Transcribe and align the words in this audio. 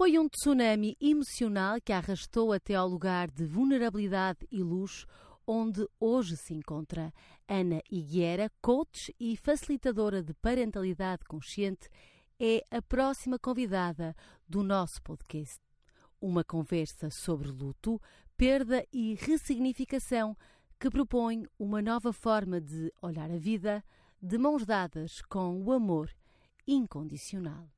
Foi 0.00 0.18
um 0.18 0.30
tsunami 0.30 0.96
emocional 0.98 1.78
que 1.78 1.92
a 1.92 1.98
arrastou 1.98 2.54
até 2.54 2.74
ao 2.74 2.88
lugar 2.88 3.30
de 3.30 3.44
vulnerabilidade 3.44 4.48
e 4.50 4.62
luxo 4.62 5.06
onde 5.46 5.86
hoje 6.00 6.38
se 6.38 6.54
encontra. 6.54 7.12
Ana 7.46 7.82
Higuera, 7.90 8.50
coach 8.62 9.14
e 9.20 9.36
facilitadora 9.36 10.22
de 10.22 10.32
parentalidade 10.32 11.22
consciente, 11.26 11.86
é 12.40 12.64
a 12.70 12.80
próxima 12.80 13.38
convidada 13.38 14.16
do 14.48 14.62
nosso 14.62 15.02
podcast. 15.02 15.60
Uma 16.18 16.42
conversa 16.42 17.10
sobre 17.10 17.50
luto, 17.50 18.00
perda 18.38 18.82
e 18.90 19.16
ressignificação 19.16 20.34
que 20.78 20.88
propõe 20.88 21.44
uma 21.58 21.82
nova 21.82 22.10
forma 22.10 22.58
de 22.58 22.90
olhar 23.02 23.30
a 23.30 23.36
vida 23.36 23.84
de 24.18 24.38
mãos 24.38 24.64
dadas 24.64 25.20
com 25.28 25.62
o 25.62 25.70
amor 25.70 26.10
incondicional. 26.66 27.68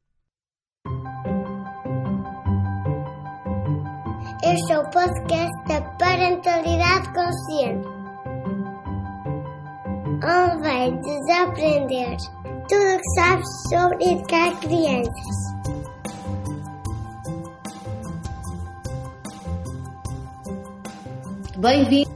Este 4.52 4.72
é 4.74 4.78
o 4.78 4.90
podcast 4.90 5.64
da 5.66 5.80
Parentalidade 5.96 7.08
Consciente, 7.14 7.88
onde 10.22 10.60
vai 10.60 10.92
desaprender 10.92 12.18
tudo 12.68 12.94
o 12.94 12.98
que 12.98 13.10
sabes 13.14 13.48
sobre 13.70 14.12
educar 14.12 14.60
crianças. 14.60 15.36
Bem-vindo. 21.56 22.12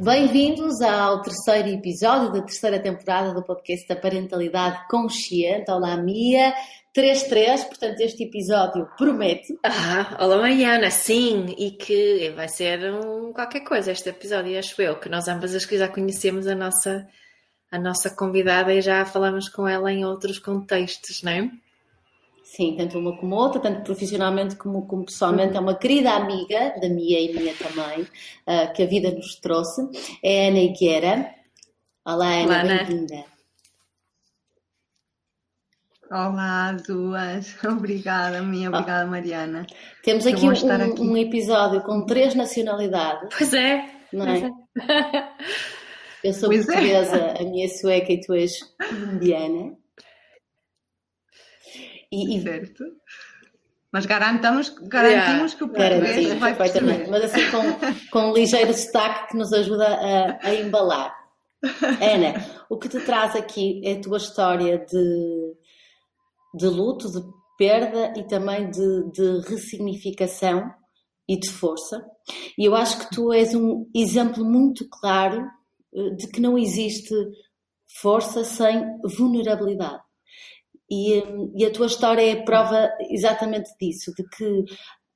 Bem-vindos 0.00 0.80
ao 0.80 1.20
terceiro 1.20 1.68
episódio 1.68 2.32
da 2.32 2.40
terceira 2.40 2.80
temporada 2.80 3.32
do 3.32 3.44
podcast 3.44 3.86
da 3.86 3.94
Parentalidade 3.94 4.88
Consciente. 4.88 5.70
Olá, 5.70 5.96
Mia. 5.98 6.52
3-3, 6.94 7.66
portanto, 7.66 8.00
este 8.00 8.24
episódio 8.24 8.88
promete. 8.96 9.56
Ah, 9.62 10.16
olá, 10.20 10.38
Mariana, 10.38 10.90
sim, 10.90 11.54
e 11.56 11.70
que 11.70 12.30
vai 12.30 12.48
ser 12.48 12.92
um, 12.92 13.32
qualquer 13.32 13.60
coisa 13.60 13.92
este 13.92 14.08
episódio, 14.08 14.58
acho 14.58 14.80
eu, 14.82 14.98
que 14.98 15.08
nós 15.08 15.28
ambas 15.28 15.54
as 15.54 15.64
que 15.64 15.78
já 15.78 15.86
conhecemos 15.86 16.48
a 16.48 16.54
nossa, 16.54 17.06
a 17.70 17.78
nossa 17.78 18.10
convidada 18.10 18.74
e 18.74 18.82
já 18.82 19.04
falamos 19.04 19.48
com 19.48 19.68
ela 19.68 19.92
em 19.92 20.04
outros 20.04 20.40
contextos, 20.40 21.22
não 21.22 21.30
é? 21.30 21.50
Sim, 22.42 22.74
tanto 22.76 22.98
uma 22.98 23.16
como 23.16 23.36
outra, 23.36 23.60
tanto 23.60 23.82
profissionalmente 23.82 24.56
como, 24.56 24.84
como 24.84 25.04
pessoalmente. 25.04 25.56
É 25.56 25.60
uma 25.60 25.76
querida 25.76 26.10
amiga 26.10 26.74
da 26.80 26.88
minha 26.88 27.20
e 27.20 27.32
minha 27.32 27.54
também, 27.54 28.02
uh, 28.02 28.72
que 28.74 28.82
a 28.82 28.86
vida 28.86 29.12
nos 29.12 29.36
trouxe. 29.36 29.88
É 30.20 30.46
a 30.46 30.48
Ana 30.48 30.58
Higuera. 30.58 31.34
Olá, 32.04 32.40
Ana, 32.40 32.64
bem-vinda. 32.64 33.39
Olá, 36.10 36.72
duas. 36.72 37.56
Obrigada, 37.62 38.42
minha. 38.42 38.68
Ah. 38.68 38.72
Obrigada, 38.72 39.06
Mariana. 39.08 39.64
Temos 40.02 40.26
aqui 40.26 40.44
um, 40.44 40.50
aqui 40.50 41.02
um, 41.02 41.16
episódio 41.16 41.82
com 41.82 42.04
três 42.04 42.34
nacionalidades. 42.34 43.28
Pois 43.38 43.54
é. 43.54 43.88
Não 44.12 44.26
é? 44.26 44.38
é. 44.40 45.28
Eu 46.24 46.32
sou 46.32 46.48
pois 46.48 46.68
é. 46.68 46.72
portuguesa, 46.72 47.16
é. 47.16 47.40
a 47.40 47.44
minha 47.44 47.64
é 47.64 47.68
sueca 47.68 48.12
e 48.12 48.20
tu 48.20 48.34
és 48.34 48.58
indiana. 48.90 49.76
E. 52.10 52.42
Certo. 52.42 52.84
Mas 53.92 54.04
garantamos, 54.04 54.70
garantimos 54.88 55.52
yeah. 55.52 55.56
que 55.56 55.64
o 55.64 55.68
português 55.68 56.38
vai 56.40 56.56
perceber. 56.56 57.08
Mas 57.08 57.24
assim 57.24 57.50
com, 57.52 58.10
com 58.10 58.30
um 58.30 58.34
ligeiro 58.34 58.74
sotaque 58.74 59.28
que 59.30 59.36
nos 59.36 59.52
ajuda 59.52 59.86
a, 59.86 60.48
a 60.48 60.54
embalar. 60.56 61.14
Ana, 61.62 62.44
o 62.68 62.78
que 62.78 62.88
te 62.88 62.98
traz 63.00 63.36
aqui 63.36 63.80
é 63.84 63.92
a 63.92 64.00
tua 64.00 64.16
história 64.16 64.78
de 64.78 65.54
de 66.54 66.66
luto, 66.66 67.10
de 67.10 67.20
perda 67.56 68.12
e 68.16 68.24
também 68.24 68.70
de, 68.70 69.10
de 69.12 69.40
ressignificação 69.48 70.70
e 71.28 71.38
de 71.38 71.48
força. 71.48 72.02
E 72.58 72.64
eu 72.64 72.74
acho 72.74 72.98
que 72.98 73.14
tu 73.14 73.32
és 73.32 73.54
um 73.54 73.88
exemplo 73.94 74.44
muito 74.44 74.88
claro 74.88 75.46
eh, 75.94 76.10
de 76.16 76.26
que 76.28 76.40
não 76.40 76.58
existe 76.58 77.14
força 78.00 78.44
sem 78.44 78.82
vulnerabilidade. 79.04 80.02
E, 80.90 81.14
eh, 81.14 81.24
e 81.54 81.64
a 81.64 81.70
tua 81.70 81.86
história 81.86 82.22
é 82.22 82.42
prova 82.44 82.90
exatamente 83.10 83.70
disso, 83.80 84.12
de 84.16 84.24
que 84.28 84.64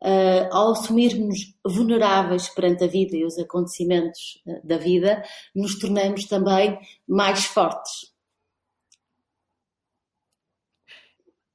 uh, 0.04 0.48
ao 0.53 0.72
assumirmos 0.72 1.54
vulneráveis 1.66 2.48
perante 2.48 2.84
a 2.84 2.88
vida 2.88 3.16
e 3.16 3.25
os 3.25 3.38
acontecimentos 3.38 4.42
da 4.62 4.76
vida, 4.76 5.22
nos 5.54 5.78
tornamos 5.78 6.26
também 6.26 6.78
mais 7.09 7.44
fortes. 7.47 8.13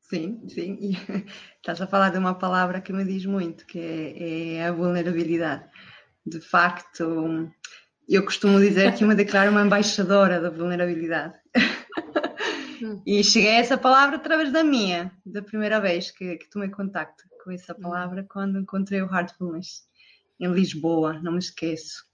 Sim, 0.09 0.41
sim. 0.49 0.77
E 0.81 0.91
estás 1.57 1.79
a 1.81 1.87
falar 1.87 2.09
de 2.09 2.17
uma 2.17 2.33
palavra 2.33 2.81
que 2.81 2.91
me 2.91 3.05
diz 3.05 3.25
muito, 3.25 3.65
que 3.65 3.79
é, 3.79 4.55
é 4.55 4.67
a 4.67 4.71
vulnerabilidade. 4.71 5.65
De 6.25 6.41
facto, 6.41 7.49
eu 8.07 8.25
costumo 8.25 8.59
dizer 8.59 8.95
que 8.95 9.03
eu 9.03 9.07
me 9.07 9.15
declaro 9.15 9.51
uma 9.51 9.61
embaixadora 9.61 10.41
da 10.41 10.49
vulnerabilidade. 10.49 11.37
Hum. 12.81 13.01
e 13.05 13.21
cheguei 13.25 13.51
a 13.51 13.59
essa 13.59 13.77
palavra 13.77 14.15
através 14.15 14.53
da 14.53 14.63
minha, 14.63 15.11
da 15.25 15.41
primeira 15.41 15.81
vez 15.81 16.11
que, 16.11 16.37
que 16.37 16.49
tomei 16.49 16.69
contacto 16.69 17.25
com 17.43 17.51
essa 17.51 17.73
hum. 17.73 17.81
palavra, 17.81 18.25
quando 18.29 18.57
encontrei 18.57 19.01
o 19.01 19.13
Heartfulness 19.13 19.83
em 20.39 20.49
Lisboa, 20.51 21.19
não 21.21 21.33
me 21.33 21.39
esqueço, 21.39 22.05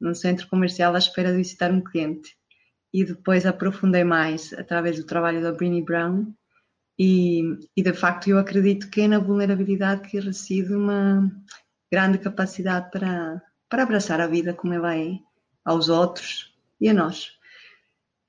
num 0.00 0.14
centro 0.14 0.48
comercial 0.48 0.94
à 0.94 0.98
espera 0.98 1.32
de 1.32 1.38
visitar 1.38 1.72
um 1.72 1.82
cliente. 1.82 2.36
E 2.94 3.04
depois 3.04 3.44
aprofundei 3.44 4.04
mais 4.04 4.52
através 4.52 4.96
do 4.96 5.04
trabalho 5.04 5.42
da 5.42 5.50
Brini 5.50 5.82
Brown 5.82 6.32
e, 7.04 7.58
e, 7.76 7.82
de 7.82 7.92
facto 7.92 8.28
eu 8.28 8.38
acredito 8.38 8.88
que 8.88 9.00
é 9.00 9.08
na 9.08 9.18
vulnerabilidade 9.18 10.08
que 10.08 10.20
reside 10.20 10.72
uma 10.72 11.28
grande 11.92 12.18
capacidade 12.18 12.92
para, 12.92 13.42
para 13.68 13.82
abraçar 13.82 14.20
a 14.20 14.28
vida 14.28 14.54
como 14.54 14.72
ela 14.72 14.96
é, 14.96 15.18
aos 15.64 15.88
outros 15.88 16.54
e 16.80 16.88
a 16.88 16.94
nós. 16.94 17.32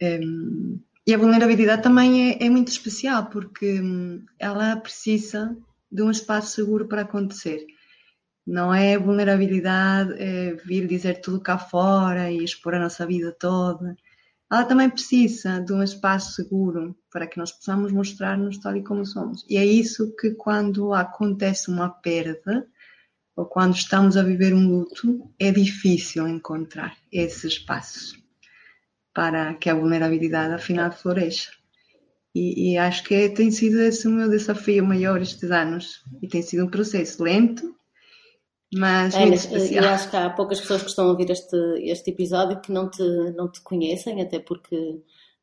Um, 0.02 0.82
e 1.06 1.14
a 1.14 1.18
vulnerabilidade 1.20 1.84
também 1.84 2.32
é, 2.32 2.46
é, 2.46 2.50
muito 2.50 2.70
especial 2.70 3.28
porque 3.28 3.80
hum, 3.80 4.26
ela 4.40 4.76
precisa 4.78 5.56
de 5.92 6.02
um 6.02 6.10
espaço 6.10 6.56
seguro 6.56 6.88
para 6.88 7.04
acontecer. 7.04 7.64
Não 8.46 8.74
é 8.74 8.98
vulnerabilidade 8.98 10.16
é 10.18 10.56
vir 10.66 10.88
dizer 10.88 11.22
tudo 11.22 11.40
cá 11.40 11.60
fora 11.60 12.32
e 12.32 12.44
expor 12.44 12.74
a 12.74 12.80
nossa 12.80 13.06
vida 13.06 13.32
toda 13.40 13.96
ela 14.52 14.66
também 14.66 14.90
precisa 14.90 15.60
de 15.60 15.74
um 15.74 15.82
espaço 15.82 16.34
seguro 16.34 16.96
para 17.12 17.26
que 17.26 17.38
nós 17.38 17.52
possamos 17.52 17.92
mostrar-nos 17.92 18.58
tal 18.58 18.76
e 18.76 18.84
como 18.84 19.06
somos. 19.06 19.46
E 19.50 19.58
é 19.58 19.66
isso 19.66 20.16
que, 20.16 20.32
quando 20.32 20.94
acontece 20.94 21.70
uma 21.70 21.90
perda, 21.90 22.68
ou 23.36 23.46
quando 23.46 23.76
estamos 23.76 24.16
a 24.16 24.24
viver 24.24 24.54
um 24.54 24.68
luto, 24.68 25.28
é 25.40 25.52
difícil 25.52 26.28
encontrar 26.28 26.96
esse 27.12 27.48
espaço 27.48 28.22
para 29.14 29.54
que 29.56 29.70
a 29.70 29.76
vulnerabilidade, 29.76 30.54
afinal, 30.54 30.92
floresça. 30.92 31.52
E, 32.36 32.72
e 32.72 32.78
acho 32.78 33.04
que 33.04 33.30
tem 33.30 33.52
sido 33.52 33.80
esse 33.80 34.08
o 34.08 34.12
meu 34.12 34.30
desafio 34.30 34.86
maior 34.86 35.22
estes 35.22 35.52
anos. 35.52 36.04
E 36.22 36.28
tem 36.28 36.42
sido 36.42 36.66
um 36.66 36.70
processo 36.70 37.24
lento, 37.24 37.76
mas 38.76 39.14
é, 39.16 39.78
eu 39.78 39.88
acho 39.90 40.10
que 40.10 40.16
há 40.16 40.30
poucas 40.30 40.60
pessoas 40.60 40.82
que 40.82 40.90
estão 40.90 41.06
a 41.06 41.12
ouvir 41.12 41.30
este, 41.30 41.56
este 41.84 42.12
episódio 42.12 42.60
que 42.62 42.72
não 42.72 42.90
te, 42.90 43.04
não 43.36 43.52
te 43.52 43.62
conhecem, 43.62 44.22
até 44.22 44.40
porque 44.40 44.76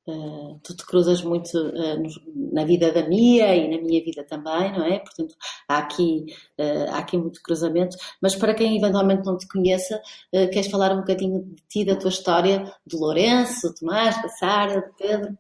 uh, 0.07 0.61
tu 0.63 0.75
te 0.75 0.85
cruzas 0.85 1.23
muito 1.23 1.57
uh, 1.57 2.53
na 2.53 2.65
vida 2.65 2.93
da 2.93 3.09
Mia 3.09 3.55
e 3.55 3.69
na 3.69 3.83
minha 3.83 4.03
vida 4.03 4.25
também, 4.25 4.73
não 4.73 4.85
é? 4.85 4.99
Portanto, 4.99 5.35
há 5.69 5.79
aqui, 5.79 6.27
uh, 6.59 6.91
há 6.91 6.99
aqui 6.99 7.17
muito 7.17 7.43
cruzamento. 7.43 7.97
Mas 8.21 8.35
para 8.35 8.55
quem 8.55 8.77
eventualmente 8.77 9.25
não 9.25 9.37
te 9.37 9.47
conheça, 9.47 10.01
queres 10.31 10.69
falar 10.69 10.93
um 10.93 11.01
bocadinho 11.01 11.45
de 11.45 11.63
ti, 11.69 11.85
da 11.85 11.97
tua 11.97 12.11
história, 12.11 12.73
de 12.87 12.97
Lourenço, 12.97 13.69
de 13.69 13.81
Tomás, 13.81 14.21
da 14.23 14.29
Sara, 14.29 14.81
de 14.81 14.97
Pedro? 14.97 15.39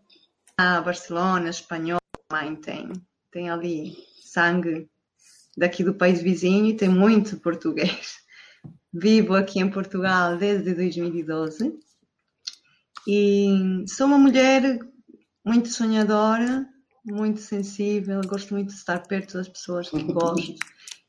Ah, 0.56 0.80
Barcelona, 0.80 1.48
espanhol, 1.48 1.98
mãe 2.30 2.54
tem, 2.56 2.92
tem 3.32 3.48
ali 3.48 3.96
sangue 4.22 4.88
daqui 5.60 5.84
do 5.84 5.92
país 5.92 6.22
vizinho 6.22 6.64
e 6.66 6.74
tem 6.74 6.88
muito 6.88 7.38
português. 7.38 8.18
Vivo 8.92 9.34
aqui 9.34 9.60
em 9.60 9.70
Portugal 9.70 10.38
desde 10.38 10.74
2012 10.74 11.78
e 13.06 13.84
sou 13.86 14.06
uma 14.06 14.18
mulher 14.18 14.78
muito 15.44 15.68
sonhadora, 15.68 16.66
muito 17.04 17.40
sensível, 17.40 18.22
gosto 18.26 18.54
muito 18.54 18.68
de 18.68 18.74
estar 18.74 19.06
perto 19.06 19.34
das 19.34 19.48
pessoas 19.48 19.90
que 19.90 20.02
gosto 20.10 20.54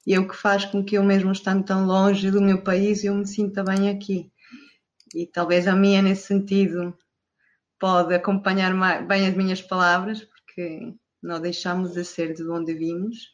e 0.05 0.13
é 0.13 0.19
o 0.19 0.27
que 0.27 0.35
faz 0.35 0.65
com 0.65 0.83
que 0.83 0.97
eu 0.97 1.03
mesmo 1.03 1.31
estando 1.31 1.63
tão 1.63 1.85
longe 1.85 2.29
do 2.29 2.41
meu 2.41 2.61
país 2.61 3.05
eu 3.05 3.15
me 3.15 3.25
sinta 3.25 3.63
bem 3.63 3.89
aqui. 3.89 4.29
E 5.15 5.25
talvez 5.25 5.65
a 5.65 5.75
minha 5.75 6.01
nesse 6.01 6.27
sentido 6.27 6.93
pode 7.79 8.13
acompanhar 8.13 8.73
bem 9.07 9.27
as 9.27 9.35
minhas 9.35 9.61
palavras, 9.61 10.21
porque 10.25 10.93
não 11.23 11.39
deixamos 11.39 11.93
de 11.93 12.03
ser 12.03 12.33
de 12.33 12.43
onde 12.49 12.73
vimos 12.73 13.29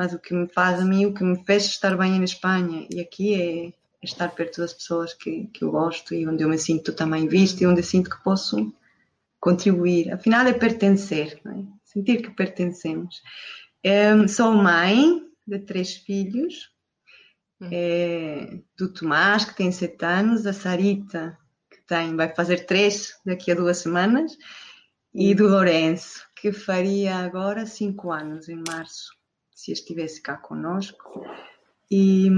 mas 0.00 0.14
o 0.14 0.18
que 0.18 0.32
me 0.32 0.48
faz 0.48 0.80
a 0.80 0.84
mim, 0.86 1.04
o 1.04 1.12
que 1.12 1.22
me 1.22 1.44
fez 1.44 1.66
estar 1.66 1.94
bem 1.94 2.16
na 2.16 2.24
Espanha 2.24 2.86
e 2.90 3.02
aqui 3.02 3.34
é 3.34 3.72
estar 4.02 4.30
perto 4.30 4.62
das 4.62 4.72
pessoas 4.72 5.12
que, 5.12 5.46
que 5.48 5.62
eu 5.62 5.70
gosto 5.70 6.14
e 6.14 6.26
onde 6.26 6.42
eu 6.42 6.48
me 6.48 6.58
sinto 6.58 6.94
também 6.94 7.28
vista 7.28 7.62
e 7.62 7.66
onde 7.66 7.80
eu 7.80 7.84
sinto 7.84 8.08
que 8.08 8.24
posso 8.24 8.72
contribuir. 9.38 10.10
Afinal, 10.10 10.46
é 10.46 10.54
pertencer, 10.54 11.38
é? 11.46 11.64
sentir 11.84 12.22
que 12.22 12.30
pertencemos. 12.30 13.20
Um, 13.84 14.26
sou 14.26 14.54
mãe, 14.54 15.22
de 15.46 15.58
três 15.58 15.96
filhos, 15.96 16.70
é, 17.70 18.58
do 18.78 18.90
Tomás, 18.90 19.44
que 19.44 19.54
tem 19.54 19.70
sete 19.70 20.02
anos, 20.02 20.44
da 20.44 20.54
Sarita, 20.54 21.36
que 21.70 21.82
tem, 21.86 22.16
vai 22.16 22.34
fazer 22.34 22.64
três 22.64 23.20
daqui 23.26 23.52
a 23.52 23.54
duas 23.54 23.76
semanas, 23.76 24.34
e 25.12 25.34
do 25.34 25.46
Lourenço, 25.46 26.26
que 26.36 26.52
faria 26.52 27.16
agora 27.16 27.66
cinco 27.66 28.10
anos, 28.10 28.48
em 28.48 28.62
março, 28.66 29.19
se 29.60 29.72
estivesse 29.72 30.22
cá 30.22 30.38
conosco. 30.38 31.22
E, 31.90 32.30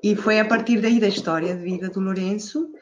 e 0.00 0.14
foi 0.14 0.38
a 0.38 0.44
partir 0.44 0.80
daí 0.80 1.00
da 1.00 1.08
história 1.08 1.56
de 1.56 1.64
vida 1.64 1.88
do 1.88 1.98
Lourenço, 1.98 2.72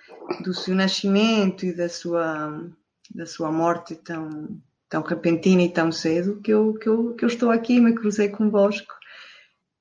do 0.42 0.52
seu 0.52 0.74
nascimento 0.74 1.64
e 1.64 1.74
da 1.74 1.88
sua, 1.88 2.70
da 3.14 3.24
sua 3.24 3.50
morte 3.50 3.94
tão, 3.96 4.60
tão 4.90 5.00
repentina 5.00 5.62
e 5.62 5.72
tão 5.72 5.90
cedo, 5.90 6.38
que 6.42 6.52
eu, 6.52 6.74
que 6.74 6.86
eu, 6.86 7.14
que 7.14 7.24
eu 7.24 7.28
estou 7.28 7.50
aqui, 7.50 7.80
me 7.80 7.94
cruzei 7.94 8.28
convosco. 8.28 8.92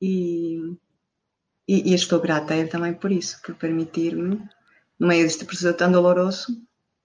E, 0.01 0.57
e, 1.67 1.91
e 1.91 1.93
estou 1.93 2.21
grata 2.21 2.53
a 2.53 2.57
ele 2.57 2.69
também 2.69 2.93
por 2.93 3.11
isso, 3.11 3.41
por 3.41 3.55
permitir-me, 3.55 4.41
no 4.97 5.07
meio 5.07 5.23
deste 5.23 5.43
processo 5.43 5.77
tão 5.77 5.91
doloroso, 5.91 6.47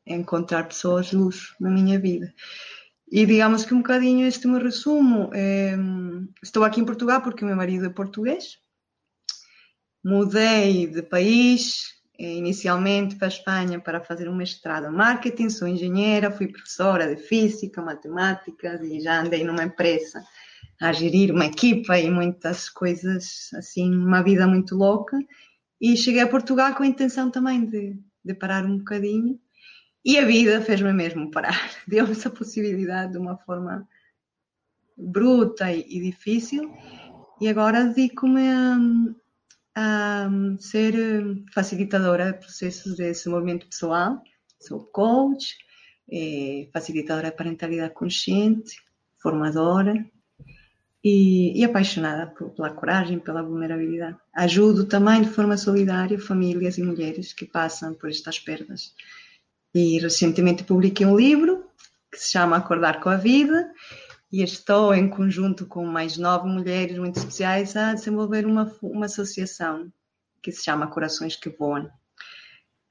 encontrar 0.07 0.69
pessoas 0.69 1.13
luz 1.13 1.55
na 1.59 1.69
minha 1.69 1.99
vida. 1.99 2.33
E 3.11 3.25
digamos 3.25 3.65
que 3.65 3.75
um 3.75 3.79
bocadinho 3.79 4.27
este 4.27 4.47
me 4.47 4.59
resumo. 4.59 5.31
É, 5.33 5.75
estou 6.43 6.65
aqui 6.65 6.81
em 6.81 6.85
Portugal 6.85 7.23
porque 7.23 7.45
o 7.45 7.47
meu 7.47 7.57
marido 7.57 7.87
é 7.87 7.91
português. 7.91 8.59
Mudei 10.05 10.87
de 10.87 11.03
país, 11.03 11.95
eh, 12.19 12.35
inicialmente 12.35 13.17
para 13.17 13.29
a 13.29 13.29
Espanha 13.29 13.81
para 13.81 14.05
fazer 14.05 14.29
um 14.29 14.37
mestrado 14.37 14.87
em 14.87 14.95
marketing. 14.95 15.49
Sou 15.49 15.67
engenheira, 15.67 16.31
fui 16.31 16.49
professora 16.49 17.15
de 17.15 17.23
física, 17.23 17.81
matemáticas 17.81 18.83
e 18.83 19.01
já 19.01 19.21
andei 19.21 19.43
numa 19.43 19.65
empresa 19.65 20.23
a 20.81 20.93
gerir 20.93 21.33
uma 21.33 21.47
equipa 21.47 21.99
e 21.99 22.11
muitas 22.11 22.69
coisas, 22.69 23.51
assim, 23.55 23.95
uma 23.95 24.23
vida 24.23 24.47
muito 24.47 24.77
louca. 24.77 25.19
E 25.81 25.97
cheguei 25.97 26.21
a 26.21 26.29
Portugal 26.29 26.75
com 26.75 26.83
a 26.83 26.87
intenção 26.87 27.31
também 27.31 27.65
de, 27.65 27.99
de 28.25 28.35
parar 28.35 28.65
um 28.65 28.79
bocadinho. 28.79 29.41
E 30.09 30.17
a 30.17 30.25
vida 30.25 30.63
fez-me 30.63 30.91
mesmo 30.91 31.31
parar. 31.31 31.71
Deu-me 31.87 32.13
essa 32.13 32.31
possibilidade 32.31 33.13
de 33.13 33.19
uma 33.19 33.37
forma 33.37 33.87
bruta 34.97 35.71
e, 35.71 36.01
difícil. 36.01 36.75
E 37.39 37.47
agora 37.47 37.85
dedico-me 37.85 38.49
a, 38.49 38.79
a, 39.77 40.31
ser 40.59 40.95
facilitadora 41.53 42.33
de 42.33 42.39
processos 42.39 42.97
de 42.97 43.03
desenvolvimento 43.03 43.67
pessoal. 43.67 44.23
Sou 44.59 44.81
coach, 44.87 45.59
eh, 46.11 46.71
facilitadora 46.73 47.31
de 47.31 47.37
parentalidade 47.37 47.93
consciente, 47.93 48.81
formadora 49.21 49.95
e, 51.05 51.61
e 51.61 51.63
apaixonada 51.65 52.29
pela 52.57 52.71
coragem, 52.71 53.19
pela 53.19 53.43
vulnerabilidade. 53.43 54.17
Ajudo 54.33 54.87
também 54.87 55.21
de 55.21 55.29
forma 55.29 55.59
solidária 55.59 56.19
famílias 56.19 56.79
e 56.79 56.83
mulheres 56.83 57.35
que 57.35 57.45
passam 57.45 57.93
por 57.93 58.09
estas 58.09 58.39
perdas. 58.39 58.95
E 59.75 59.99
recentemente 59.99 60.65
publiquei 60.65 61.07
um 61.07 61.17
livro 61.17 61.65
que 62.11 62.19
se 62.19 62.33
chama 62.33 62.57
Acordar 62.57 63.01
com 63.01 63.09
a 63.09 63.17
Vida 63.17 63.71
e 64.33 64.43
estou 64.43 64.95
em 64.95 65.09
conjunto 65.09 65.67
com 65.67 65.85
mais 65.85 66.17
nove 66.17 66.49
mulheres 66.49 66.99
muito 66.99 67.19
especiais 67.19 67.77
a 67.77 67.95
desenvolver 67.95 68.47
uma, 68.47 68.75
uma 68.83 69.07
associação 69.07 69.91
que 70.43 70.53
se 70.53 70.65
chama 70.65 70.91
Corações 70.91 71.37
que 71.37 71.51
Voam 71.51 71.91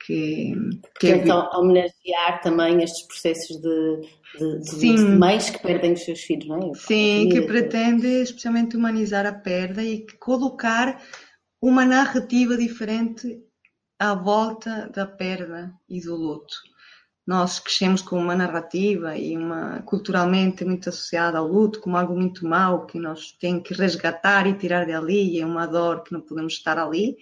que, 0.08 0.54
que 1.00 1.08
tentam 1.12 1.50
é... 1.52 1.58
homenagear 1.58 2.42
também 2.42 2.82
estes 2.82 3.06
processos 3.08 3.58
de, 3.58 4.02
de, 4.40 4.60
de, 4.60 4.96
de, 4.96 5.02
mães 5.04 5.50
que 5.50 5.60
perdem 5.60 5.94
os 5.94 6.04
seus 6.04 6.22
filhos, 6.22 6.48
não 6.48 6.72
é? 6.72 6.74
Sim, 6.76 7.30
que 7.30 7.42
pretende 7.42 8.08
especialmente 8.08 8.78
humanizar 8.78 9.26
a 9.26 9.34
perda 9.34 9.84
e 9.84 10.06
colocar 10.20 11.02
uma 11.62 11.86
narrativa 11.86 12.56
diferente 12.56 13.40
à 14.00 14.14
volta 14.14 14.90
da 14.94 15.06
perda 15.06 15.74
e 15.90 16.00
do 16.02 16.16
luto. 16.16 16.56
Nós 17.26 17.60
crescemos 17.60 18.02
com 18.02 18.18
uma 18.18 18.36
narrativa 18.36 19.18
e 19.18 19.36
uma 19.36 19.82
culturalmente 19.82 20.64
muito 20.64 20.88
associada 20.88 21.38
ao 21.38 21.48
luto 21.48 21.82
como 21.82 21.98
algo 21.98 22.16
muito 22.16 22.48
mau 22.48 22.86
que 22.86 22.98
nós 22.98 23.34
temos 23.34 23.68
que 23.68 23.74
resgatar 23.74 24.48
e 24.48 24.54
tirar 24.54 24.86
dali, 24.88 25.40
é 25.40 25.46
uma 25.46 25.66
dor 25.66 26.04
que 26.04 26.14
não 26.14 26.22
podemos 26.22 26.54
estar 26.54 26.78
ali. 26.78 27.18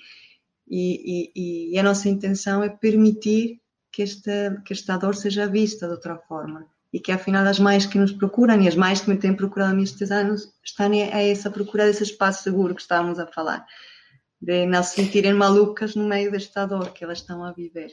E, 0.68 1.31
e, 1.36 1.74
e, 1.74 1.80
a 1.80 1.83
nossa 1.83 2.10
intenção 2.10 2.63
é 2.63 2.69
permitir 2.69 3.60
que 3.92 4.04
esta, 4.04 4.62
que 4.66 4.74
esta 4.74 4.98
dor 4.98 5.16
seja 5.16 5.48
vista 5.48 5.88
de 5.88 5.94
outra 5.94 6.18
forma. 6.18 6.68
E 6.94 7.00
que 7.00 7.12
afinal 7.12 7.45
as 7.45 7.60
mães 7.60 7.86
que 7.86 7.98
nos 7.98 8.12
procuram 8.12 8.62
e 8.62 8.68
as 8.68 8.75
mães 8.75 9.01
que 9.01 9.10
me 9.10 9.18
têm 9.18 9.36
procurado 9.36 9.72
a 9.72 9.75
mim 9.75 9.83
estes 9.83 10.12
anos 10.12 10.51
estão 10.63 10.92
a 10.92 11.22
essa 11.22 11.50
procura 11.50 11.86
desse 11.86 12.04
espaço 12.04 12.44
seguro 12.44 12.75
que 12.75 12.81
estávamos 12.81 13.19
a 13.19 13.27
falar 13.27 13.66
de 14.46 14.66
não 14.68 14.84
se 14.84 14.96
sentirem 14.96 15.34
malucas 15.34 15.96
no 15.96 16.08
meio 16.08 16.32
desta 16.32 16.66
dor 16.66 16.94
que 16.94 17.04
elas 17.04 17.20
estão 17.20 17.44
a 17.44 17.52
viver. 17.52 17.90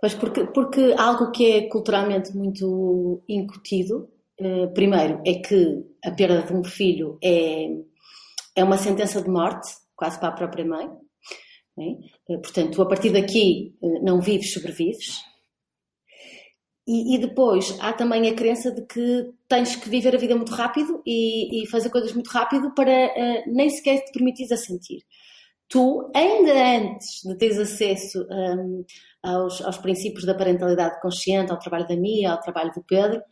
Pois 0.00 0.14
porque, 0.14 0.46
porque 0.46 0.94
algo 0.96 1.32
que 1.32 1.52
é 1.52 1.68
culturalmente 1.68 2.36
muito 2.36 3.22
incutido, 3.28 4.08
eh, 4.38 4.68
primeiro, 4.68 5.20
é 5.26 5.34
que 5.34 5.84
a 6.04 6.10
perda 6.12 6.42
de 6.42 6.52
um 6.52 6.62
filho 6.62 7.18
é, 7.22 7.66
é 8.56 8.64
uma 8.64 8.78
sentença 8.78 9.20
de 9.20 9.28
morte, 9.28 9.68
quase 9.96 10.18
para 10.18 10.28
a 10.28 10.32
própria 10.32 10.64
mãe, 10.64 10.88
é? 11.78 12.36
Portanto, 12.38 12.82
a 12.82 12.86
partir 12.86 13.10
daqui 13.10 13.74
eh, 13.82 14.00
não 14.02 14.20
vives, 14.20 14.52
sobrevives. 14.52 15.18
E, 16.86 17.14
e, 17.14 17.18
depois 17.18 17.76
há 17.80 17.92
também 17.92 18.28
a 18.28 18.34
crença 18.34 18.72
de 18.72 18.84
que 18.84 19.30
tens 19.48 19.76
que 19.76 19.88
viver 19.88 20.14
a 20.14 20.18
vida 20.18 20.34
muito 20.34 20.52
rápido 20.52 21.02
e, 21.06 21.62
e 21.62 21.66
fazer 21.68 21.90
coisas 21.90 22.12
muito 22.12 22.28
rápido 22.28 22.74
para 22.74 22.90
uh, 22.90 23.42
nem 23.54 23.70
sequer 23.70 24.02
te 24.04 24.12
permitires 24.12 24.50
a 24.50 24.56
sentir. 24.56 25.02
Tu, 25.70 26.10
ainda 26.14 26.52
antes 26.52 27.22
de 27.24 27.38
teres 27.38 27.56
acesso 27.56 28.26
um, 28.28 28.84
aos, 29.22 29.62
aos, 29.62 29.78
princípios 29.78 30.26
da 30.26 30.34
parentalidade 30.34 31.00
consciente, 31.00 31.52
ao 31.52 31.60
trabalho 31.60 31.86
da 31.86 31.96
Mia, 31.96 32.32
ao 32.32 32.40
trabalho 32.40 32.72
do 32.72 32.82
Pedro, 32.82 33.22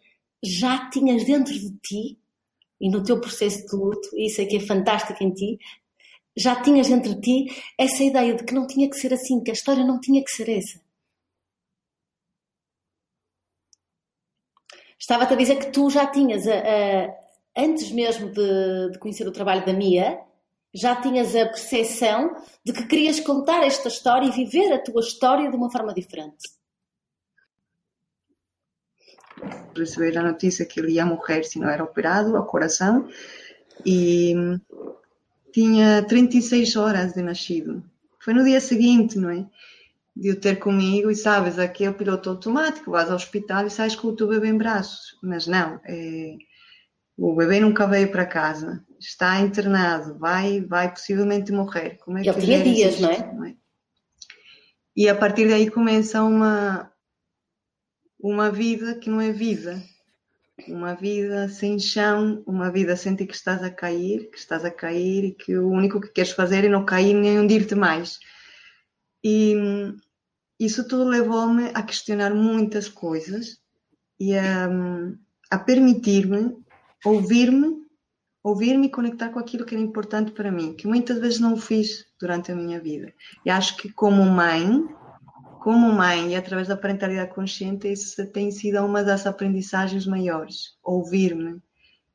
já 0.43 0.89
tinhas 0.89 1.25
dentro 1.25 1.53
de 1.53 1.77
ti 1.81 2.17
e 2.81 2.89
no 2.91 3.03
teu 3.03 3.21
processo 3.21 3.67
de 3.67 3.77
luto, 3.77 4.09
isso 4.17 4.41
é 4.41 4.47
que 4.47 4.57
é 4.57 4.61
fantástico 4.61 5.23
em 5.23 5.33
ti, 5.33 5.59
já 6.37 6.63
tinhas 6.63 6.89
entre 6.91 7.21
ti 7.21 7.47
essa 7.77 8.05
ideia 8.05 8.35
de 8.37 8.45
que 8.45 8.55
não 8.55 8.69
tinha 8.69 8.89
que 8.89 8.97
ser 8.97 9.13
assim, 9.13 9.43
que 9.43 9.51
a 9.51 9.55
história 9.55 9.85
não 9.85 10.01
tinha 10.01 10.23
que 10.23 10.31
ser 10.31 10.49
essa. 10.49 10.81
Estava-te 14.99 15.33
a 15.33 15.37
dizer 15.37 15.59
que 15.59 15.73
tu 15.73 15.91
já 15.91 16.07
tinhas, 16.07 16.47
a, 16.47 16.55
a, 16.55 17.63
antes 17.65 17.91
mesmo 17.91 18.31
de, 18.31 18.91
de, 18.93 18.99
conhecer 19.01 19.27
o 19.27 19.33
trabalho 19.33 19.67
da 19.67 19.73
Mia, 19.73 20.21
já 20.75 20.97
tinhas 20.97 21.35
a 21.35 21.47
percepção 21.47 22.37
de 22.65 22.73
que 22.73 22.87
querias 22.87 23.21
contar 23.21 23.65
esta 23.65 23.89
história 23.89 24.27
e 24.27 24.33
viver 24.33 24.73
a 24.73 24.79
tua 24.79 25.01
história 25.01 25.51
de 25.51 25.57
uma 25.57 25.71
forma 25.71 25.95
diferente. 25.95 26.49
Receber 29.77 30.19
a 30.19 30.23
notícia 30.23 30.67
que 30.67 30.81
ele 30.81 30.93
ia 30.93 31.07
morrer 31.07 31.45
se 31.45 31.59
não 31.59 31.69
era 31.69 31.85
operado 31.85 32.37
ao 32.37 32.47
coração 32.47 33.09
e 33.87 34.35
tinha 35.53 36.03
36 36.03 36.77
horas 36.77 37.13
de 37.15 37.23
nascido. 37.23 37.83
Foi 38.19 38.35
no 38.35 38.45
dia 38.45 38.61
seguinte, 38.61 39.19
não 39.19 39.31
é? 39.31 39.47
De 40.15 40.29
eu 40.29 40.41
ter 40.41 40.59
comigo, 40.59 41.11
e 41.11 41.15
sabes, 41.15 41.59
aqui 41.59 41.85
é 41.85 41.91
o 41.91 41.95
piloto 41.95 42.29
automático, 42.29 42.91
vais 42.91 43.09
ao 43.09 43.17
hospital 43.17 43.67
e 43.67 43.71
sais 43.71 43.95
com 43.95 44.09
o 44.09 44.17
teu 44.17 44.27
bebê 44.27 44.49
em 44.49 44.59
braços. 44.59 45.17
Mas 45.23 45.47
não, 45.47 45.81
é, 45.85 46.37
o 47.17 47.35
bebê 47.35 47.61
nunca 47.61 47.87
veio 47.87 48.11
para 48.11 48.27
casa, 48.27 48.85
está 48.99 49.41
internado, 49.41 50.19
vai, 50.19 50.61
vai 50.61 50.91
possivelmente 50.91 51.53
morrer. 51.53 51.99
Como 51.99 52.19
é 52.19 52.23
Ele 52.23 52.41
tinha 52.41 52.63
dias, 52.63 53.01
não 53.01 53.11
é? 53.11 53.33
não 53.33 53.45
é? 53.45 53.55
E 54.97 55.09
a 55.09 55.15
partir 55.15 55.49
daí 55.49 55.71
começa 55.71 56.23
uma, 56.23 56.93
uma 58.19 58.51
vida 58.51 58.97
que 58.97 59.09
não 59.09 59.21
é 59.21 59.31
vida 59.33 59.83
uma 60.67 60.95
vida 60.95 61.49
sem 61.49 61.79
chão, 61.79 62.43
uma 62.47 62.71
vida 62.71 62.95
a 62.95 62.97
sentir 62.97 63.27
que 63.27 63.35
estás 63.35 63.63
a 63.63 63.71
cair, 63.71 64.31
que 64.31 64.39
estás 64.39 64.65
a 64.65 64.71
cair 64.71 65.25
e 65.25 65.33
que 65.33 65.57
o 65.57 65.69
único 65.69 66.01
que 66.01 66.09
queres 66.09 66.33
fazer 66.33 66.65
é 66.65 66.69
não 66.69 66.85
cair 66.85 67.15
nem 67.15 67.39
hundir-te 67.39 67.75
mais. 67.75 68.19
E 69.23 69.55
isso 70.59 70.87
tudo 70.89 71.05
levou-me 71.05 71.71
a 71.75 71.83
questionar 71.83 72.35
muitas 72.35 72.89
coisas 72.89 73.61
e 74.19 74.37
a, 74.37 74.69
a 75.51 75.59
permitir-me 75.59 76.57
ouvir-me, 77.05 77.87
ouvir-me 78.49 78.87
e 78.87 78.91
conectar 78.91 79.29
com 79.31 79.39
aquilo 79.39 79.65
que 79.65 79.75
era 79.75 79.83
importante 79.83 80.33
para 80.33 80.51
mim, 80.51 80.75
que 80.75 80.87
muitas 80.87 81.19
vezes 81.19 81.41
não 81.41 81.57
fiz 81.57 82.07
durante 82.21 82.51
a 82.53 82.57
minha 82.57 82.81
vida. 82.81 83.13
E 83.45 83.51
acho 83.51 83.77
que 83.77 83.93
como 83.93 84.25
mãe, 84.25 84.87
como 85.61 85.93
mãe 85.93 86.33
e 86.33 86.37
através 86.37 86.69
da 86.69 86.77
parentalidade 86.77 87.35
consciente, 87.35 87.91
isso 87.91 88.27
tem 88.33 88.51
sido 88.51 88.85
uma 88.85 89.03
das 89.03 89.27
aprendizagens 89.27 90.07
maiores. 90.07 90.77
Ouvir-me 90.83 91.61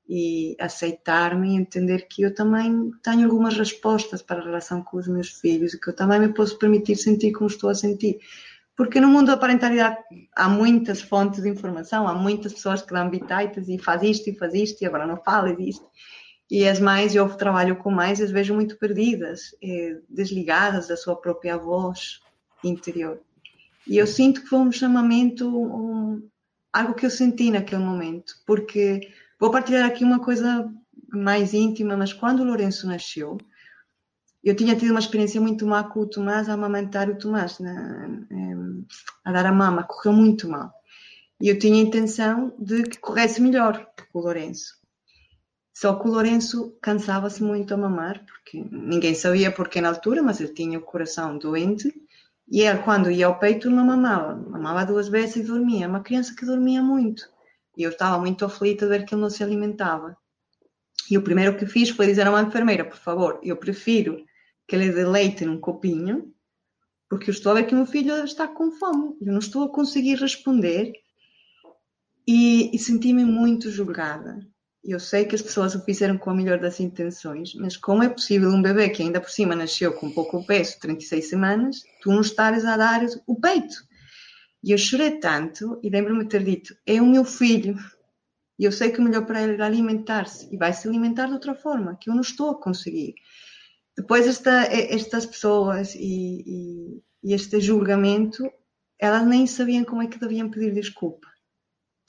e 0.07 0.55
aceitar-me 0.59 1.49
e 1.49 1.55
entender 1.55 2.07
que 2.07 2.23
eu 2.23 2.33
também 2.33 2.91
tenho 3.01 3.25
algumas 3.25 3.57
respostas 3.57 4.21
para 4.21 4.41
a 4.41 4.43
relação 4.43 4.83
com 4.83 4.97
os 4.97 5.07
meus 5.07 5.29
filhos 5.29 5.73
e 5.73 5.79
que 5.79 5.89
eu 5.89 5.95
também 5.95 6.19
me 6.19 6.33
posso 6.33 6.57
permitir 6.57 6.95
sentir 6.95 7.31
como 7.31 7.47
estou 7.47 7.69
a 7.69 7.75
sentir. 7.75 8.19
Porque 8.75 8.99
no 8.99 9.07
mundo 9.07 9.27
da 9.27 9.37
parentalidade 9.37 9.97
há 10.35 10.49
muitas 10.49 11.01
fontes 11.01 11.43
de 11.43 11.49
informação, 11.49 12.07
há 12.07 12.13
muitas 12.13 12.53
pessoas 12.53 12.81
que 12.81 12.93
dão 12.93 13.09
bitites 13.09 13.69
e 13.69 13.77
faz 13.77 14.01
isto 14.01 14.29
e 14.29 14.37
faz 14.37 14.53
isto 14.53 14.81
e 14.81 14.85
agora 14.85 15.05
não 15.05 15.17
fala 15.17 15.55
disto. 15.55 15.85
E 16.53 16.67
as 16.67 16.79
mães, 16.79 17.15
eu 17.15 17.27
trabalho 17.35 17.75
com 17.77 17.89
mães, 17.89 18.21
as 18.21 18.29
vejo 18.29 18.53
muito 18.53 18.77
perdidas, 18.77 19.55
eh, 19.59 19.97
desligadas 20.07 20.87
da 20.87 20.95
sua 20.95 21.15
própria 21.15 21.57
voz 21.57 22.19
interior. 22.63 23.19
E 23.87 23.97
eu 23.97 24.05
sinto 24.05 24.41
que 24.41 24.49
foi 24.49 24.59
um 24.59 24.71
chamamento, 24.71 25.47
um, 25.47 26.29
algo 26.71 26.93
que 26.93 27.07
eu 27.07 27.09
senti 27.09 27.49
naquele 27.49 27.83
momento, 27.83 28.35
porque 28.45 29.11
vou 29.39 29.49
partilhar 29.49 29.83
aqui 29.83 30.03
uma 30.03 30.19
coisa 30.19 30.71
mais 31.11 31.55
íntima, 31.55 31.97
mas 31.97 32.13
quando 32.13 32.41
o 32.41 32.45
Lourenço 32.45 32.85
nasceu, 32.85 33.39
eu 34.43 34.55
tinha 34.55 34.75
tido 34.75 34.91
uma 34.91 34.99
experiência 34.99 35.41
muito 35.41 35.65
má 35.65 35.83
com 35.83 36.01
o 36.01 36.07
Tomás 36.07 36.47
a 36.47 36.53
amamentar 36.53 37.09
o 37.09 37.17
Tomás, 37.17 37.57
né? 37.57 38.27
a 39.25 39.31
dar 39.31 39.47
a 39.47 39.51
mama, 39.51 39.85
correu 39.85 40.13
muito 40.13 40.47
mal. 40.47 40.71
E 41.41 41.49
eu 41.49 41.57
tinha 41.57 41.77
a 41.77 41.87
intenção 41.87 42.53
de 42.59 42.83
que 42.83 42.99
corresse 42.99 43.41
melhor 43.41 43.87
com 44.11 44.19
o 44.19 44.21
Lourenço. 44.21 44.82
Só 45.73 45.95
que 45.95 46.07
o 46.07 46.11
Lourenço 46.11 46.77
cansava-se 46.79 47.41
muito 47.41 47.73
a 47.73 47.77
mamar, 47.77 48.23
porque 48.27 48.63
ninguém 48.71 49.15
sabia 49.15 49.51
porquê 49.51 49.81
na 49.81 49.89
altura, 49.89 50.21
mas 50.21 50.39
ele 50.39 50.53
tinha 50.53 50.77
o 50.77 50.83
coração 50.83 51.35
doente. 51.35 51.91
E 52.47 52.61
ele, 52.61 52.77
quando 52.83 53.09
ia 53.09 53.25
ao 53.25 53.39
peito, 53.39 53.71
não 53.71 53.83
mamava. 53.83 54.35
Mamava 54.35 54.85
duas 54.85 55.07
vezes 55.07 55.37
e 55.37 55.43
dormia. 55.43 55.87
Uma 55.87 56.01
criança 56.01 56.35
que 56.35 56.45
dormia 56.45 56.83
muito. 56.83 57.27
E 57.75 57.81
eu 57.81 57.89
estava 57.89 58.19
muito 58.19 58.45
aflita 58.45 58.85
de 58.85 58.91
ver 58.91 59.05
que 59.05 59.15
ele 59.15 59.21
não 59.21 59.31
se 59.31 59.43
alimentava. 59.43 60.15
E 61.09 61.17
o 61.17 61.23
primeiro 61.23 61.57
que 61.57 61.65
fiz 61.65 61.89
foi 61.89 62.05
dizer 62.05 62.27
a 62.27 62.29
uma 62.29 62.43
enfermeira, 62.43 62.85
por 62.85 62.97
favor, 62.97 63.39
eu 63.41 63.57
prefiro 63.57 64.23
que 64.67 64.75
ele 64.75 64.91
dê 64.91 65.05
leite 65.05 65.43
num 65.43 65.59
copinho, 65.59 66.31
porque 67.09 67.31
eu 67.31 67.33
estou 67.33 67.51
a 67.51 67.55
ver 67.55 67.63
que 67.63 67.73
o 67.73 67.77
meu 67.77 67.87
filho 67.87 68.23
está 68.23 68.47
com 68.47 68.71
fome. 68.71 69.17
Eu 69.19 69.33
não 69.33 69.39
estou 69.39 69.63
a 69.63 69.69
conseguir 69.69 70.15
responder. 70.15 70.93
E, 72.27 72.73
e 72.73 72.79
senti-me 72.79 73.25
muito 73.25 73.71
julgada 73.71 74.52
eu 74.83 74.99
sei 74.99 75.25
que 75.25 75.35
as 75.35 75.41
pessoas 75.41 75.73
o 75.75 75.83
fizeram 75.83 76.17
com 76.17 76.29
a 76.29 76.35
melhor 76.35 76.59
das 76.59 76.79
intenções, 76.79 77.53
mas 77.55 77.77
como 77.77 78.03
é 78.03 78.09
possível 78.09 78.49
um 78.49 78.61
bebê 78.61 78.89
que 78.89 79.01
ainda 79.01 79.21
por 79.21 79.29
cima 79.29 79.55
nasceu 79.55 79.93
com 79.93 80.11
pouco 80.11 80.45
peso, 80.45 80.79
36 80.79 81.29
semanas, 81.29 81.83
tu 82.01 82.11
não 82.11 82.19
estares 82.19 82.65
a 82.65 82.75
dar 82.75 83.01
o 83.25 83.39
peito? 83.39 83.75
E 84.61 84.71
eu 84.71 84.77
chorei 84.77 85.19
tanto 85.19 85.79
e 85.81 85.89
lembro-me 85.89 86.23
de 86.23 86.29
ter 86.29 86.43
dito: 86.43 86.75
é 86.85 87.01
o 87.01 87.05
meu 87.05 87.23
filho. 87.23 87.75
E 88.59 88.65
eu 88.65 88.71
sei 88.71 88.91
que 88.91 88.99
o 88.99 89.03
melhor 89.03 89.25
para 89.25 89.41
ele 89.41 89.61
é 89.61 89.65
alimentar-se 89.65 90.53
e 90.53 90.57
vai 90.57 90.71
se 90.73 90.87
alimentar 90.87 91.25
de 91.27 91.33
outra 91.33 91.55
forma, 91.55 91.97
que 91.99 92.09
eu 92.09 92.13
não 92.13 92.21
estou 92.21 92.51
a 92.51 92.61
conseguir. 92.61 93.15
Depois, 93.97 94.27
esta, 94.27 94.63
estas 94.71 95.25
pessoas 95.25 95.95
e, 95.95 96.43
e, 96.45 97.03
e 97.23 97.33
este 97.33 97.59
julgamento, 97.59 98.49
elas 98.99 99.25
nem 99.25 99.47
sabiam 99.47 99.83
como 99.83 100.01
é 100.01 100.07
que 100.07 100.19
deviam 100.19 100.49
pedir 100.49 100.71
desculpa. 100.71 101.32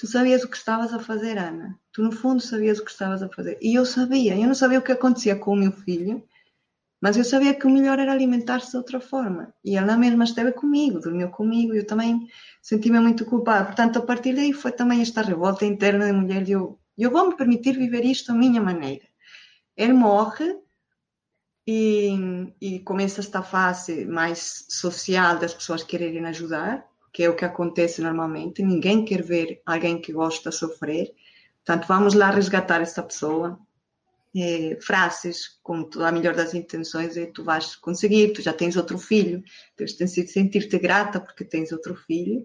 Tu 0.05 0.11
sabias 0.11 0.45
o 0.45 0.49
que 0.49 0.59
estavas 0.59 0.93
a 0.93 0.99
fazer, 0.99 1.39
Ana. 1.39 1.81
Tu, 1.91 2.03
no 2.03 2.13
fundo, 2.13 2.39
sabias 2.39 2.79
o 2.79 2.85
que 2.85 2.91
estavas 2.91 3.23
a 3.23 3.29
fazer. 3.31 3.57
E 3.63 3.75
eu 3.75 3.87
sabia. 3.87 4.37
Eu 4.37 4.47
não 4.47 4.55
sabia 4.55 4.79
o 4.79 4.83
que 4.83 4.93
acontecia 4.93 5.35
com 5.35 5.53
o 5.53 5.57
meu 5.57 5.73
filho, 5.73 6.23
mas 7.01 7.17
eu 7.17 7.25
sabia 7.25 7.55
que 7.55 7.67
o 7.67 7.71
melhor 7.71 7.99
era 7.99 8.13
alimentar-se 8.13 8.73
de 8.73 8.77
outra 8.77 9.01
forma. 9.01 9.55
E 9.65 9.79
ela 9.79 9.97
mesma 9.97 10.25
esteve 10.25 10.53
comigo, 10.53 11.01
dormiu 11.01 11.31
comigo. 11.31 11.73
Eu 11.73 11.87
também 11.87 12.29
senti-me 12.61 13.01
muito 13.01 13.25
culpada. 13.25 13.65
Portanto, 13.65 13.99
a 13.99 14.03
partir 14.03 14.35
daí 14.35 14.53
foi 14.53 14.73
também 14.73 15.01
esta 15.01 15.23
revolta 15.23 15.65
interna 15.65 16.05
de 16.05 16.13
mulher. 16.13 16.45
De 16.45 16.53
eu, 16.53 16.79
eu 16.99 17.11
vou 17.11 17.31
me 17.31 17.35
permitir 17.35 17.73
viver 17.73 18.05
isto 18.05 18.31
da 18.31 18.39
minha 18.39 18.61
maneira. 18.61 19.07
Ele 19.75 19.95
morre 19.95 20.55
e, 21.67 22.53
e 22.61 22.81
começa 22.81 23.21
esta 23.21 23.43
fase 23.43 24.05
mais 24.05 24.67
social 24.69 25.39
das 25.39 25.55
pessoas 25.55 25.83
quererem 25.83 26.27
ajudar 26.27 26.87
que 27.15 27.23
é 27.23 27.31
o 27.31 27.37
que 27.37 27.45
acontece 27.45 28.03
normalmente. 28.03 28.61
Ninguém 28.61 29.05
quer 29.05 29.23
ver 29.23 29.63
alguém 29.65 30.01
que 30.01 30.13
gosta 30.13 30.51
sofrer. 30.51 31.15
Portanto, 31.65 31.87
vamos 31.87 32.13
lá 32.13 32.29
resgatar 32.29 32.83
essa 32.83 33.03
pessoa. 33.05 33.57
É, 34.37 34.77
frases 34.81 35.61
com 35.63 35.85
toda 35.85 36.09
a 36.09 36.13
melhor 36.13 36.35
das 36.35 36.55
intenções 36.55 37.17
e 37.17 37.25
tu 37.25 37.45
vais 37.45 37.77
conseguir, 37.77 38.33
tu 38.33 38.43
já 38.43 38.53
tens 38.53 38.77
outro 38.77 38.99
filho, 38.99 39.45
tens 39.77 39.93
de 39.93 40.27
sentir-te 40.27 40.77
grata 40.77 41.21
porque 41.21 41.45
tens 41.45 41.71
outro 41.71 41.95
filho, 41.95 42.45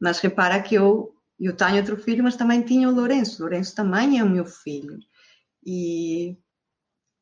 mas 0.00 0.18
repara 0.18 0.60
que 0.60 0.74
eu, 0.74 1.14
eu 1.38 1.54
tenho 1.54 1.76
outro 1.76 1.96
filho, 1.96 2.24
mas 2.24 2.34
também 2.34 2.62
tinha 2.62 2.88
o 2.88 2.92
Lourenço, 2.92 3.36
o 3.36 3.42
Lourenço 3.42 3.76
também 3.76 4.18
é 4.18 4.24
o 4.24 4.28
meu 4.28 4.44
filho, 4.44 4.98
e 5.64 6.36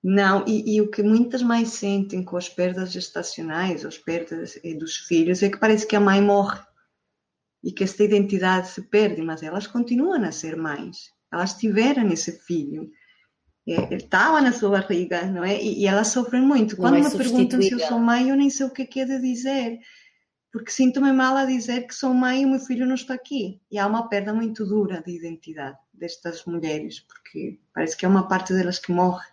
não, 0.02 0.44
e, 0.48 0.74
e, 0.74 0.80
o 0.80 0.90
que 0.90 1.00
muitas 1.00 1.42
mães 1.42 1.68
sentem 1.68 2.24
com 2.24 2.36
as 2.36 2.48
perdas 2.48 2.90
gestacionais, 2.90 3.84
as 3.84 3.96
perdas 3.96 4.58
eh, 4.64 4.74
dos 4.74 4.96
filhos, 4.96 5.42
é 5.44 5.48
que 5.48 5.58
parece 5.58 5.86
que 5.86 5.94
a 5.94 6.00
mãe 6.00 6.20
morre 6.20 6.60
e 7.62 7.70
que 7.70 7.84
esta 7.84 8.02
identidade 8.02 8.68
se 8.68 8.82
perde, 8.82 9.22
mas 9.22 9.44
elas 9.44 9.68
continuam 9.68 10.24
a 10.24 10.32
ser 10.32 10.56
mães. 10.56 11.12
Elas 11.32 11.54
tiveram 11.54 12.10
esse 12.10 12.32
filho. 12.32 12.90
É, 13.68 13.84
ele 13.84 14.02
estava 14.02 14.40
na 14.40 14.50
sua 14.50 14.70
barriga, 14.70 15.22
não 15.26 15.44
é? 15.44 15.62
E, 15.62 15.82
e 15.82 15.86
elas 15.86 16.08
sofrem 16.08 16.42
muito. 16.42 16.76
Quando 16.76 16.96
é 16.96 17.00
me 17.00 17.10
perguntam 17.16 17.62
se 17.62 17.70
eu 17.70 17.78
sou 17.78 18.00
mãe, 18.00 18.28
eu 18.28 18.36
nem 18.36 18.50
sei 18.50 18.66
o 18.66 18.70
que 18.70 18.82
é, 18.82 18.86
que 18.86 19.00
é 19.00 19.04
de 19.04 19.20
dizer. 19.20 19.78
Porque 20.50 20.72
sinto-me 20.72 21.12
mal 21.12 21.36
a 21.36 21.46
dizer 21.46 21.86
que 21.86 21.94
sou 21.94 22.12
mãe 22.12 22.42
e 22.42 22.44
o 22.44 22.48
meu 22.48 22.58
filho 22.58 22.86
não 22.86 22.96
está 22.96 23.14
aqui. 23.14 23.62
E 23.70 23.78
há 23.78 23.86
uma 23.86 24.08
perda 24.08 24.34
muito 24.34 24.66
dura 24.66 25.00
de 25.00 25.12
identidade 25.12 25.78
destas 25.94 26.44
mulheres, 26.44 26.98
porque 26.98 27.60
parece 27.72 27.96
que 27.96 28.04
é 28.04 28.08
uma 28.08 28.26
parte 28.26 28.52
delas 28.52 28.80
que 28.80 28.90
morre 28.90 29.31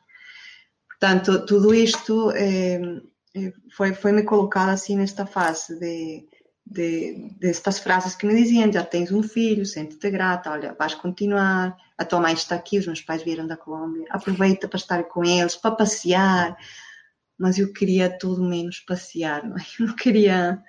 Portanto, 1.00 1.46
tudo 1.46 1.74
isto 1.74 2.30
eh, 2.32 3.02
eh, 3.34 3.54
foi, 3.72 3.94
foi 3.94 4.12
me 4.12 4.24
colocado 4.24 4.70
assim 4.70 4.98
nesta 4.98 5.26
fase 5.26 5.80
de, 5.80 6.28
de, 6.66 7.36
destas 7.40 7.80
frases 7.80 8.16
que 8.16 8.28
me 8.28 8.36
diziam, 8.36 8.72
já 8.72 8.84
tens 8.84 9.10
um 9.10 9.24
filho, 9.24 9.66
sente-te 9.66 10.10
grata, 10.12 10.52
olha, 10.52 10.76
vais 10.78 10.94
continuar, 10.94 11.78
a 11.98 12.04
tua 12.04 12.20
mãe 12.20 12.34
está 12.34 12.56
aqui, 12.56 12.78
os 12.78 12.86
meus 12.86 13.02
pais 13.02 13.24
vieram 13.24 13.48
da 13.48 13.56
Colômbia, 13.56 14.08
aproveita 14.10 14.68
para 14.68 14.78
estar 14.78 15.04
com 15.06 15.24
eles, 15.24 15.56
para 15.56 15.72
passear, 15.76 16.58
mas 17.38 17.58
eu 17.58 17.72
queria 17.72 18.10
tudo 18.10 18.44
menos 18.44 18.82
passear, 18.82 19.48
não 19.48 19.58
é? 19.58 19.62
Eu 19.80 19.88
não 19.88 19.96
queria... 19.96 20.62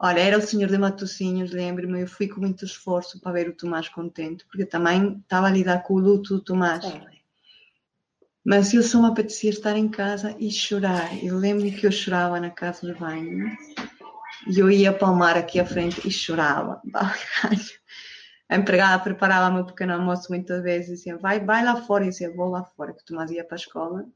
Olha, 0.00 0.20
era 0.20 0.38
o 0.38 0.42
senhor 0.42 0.68
de 0.68 0.78
Matosinhos, 0.78 1.52
lembro-me, 1.52 2.00
eu 2.00 2.06
fui 2.06 2.28
com 2.28 2.40
muito 2.40 2.64
esforço 2.64 3.20
para 3.20 3.32
ver 3.32 3.48
o 3.48 3.56
Tomás 3.56 3.88
contente, 3.88 4.44
porque 4.46 4.64
também 4.64 5.18
estava 5.18 5.48
a 5.48 5.50
lidar 5.50 5.82
com 5.82 5.94
o 5.94 5.98
luto 5.98 6.34
do 6.34 6.40
Tomás. 6.40 6.84
É. 6.84 7.17
Mas 8.48 8.72
eu 8.72 8.82
só 8.82 9.02
me 9.02 9.08
apetecia 9.08 9.50
estar 9.50 9.76
em 9.76 9.86
casa 9.86 10.34
e 10.38 10.50
chorar. 10.50 11.22
Eu 11.22 11.36
lembro 11.36 11.70
que 11.70 11.86
eu 11.86 11.92
chorava 11.92 12.40
na 12.40 12.48
casa 12.48 12.90
de 12.90 12.98
banho 12.98 13.54
e 14.46 14.58
eu 14.58 14.70
ia 14.70 14.90
palmar 14.90 15.36
aqui 15.36 15.60
à 15.60 15.66
frente 15.66 16.08
e 16.08 16.10
chorava. 16.10 16.80
A 18.48 18.56
empregada 18.56 19.02
preparava 19.04 19.54
meu 19.54 19.66
pequeno 19.66 19.92
almoço 19.92 20.28
muitas 20.30 20.62
vezes 20.62 20.88
e 20.88 20.92
dizia, 20.94 21.18
vai, 21.18 21.38
vai 21.40 21.62
lá 21.62 21.76
fora. 21.82 22.04
E 22.04 22.06
eu 22.06 22.10
dizia, 22.10 22.34
vou 22.34 22.48
lá 22.48 22.64
fora, 22.64 22.94
que 22.94 23.04
Tomás 23.04 23.30
ia 23.30 23.44
para 23.44 23.56
a 23.56 23.60
escola. 23.60 24.06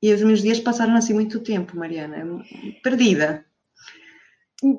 E 0.00 0.14
os 0.14 0.22
meus 0.22 0.40
dias 0.40 0.60
passaram 0.60 0.94
assim 0.94 1.12
muito 1.12 1.40
tempo, 1.40 1.76
Mariana, 1.76 2.44
perdida 2.84 3.44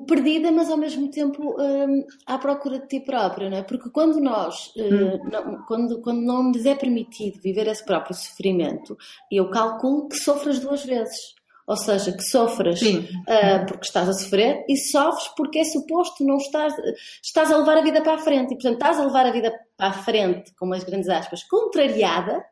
perdida, 0.06 0.52
mas 0.52 0.70
ao 0.70 0.76
mesmo 0.76 1.10
tempo 1.10 1.56
um, 1.60 2.06
à 2.26 2.38
procura 2.38 2.78
de 2.78 2.86
ti 2.86 3.00
própria, 3.00 3.50
não 3.50 3.58
é? 3.58 3.62
Porque 3.62 3.90
quando 3.90 4.20
nós, 4.20 4.72
uh, 4.76 4.82
hum. 4.82 5.30
não, 5.30 5.64
quando, 5.64 6.00
quando 6.00 6.20
não 6.20 6.44
nos 6.44 6.64
é 6.64 6.74
permitido 6.74 7.40
viver 7.40 7.66
esse 7.66 7.84
próprio 7.84 8.14
sofrimento, 8.14 8.96
eu 9.30 9.50
calculo 9.50 10.08
que 10.08 10.16
sofras 10.16 10.60
duas 10.60 10.84
vezes. 10.84 11.34
Ou 11.66 11.76
seja, 11.76 12.12
que 12.12 12.22
sofras 12.22 12.82
uh, 12.82 13.66
porque 13.68 13.86
estás 13.86 14.08
a 14.08 14.12
sofrer 14.12 14.64
e 14.68 14.76
sofres 14.76 15.28
porque 15.36 15.60
é 15.60 15.64
suposto 15.64 16.24
não 16.24 16.36
estás, 16.36 16.74
estás 17.22 17.52
a 17.52 17.56
levar 17.56 17.78
a 17.78 17.82
vida 17.82 18.02
para 18.02 18.14
a 18.14 18.18
frente. 18.18 18.52
E, 18.52 18.56
portanto, 18.56 18.74
estás 18.74 18.98
a 18.98 19.04
levar 19.04 19.26
a 19.26 19.30
vida 19.30 19.52
para 19.76 19.88
a 19.88 19.92
frente, 19.92 20.52
com 20.56 20.66
umas 20.66 20.84
grandes 20.84 21.08
aspas, 21.08 21.44
contrariada, 21.44 22.44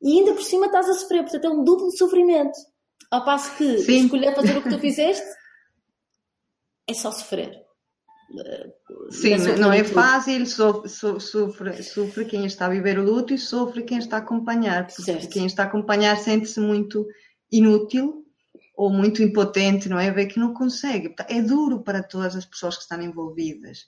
e 0.00 0.18
ainda 0.18 0.34
por 0.34 0.42
cima 0.42 0.66
estás 0.66 0.88
a 0.88 0.94
sofrer. 0.94 1.22
Portanto, 1.22 1.44
é 1.44 1.48
um 1.48 1.64
duplo 1.64 1.90
sofrimento. 1.90 2.58
Ao 3.10 3.24
passo 3.24 3.56
que 3.56 3.78
Sim. 3.78 4.04
escolher 4.04 4.34
fazer 4.34 4.56
o 4.56 4.62
que 4.62 4.70
tu 4.70 4.78
fizeste 4.78 5.26
é 6.88 6.94
só 6.94 7.10
sofrer. 7.10 7.64
Sim, 9.10 9.36
não 9.58 9.72
é 9.72 9.84
fácil, 9.84 10.46
sofre, 10.46 10.88
sofre, 11.20 11.82
sofre 11.82 12.24
quem 12.24 12.46
está 12.46 12.66
a 12.66 12.70
viver 12.70 12.98
o 12.98 13.04
luto 13.04 13.34
e 13.34 13.38
sofre 13.38 13.82
quem 13.82 13.98
está 13.98 14.16
a 14.16 14.20
acompanhar, 14.20 14.86
porque 14.86 15.02
certo. 15.02 15.28
quem 15.28 15.46
está 15.46 15.64
a 15.64 15.66
acompanhar 15.66 16.16
sente-se 16.16 16.58
muito 16.58 17.06
inútil 17.52 18.24
ou 18.76 18.90
muito 18.90 19.22
impotente, 19.22 19.88
não 19.88 19.98
é? 19.98 20.10
Ver 20.10 20.26
que 20.26 20.40
não 20.40 20.52
consegue. 20.52 21.14
É 21.28 21.40
duro 21.40 21.82
para 21.82 22.02
todas 22.02 22.34
as 22.34 22.44
pessoas 22.44 22.76
que 22.76 22.82
estão 22.82 23.00
envolvidas. 23.00 23.86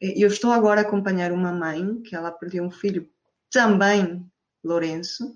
Eu 0.00 0.28
estou 0.28 0.52
agora 0.52 0.82
a 0.82 0.84
acompanhar 0.84 1.32
uma 1.32 1.52
mãe 1.52 2.00
que 2.02 2.14
ela 2.14 2.30
perdeu 2.30 2.62
um 2.62 2.70
filho 2.70 3.08
também, 3.50 4.24
Lourenço, 4.62 5.34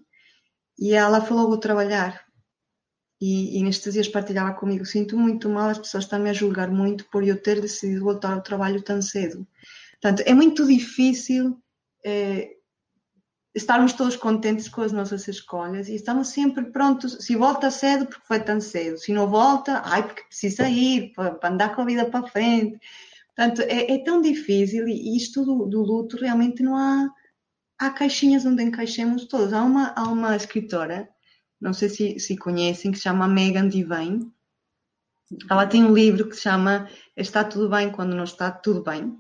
e 0.79 0.93
ela 0.93 1.21
falou: 1.21 1.49
Vou 1.49 1.59
trabalhar. 1.59 2.25
E, 3.25 3.57
e 3.57 3.63
nestes 3.63 3.93
dias 3.93 4.09
partilhava 4.09 4.53
comigo: 4.53 4.85
sinto 4.85 5.17
muito 5.17 5.49
mal, 5.49 5.69
as 5.69 5.79
pessoas 5.79 6.03
estão-me 6.03 6.29
a 6.29 6.33
julgar 6.33 6.69
muito 6.73 7.05
por 7.09 7.23
eu 7.23 7.41
ter 7.41 7.61
decidido 7.61 8.03
voltar 8.03 8.33
ao 8.33 8.43
trabalho 8.43 8.83
tão 8.83 9.01
cedo. 9.01 9.47
Portanto, 9.93 10.25
é 10.27 10.35
muito 10.35 10.67
difícil 10.67 11.57
eh, 12.05 12.57
estarmos 13.55 13.93
todos 13.93 14.17
contentes 14.17 14.69
com 14.69 14.81
as 14.81 14.91
nossas 14.91 15.29
escolhas 15.29 15.89
e 15.89 15.95
estamos 15.95 16.29
sempre 16.31 16.65
prontos. 16.73 17.19
Se 17.21 17.37
volta 17.37 17.71
cedo, 17.71 18.07
porque 18.07 18.27
foi 18.27 18.41
tão 18.41 18.61
cedo. 18.61 18.99
Se 18.99 19.13
não 19.13 19.29
volta, 19.29 19.81
ai, 19.85 20.03
porque 20.05 20.25
precisa 20.25 20.69
ir 20.69 21.13
para, 21.15 21.37
para 21.37 21.55
andar 21.55 21.77
com 21.77 21.83
a 21.83 21.87
vida 21.87 22.05
para 22.07 22.27
frente. 22.27 22.77
Portanto, 23.37 23.63
é, 23.63 23.95
é 23.95 23.99
tão 24.03 24.21
difícil 24.21 24.89
e 24.89 25.17
isto 25.17 25.45
do, 25.45 25.67
do 25.67 25.81
luto 25.81 26.17
realmente 26.17 26.61
não 26.61 26.77
há 26.77 27.09
há 27.79 27.91
caixinhas 27.91 28.45
onde 28.45 28.63
encaixemos 28.63 29.27
todos. 29.27 29.53
Há 29.53 29.63
uma, 29.63 29.93
há 29.97 30.03
uma 30.05 30.37
escritora, 30.37 31.09
não 31.63 31.73
sei 31.73 31.89
se, 31.89 32.19
se 32.19 32.37
conhecem, 32.37 32.91
que 32.91 32.99
se 32.99 33.05
chama 33.05 33.29
Megan 33.29 33.69
Devine. 33.69 34.31
Ela 35.49 35.65
tem 35.65 35.85
um 35.85 35.95
livro 35.95 36.29
que 36.29 36.35
se 36.35 36.43
chama 36.43 36.89
Está 37.17 37.45
Tudo 37.45 37.71
Bem 37.71 37.91
Quando 37.91 38.17
Não 38.17 38.25
Está 38.25 38.51
Tudo 38.51 38.83
Bem. 38.83 39.17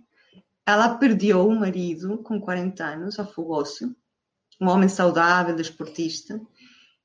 Ela 0.66 0.96
perdeu 0.96 1.46
o 1.46 1.54
marido 1.54 2.18
com 2.18 2.40
40 2.40 2.84
anos, 2.84 3.18
afogou-se, 3.18 3.84
um 4.60 4.68
homem 4.68 4.88
saudável, 4.88 5.54
desportista, 5.54 6.40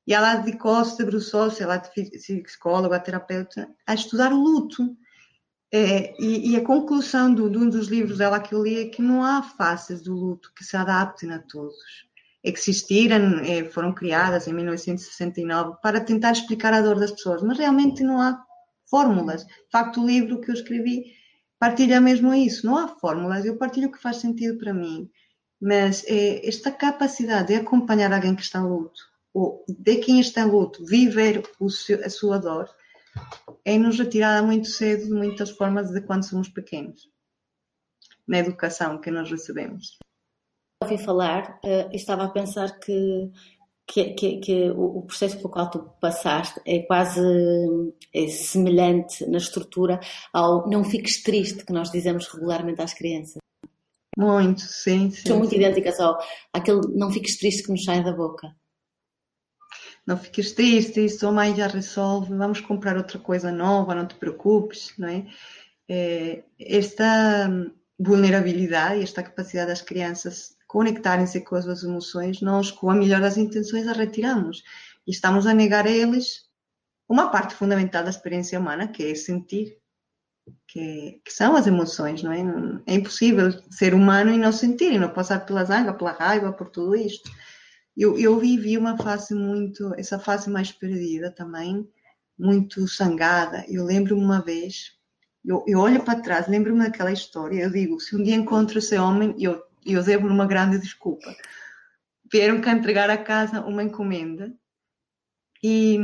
e 0.06 0.12
ela 0.12 0.36
dedicou-se, 0.36 0.98
debruçou-se, 0.98 1.62
ela 1.62 1.76
é 1.76 2.40
psicóloga, 2.42 2.98
terapeuta, 2.98 3.68
a 3.86 3.94
estudar 3.94 4.32
o 4.32 4.42
luto. 4.42 4.96
É, 5.70 6.14
e, 6.20 6.52
e, 6.52 6.56
a 6.56 6.64
conclusão 6.64 7.34
de 7.34 7.42
um 7.42 7.68
dos 7.68 7.88
livros 7.88 8.18
dela 8.18 8.40
que 8.40 8.54
eu 8.54 8.62
li 8.62 8.80
é 8.80 8.88
que 8.88 9.02
não 9.02 9.22
há 9.22 9.42
faces 9.42 10.00
do 10.00 10.14
luto 10.14 10.50
que 10.56 10.64
se 10.64 10.76
adaptem 10.76 11.30
a 11.30 11.38
todos. 11.38 12.07
Existiram, 12.42 13.40
é, 13.40 13.64
foram 13.64 13.92
criadas 13.92 14.46
em 14.46 14.52
1969 14.52 15.78
para 15.82 16.00
tentar 16.00 16.32
explicar 16.32 16.72
a 16.72 16.80
dor 16.80 16.98
das 16.98 17.10
pessoas, 17.10 17.42
mas 17.42 17.58
realmente 17.58 18.02
não 18.02 18.20
há 18.20 18.42
fórmulas. 18.88 19.44
De 19.44 19.70
facto, 19.70 20.00
o 20.00 20.06
livro 20.06 20.40
que 20.40 20.50
eu 20.50 20.54
escrevi 20.54 21.18
partilha 21.58 22.00
mesmo 22.00 22.32
isso. 22.32 22.66
Não 22.66 22.76
há 22.76 22.88
fórmulas, 22.88 23.44
eu 23.44 23.56
partilho 23.56 23.88
o 23.88 23.92
que 23.92 24.00
faz 24.00 24.18
sentido 24.18 24.58
para 24.58 24.72
mim. 24.72 25.10
Mas 25.60 26.04
é, 26.06 26.46
esta 26.46 26.70
capacidade 26.70 27.48
de 27.48 27.56
acompanhar 27.56 28.12
alguém 28.12 28.34
que 28.34 28.42
está 28.42 28.60
em 28.60 28.62
luto, 28.62 29.00
ou 29.34 29.64
de 29.68 29.96
quem 29.96 30.20
está 30.20 30.42
em 30.42 30.50
luto, 30.50 30.84
viver 30.84 31.42
seu, 31.68 32.04
a 32.04 32.08
sua 32.08 32.38
dor, 32.38 32.68
é-nos 33.64 33.98
retirada 33.98 34.46
muito 34.46 34.68
cedo 34.68 35.06
de 35.06 35.12
muitas 35.12 35.50
formas 35.50 35.90
de 35.90 36.00
quando 36.00 36.24
somos 36.24 36.48
pequenos, 36.48 37.10
na 38.26 38.38
educação 38.38 39.00
que 39.00 39.10
nós 39.10 39.28
recebemos. 39.28 39.98
Ouvi 40.82 40.98
falar, 40.98 41.58
uh, 41.64 41.94
estava 41.94 42.24
a 42.24 42.30
pensar 42.30 42.78
que, 42.78 43.30
que, 43.86 44.14
que, 44.14 44.36
que, 44.38 44.70
o 44.70 45.02
processo 45.02 45.36
pelo 45.36 45.48
qual 45.48 45.68
tu 45.70 45.80
passaste 46.00 46.60
é 46.64 46.80
quase 46.80 47.20
é 48.14 48.28
semelhante 48.28 49.26
na 49.26 49.38
estrutura 49.38 49.98
ao 50.32 50.68
não 50.68 50.84
fiques 50.84 51.22
triste 51.22 51.64
que 51.64 51.72
nós 51.72 51.90
dizemos 51.90 52.28
regularmente 52.28 52.80
às 52.80 52.94
crianças. 52.94 53.38
Muito, 54.16 54.62
sim, 54.62 55.10
sim. 55.10 55.28
São 55.28 55.38
muito 55.38 55.50
sim. 55.50 55.56
idênticas 55.56 55.98
ao 55.98 56.18
aquele 56.52 56.80
não 56.94 57.10
fiques 57.10 57.36
triste 57.38 57.64
que 57.64 57.72
nos 57.72 57.84
sai 57.84 58.02
da 58.02 58.12
boca 58.12 58.54
não 60.08 60.16
fiques 60.16 60.52
triste, 60.52 61.04
isso 61.04 61.28
a 61.28 61.30
mãe 61.30 61.54
já 61.54 61.66
resolve, 61.66 62.34
vamos 62.34 62.62
comprar 62.62 62.96
outra 62.96 63.18
coisa 63.18 63.52
nova, 63.52 63.94
não 63.94 64.06
te 64.06 64.14
preocupes, 64.14 64.94
não 64.96 65.06
é? 65.06 65.26
é 65.86 66.44
esta 66.58 67.50
vulnerabilidade, 67.98 69.02
esta 69.02 69.22
capacidade 69.22 69.68
das 69.68 69.82
crianças 69.82 70.56
conectarem-se 70.68 71.40
com 71.40 71.56
as 71.56 71.64
suas 71.64 71.82
emoções, 71.82 72.42
nós, 72.42 72.70
com 72.70 72.90
a 72.90 72.94
melhor 72.94 73.20
das 73.20 73.38
intenções, 73.38 73.88
a 73.88 73.92
retiramos. 73.92 74.62
E 75.06 75.10
estamos 75.10 75.46
a 75.46 75.54
negar 75.54 75.86
a 75.86 75.90
eles 75.90 76.46
uma 77.08 77.30
parte 77.30 77.54
fundamental 77.54 78.04
da 78.04 78.10
experiência 78.10 78.60
humana, 78.60 78.86
que 78.86 79.02
é 79.02 79.14
sentir, 79.14 79.78
que, 80.66 81.22
que, 81.24 81.32
são 81.32 81.56
as 81.56 81.66
emoções, 81.66 82.22
não 82.22 82.30
é? 82.30 82.42
É 82.86 82.94
impossível 82.94 83.50
ser 83.70 83.94
humano 83.94 84.30
e 84.30 84.36
não 84.36 84.52
sentir, 84.52 84.92
e 84.92 84.98
não 84.98 85.08
passar 85.08 85.44
pela 85.46 85.64
zanga, 85.64 85.94
pela 85.94 86.12
raiva, 86.12 86.52
por 86.52 86.68
tudo 86.68 86.94
isto. 86.94 87.30
Eu, 87.96 88.18
eu 88.18 88.38
vivi 88.38 88.76
uma 88.76 88.96
fase 88.98 89.34
muito, 89.34 89.94
essa 89.96 90.18
fase 90.18 90.50
mais 90.50 90.70
perdida 90.70 91.30
também, 91.30 91.88
muito 92.38 92.86
sangada. 92.86 93.64
Eu 93.68 93.84
lembro-me 93.84 94.22
uma 94.22 94.42
vez, 94.42 94.92
eu, 95.42 95.64
eu 95.66 95.78
olho 95.80 96.04
para 96.04 96.20
trás, 96.20 96.46
lembro-me 96.46 96.80
daquela 96.80 97.10
história, 97.10 97.62
eu 97.62 97.70
digo, 97.70 97.98
se 97.98 98.14
um 98.14 98.22
dia 98.22 98.36
encontro 98.36 98.78
esse 98.78 98.98
homem, 98.98 99.34
eu, 99.38 99.62
eu 99.94 100.02
devo 100.02 100.26
uma 100.26 100.46
grande 100.46 100.78
desculpa. 100.78 101.34
Vieram 102.30 102.60
cá 102.60 102.72
entregar 102.72 103.08
a 103.10 103.16
casa 103.16 103.60
uma 103.60 103.82
encomenda 103.82 104.54
e, 105.62 105.98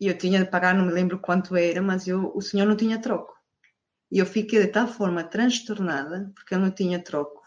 e 0.00 0.06
eu 0.06 0.16
tinha 0.16 0.38
de 0.44 0.50
pagar, 0.50 0.74
não 0.74 0.86
me 0.86 0.92
lembro 0.92 1.18
quanto 1.18 1.56
era, 1.56 1.80
mas 1.80 2.06
eu, 2.06 2.32
o 2.34 2.40
senhor 2.40 2.66
não 2.66 2.76
tinha 2.76 3.00
troco. 3.00 3.34
E 4.10 4.18
eu 4.18 4.26
fiquei 4.26 4.60
de 4.60 4.68
tal 4.68 4.86
forma 4.86 5.24
transtornada, 5.24 6.30
porque 6.34 6.54
eu 6.54 6.58
não 6.58 6.70
tinha 6.70 7.02
troco, 7.02 7.42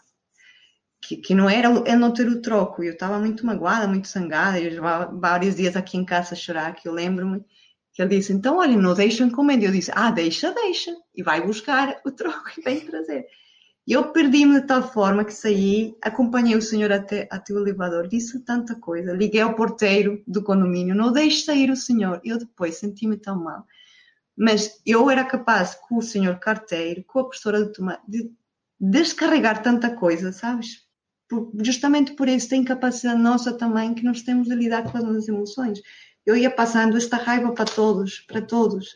que, 1.00 1.16
que 1.16 1.34
não 1.34 1.48
era 1.48 1.68
é 1.86 1.94
não 1.94 2.12
ter 2.12 2.26
o 2.28 2.42
troco. 2.42 2.82
Eu 2.82 2.94
estava 2.94 3.18
muito 3.18 3.46
magoada, 3.46 3.86
muito 3.86 4.08
sangada. 4.08 4.58
Eu 4.60 4.72
já 4.72 5.06
vários 5.06 5.54
dias 5.54 5.76
aqui 5.76 5.96
em 5.96 6.04
casa 6.04 6.34
a 6.34 6.36
chorar, 6.36 6.74
que 6.74 6.88
eu 6.88 6.92
lembro-me 6.92 7.44
que 7.92 8.02
ele 8.02 8.16
disse, 8.16 8.32
então, 8.32 8.58
olha, 8.58 8.76
não 8.76 8.94
deixa 8.94 9.24
encomenda. 9.24 9.64
Eu 9.64 9.72
disse, 9.72 9.90
ah, 9.94 10.10
deixa, 10.10 10.52
deixa. 10.52 10.94
E 11.14 11.22
vai 11.22 11.40
buscar 11.40 12.00
o 12.04 12.10
troco 12.10 12.50
e 12.58 12.62
vem 12.62 12.80
trazer. 12.80 13.26
Eu 13.86 14.10
perdi-me 14.10 14.60
de 14.60 14.66
tal 14.66 14.82
forma 14.92 15.24
que 15.24 15.32
saí, 15.32 15.96
acompanhei 16.02 16.56
o 16.56 16.62
senhor 16.62 16.90
até, 16.90 17.28
até 17.30 17.52
o 17.52 17.58
elevador, 17.58 18.08
disse 18.08 18.40
tanta 18.40 18.74
coisa. 18.74 19.12
Liguei 19.12 19.40
ao 19.40 19.54
porteiro 19.54 20.22
do 20.26 20.42
condomínio, 20.42 20.94
não 20.94 21.12
deixe 21.12 21.44
sair 21.44 21.70
o 21.70 21.76
senhor. 21.76 22.20
Eu 22.24 22.36
depois 22.38 22.78
senti-me 22.78 23.16
tão 23.16 23.42
mal. 23.42 23.64
Mas 24.36 24.80
eu 24.84 25.08
era 25.08 25.24
capaz, 25.24 25.74
com 25.74 25.98
o 25.98 26.02
senhor 26.02 26.38
carteiro, 26.40 27.04
com 27.04 27.20
a 27.20 27.24
professora 27.24 27.64
de 27.64 27.72
tomate, 27.72 28.02
de 28.08 28.30
descarregar 28.78 29.62
tanta 29.62 29.94
coisa, 29.94 30.32
sabes? 30.32 30.86
justamente 31.60 32.12
por 32.14 32.28
isso 32.28 32.48
tem 32.48 32.62
capacidade 32.62 33.20
nossa 33.20 33.52
também 33.52 33.94
que 33.94 34.04
nós 34.04 34.22
temos 34.22 34.46
de 34.46 34.54
lidar 34.54 34.90
com 34.90 34.98
as 34.98 35.28
emoções. 35.28 35.80
Eu 36.24 36.36
ia 36.36 36.50
passando 36.50 36.96
esta 36.96 37.16
raiva 37.16 37.52
para 37.52 37.64
todos, 37.64 38.20
para 38.20 38.42
todos. 38.42 38.94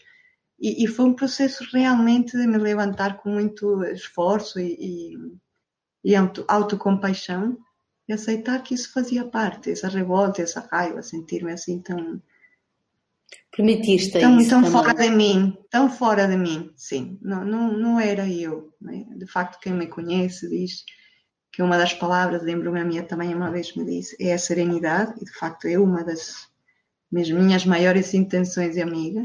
E, 0.61 0.85
e 0.85 0.87
foi 0.87 1.07
um 1.07 1.14
processo 1.14 1.64
realmente 1.73 2.37
de 2.37 2.46
me 2.46 2.59
levantar 2.59 3.16
com 3.16 3.31
muito 3.31 3.83
esforço 3.85 4.61
e, 4.61 4.77
e, 4.79 5.18
e 6.05 6.14
auto, 6.14 6.44
autocompaixão 6.46 7.57
e 8.07 8.12
aceitar 8.12 8.62
que 8.62 8.75
isso 8.75 8.92
fazia 8.92 9.25
parte, 9.25 9.70
essa 9.70 9.88
revolta, 9.88 10.42
essa 10.42 10.68
raiva, 10.70 11.03
sentir-me 11.03 11.53
assim 11.53 11.81
tão. 11.81 12.20
Permitiste 13.57 14.18
tão, 14.18 14.38
isso 14.38 14.51
tão 14.51 14.62
também. 14.62 14.73
fora 14.73 14.94
de 14.94 15.11
mim, 15.11 15.57
tão 15.70 15.88
fora 15.90 16.27
de 16.27 16.37
mim, 16.37 16.70
sim. 16.77 17.18
Não, 17.23 17.44
não, 17.44 17.73
não 17.73 18.01
era 18.01 18.29
eu. 18.29 18.73
Né? 18.81 19.07
De 19.16 19.27
facto, 19.27 19.61
quem 19.61 19.73
me 19.73 19.87
conhece 19.87 20.49
diz 20.49 20.85
que 21.53 21.62
uma 21.62 21.79
das 21.79 21.94
palavras, 21.94 22.42
lembro-me 22.42 22.81
a 22.81 22.85
minha 22.85 23.03
também 23.03 23.35
uma 23.35 23.51
vez 23.51 23.75
me 23.75 23.85
disse, 23.85 24.16
é 24.20 24.33
a 24.33 24.38
serenidade, 24.38 25.14
e 25.20 25.25
de 25.25 25.33
facto 25.33 25.66
é 25.66 25.79
uma 25.79 26.05
das 26.05 26.49
minhas 27.11 27.64
maiores 27.64 28.14
intenções 28.14 28.75
de 28.75 28.83
amiga, 28.83 29.23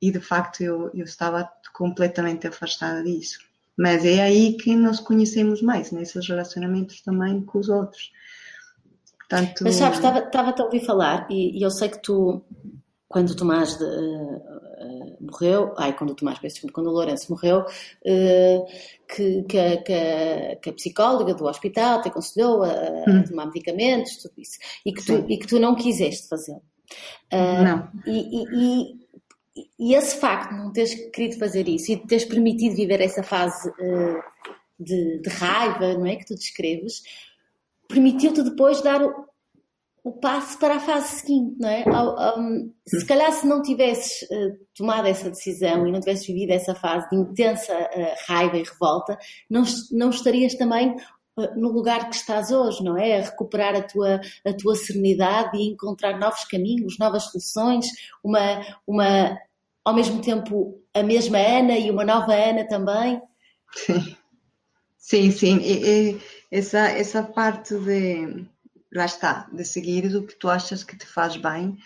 e 0.00 0.10
de 0.10 0.20
facto 0.20 0.62
eu, 0.62 0.90
eu 0.94 1.04
estava 1.04 1.50
completamente 1.72 2.46
afastada 2.46 3.02
disso. 3.02 3.38
Mas 3.76 4.04
é 4.04 4.22
aí 4.22 4.56
que 4.56 4.74
nos 4.76 5.00
conhecemos 5.00 5.60
mais, 5.60 5.90
nesses 5.90 6.28
relacionamentos 6.28 7.00
também 7.00 7.44
com 7.44 7.58
os 7.58 7.68
outros. 7.68 8.12
Portanto... 9.18 9.64
Mas 9.64 9.76
sabes, 9.76 9.98
estava-te 9.98 10.60
a 10.60 10.64
ouvir 10.64 10.84
falar, 10.84 11.26
e, 11.30 11.58
e, 11.58 11.62
eu 11.62 11.70
sei 11.70 11.88
que 11.88 12.00
tu, 12.00 12.44
quando 13.08 13.30
o 13.30 13.36
Tomás 13.36 13.76
de, 13.76 13.84
uh, 13.84 15.16
morreu, 15.20 15.74
ai, 15.76 15.96
quando 15.96 16.10
o 16.10 16.14
Tomás, 16.14 16.38
quando 16.72 16.88
o 16.88 16.92
Lourenço 16.92 17.32
morreu, 17.32 17.60
uh, 17.60 18.66
que, 19.08 19.42
que, 19.44 19.58
a, 19.58 19.82
que, 19.82 19.92
a, 19.92 20.56
que, 20.56 20.70
a, 20.70 20.72
psicóloga 20.72 21.34
do 21.34 21.46
hospital 21.46 22.02
te 22.02 22.08
aconselhou 22.08 22.62
a, 22.62 22.68
hum. 23.08 23.20
a 23.20 23.28
tomar 23.28 23.46
medicamentos, 23.46 24.18
tudo 24.18 24.34
isso, 24.38 24.58
e 24.84 24.92
que, 24.92 25.04
tu, 25.04 25.24
e 25.28 25.38
que 25.38 25.46
tu 25.46 25.58
não 25.58 25.74
quiseste 25.74 26.28
fazê-lo. 26.28 26.62
Uh, 27.32 27.64
não. 27.64 27.88
E, 28.06 28.44
e, 28.44 29.03
e, 29.78 29.94
esse 29.94 30.18
facto 30.18 30.50
de 30.50 30.56
não 30.56 30.72
teres 30.72 30.94
querido 31.10 31.38
fazer 31.38 31.68
isso 31.68 31.92
e 31.92 31.96
de 31.96 32.06
teres 32.06 32.24
permitido 32.24 32.76
viver 32.76 33.00
essa 33.00 33.22
fase 33.22 33.68
uh, 33.68 34.22
de, 34.78 35.20
de, 35.20 35.28
raiva, 35.30 35.94
não 35.94 36.06
é, 36.06 36.16
que 36.16 36.26
tu 36.26 36.34
descreves, 36.34 37.02
permitiu-te 37.88 38.42
depois 38.42 38.80
dar 38.80 39.02
o, 39.02 39.12
o 40.02 40.12
passo 40.12 40.58
para 40.58 40.76
a 40.76 40.80
fase 40.80 41.20
seguinte, 41.20 41.56
não 41.60 41.68
é? 41.68 41.84
Um, 42.36 42.72
se 42.86 43.06
calhar 43.06 43.32
se 43.32 43.46
não 43.46 43.62
tivesses 43.62 44.22
uh, 44.22 44.58
tomado 44.76 45.06
essa 45.06 45.30
decisão 45.30 45.86
e 45.86 45.92
não 45.92 46.00
tivesses 46.00 46.26
vivido 46.26 46.50
essa 46.50 46.74
fase 46.74 47.08
de 47.08 47.16
intensa 47.16 47.72
uh, 47.72 48.14
raiva 48.26 48.58
e 48.58 48.64
revolta, 48.64 49.16
não, 49.48 49.62
não 49.92 50.10
estarias 50.10 50.54
também 50.54 50.96
no 51.56 51.70
lugar 51.70 52.08
que 52.08 52.16
estás 52.16 52.50
hoje, 52.50 52.82
não 52.82 52.96
é? 52.96 53.18
A 53.18 53.22
recuperar 53.22 53.74
a 53.74 53.82
tua, 53.82 54.20
a 54.46 54.52
tua 54.52 54.76
serenidade 54.76 55.56
e 55.56 55.68
encontrar 55.68 56.18
novos 56.18 56.44
caminhos, 56.44 56.98
novas 56.98 57.24
soluções, 57.24 57.86
uma, 58.22 58.64
uma, 58.86 59.38
ao 59.84 59.94
mesmo 59.94 60.20
tempo 60.20 60.80
a 60.94 61.02
mesma 61.02 61.38
Ana 61.38 61.76
e 61.76 61.90
uma 61.90 62.04
nova 62.04 62.34
Ana 62.34 62.66
também. 62.66 63.20
Sim, 63.76 64.16
sim, 64.96 65.30
sim. 65.30 65.58
E, 65.58 66.12
e 66.12 66.20
essa, 66.50 66.88
essa 66.88 67.22
parte 67.22 67.76
de 67.78 68.46
lá 68.94 69.04
está, 69.04 69.48
de 69.52 69.64
seguir 69.64 70.14
o 70.14 70.24
que 70.24 70.36
tu 70.36 70.48
achas 70.48 70.84
que 70.84 70.96
te 70.96 71.06
faz 71.06 71.36
bem. 71.36 71.76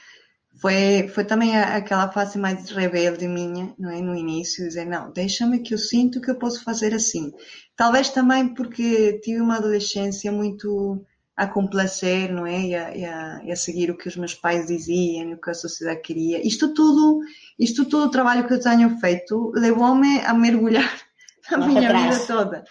Foi, 0.61 1.09
foi 1.09 1.25
também 1.25 1.57
aquela 1.57 2.11
fase 2.11 2.37
mais 2.37 2.69
rebelde 2.71 3.29
minha, 3.29 3.73
não 3.79 3.91
é? 3.91 4.01
No 4.01 4.15
início, 4.15 4.67
dizer, 4.67 4.85
não, 4.85 5.13
deixa-me 5.13 5.61
que 5.61 5.73
eu 5.73 5.79
sinto 5.79 6.21
que 6.21 6.31
eu 6.31 6.39
posso 6.39 6.65
fazer 6.65 6.93
assim. 6.93 7.33
Talvez 7.77 8.11
também 8.11 8.55
porque 8.55 9.21
tive 9.23 9.41
uma 9.41 9.57
adolescência 9.57 10.33
muito 10.33 11.05
a 11.37 11.47
complacer, 11.47 12.33
não 12.33 12.45
é? 12.45 12.61
E 12.61 12.75
a, 12.75 12.97
e 12.97 13.05
a, 13.05 13.41
e 13.45 13.53
a 13.53 13.57
seguir 13.57 13.93
o 13.93 13.97
que 13.97 14.09
os 14.09 14.17
meus 14.17 14.35
pais 14.35 14.67
diziam, 14.67 15.33
o 15.33 15.41
que 15.41 15.51
a 15.51 15.55
sociedade 15.55 16.01
queria. 16.01 16.45
Isto 16.45 16.75
tudo, 16.75 17.21
isto 17.57 17.85
tudo 17.85 18.07
o 18.07 18.11
trabalho 18.11 18.47
que 18.49 18.55
eu 18.55 18.61
tenho 18.61 18.99
feito 18.99 19.53
levou-me 19.55 20.19
a 20.23 20.35
mergulhar 20.35 20.93
na 21.53 21.59
minha 21.59 21.93
vida 21.93 22.27
toda. 22.27 22.65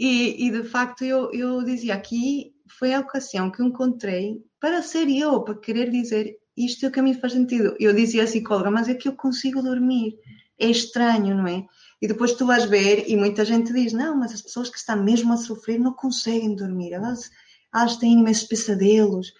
E, 0.00 0.48
e, 0.48 0.50
de 0.50 0.64
facto 0.64 1.04
eu, 1.04 1.32
eu 1.32 1.62
dizia 1.62 1.94
aqui 1.94 2.52
foi 2.76 2.92
a 2.92 2.98
ocasião 2.98 3.52
que 3.52 3.62
encontrei 3.62 4.42
para 4.58 4.82
ser 4.82 5.08
eu, 5.08 5.42
para 5.42 5.54
querer 5.54 5.88
dizer 5.90 6.36
isto 6.56 6.86
é 6.86 7.00
o 7.00 7.02
mim 7.02 7.14
faz 7.14 7.32
sentido. 7.32 7.76
Eu 7.80 7.94
dizia 7.94 8.22
à 8.22 8.26
psicóloga, 8.26 8.70
mas 8.70 8.88
é 8.88 8.94
que 8.94 9.08
eu 9.08 9.12
consigo 9.14 9.62
dormir. 9.62 10.18
É 10.58 10.66
estranho, 10.66 11.34
não 11.34 11.46
é? 11.46 11.66
E 12.00 12.06
depois 12.06 12.34
tu 12.34 12.46
vais 12.46 12.64
ver, 12.64 13.04
e 13.08 13.16
muita 13.16 13.44
gente 13.44 13.72
diz: 13.72 13.92
não, 13.92 14.16
mas 14.16 14.32
as 14.32 14.42
pessoas 14.42 14.70
que 14.70 14.78
estão 14.78 15.02
mesmo 15.02 15.32
a 15.32 15.36
sofrer 15.36 15.78
não 15.78 15.92
conseguem 15.92 16.54
dormir, 16.54 16.92
elas, 16.92 17.30
elas 17.74 17.96
têm 17.96 18.12
imensos 18.20 18.44
pesadelos. 18.44 19.32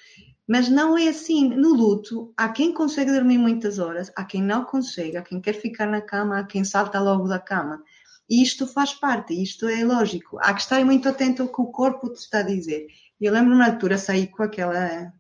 Mas 0.47 0.69
não 0.69 0.99
é 0.99 1.09
assim. 1.09 1.49
No 1.49 1.73
luto, 1.75 2.33
há 2.37 2.49
quem 2.49 2.73
consegue 2.73 3.13
dormir 3.13 3.39
muitas 3.39 3.79
horas, 3.79 4.11
há 4.17 4.25
quem 4.25 4.43
não 4.43 4.65
consegue, 4.65 5.17
há 5.17 5.23
quem 5.23 5.41
quer 5.41 5.55
ficar 5.55 5.87
na 5.87 6.01
cama, 6.01 6.39
há 6.39 6.45
quem 6.45 6.65
salta 6.65 7.01
logo 7.01 7.29
da 7.29 7.39
cama. 7.39 7.83
E 8.29 8.43
isto 8.43 8.67
faz 8.67 8.93
parte, 8.95 9.35
isto 9.41 9.69
é 9.69 9.85
lógico. 9.85 10.39
Há 10.41 10.53
que 10.55 10.61
estar 10.61 10.85
muito 10.85 11.09
atento 11.09 11.43
ao 11.43 11.49
que 11.49 11.61
o 11.61 11.67
corpo 11.67 12.11
te 12.11 12.17
está 12.17 12.39
a 12.41 12.43
dizer. 12.43 12.87
Eu 13.21 13.33
lembro 13.33 13.55
na 13.55 13.67
altura 13.67 13.99
saí 13.99 14.27
com 14.27 14.43
aquela 14.43 15.13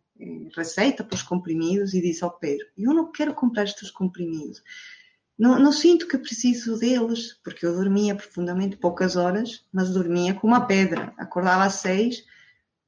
receita 0.57 1.03
para 1.03 1.17
os 1.17 1.23
comprimidos 1.23 1.95
e 1.95 2.01
disse 2.01 2.25
ao 2.25 2.31
Pedro: 2.31 2.67
Eu 2.77 2.95
não 2.95 3.11
quero 3.11 3.35
comprar 3.35 3.65
estes 3.65 3.91
comprimidos. 3.91 4.63
Não, 5.37 5.59
não, 5.59 5.73
sinto 5.73 6.07
que 6.07 6.17
preciso 6.17 6.79
deles, 6.79 7.33
porque 7.43 7.67
eu 7.67 7.75
dormia 7.75 8.15
profundamente 8.15 8.77
poucas 8.77 9.17
horas, 9.17 9.65
mas 9.73 9.91
dormia 9.91 10.33
com 10.33 10.47
uma 10.47 10.65
pedra. 10.65 11.13
Acordava 11.19 11.65
às 11.65 11.75
seis, 11.75 12.25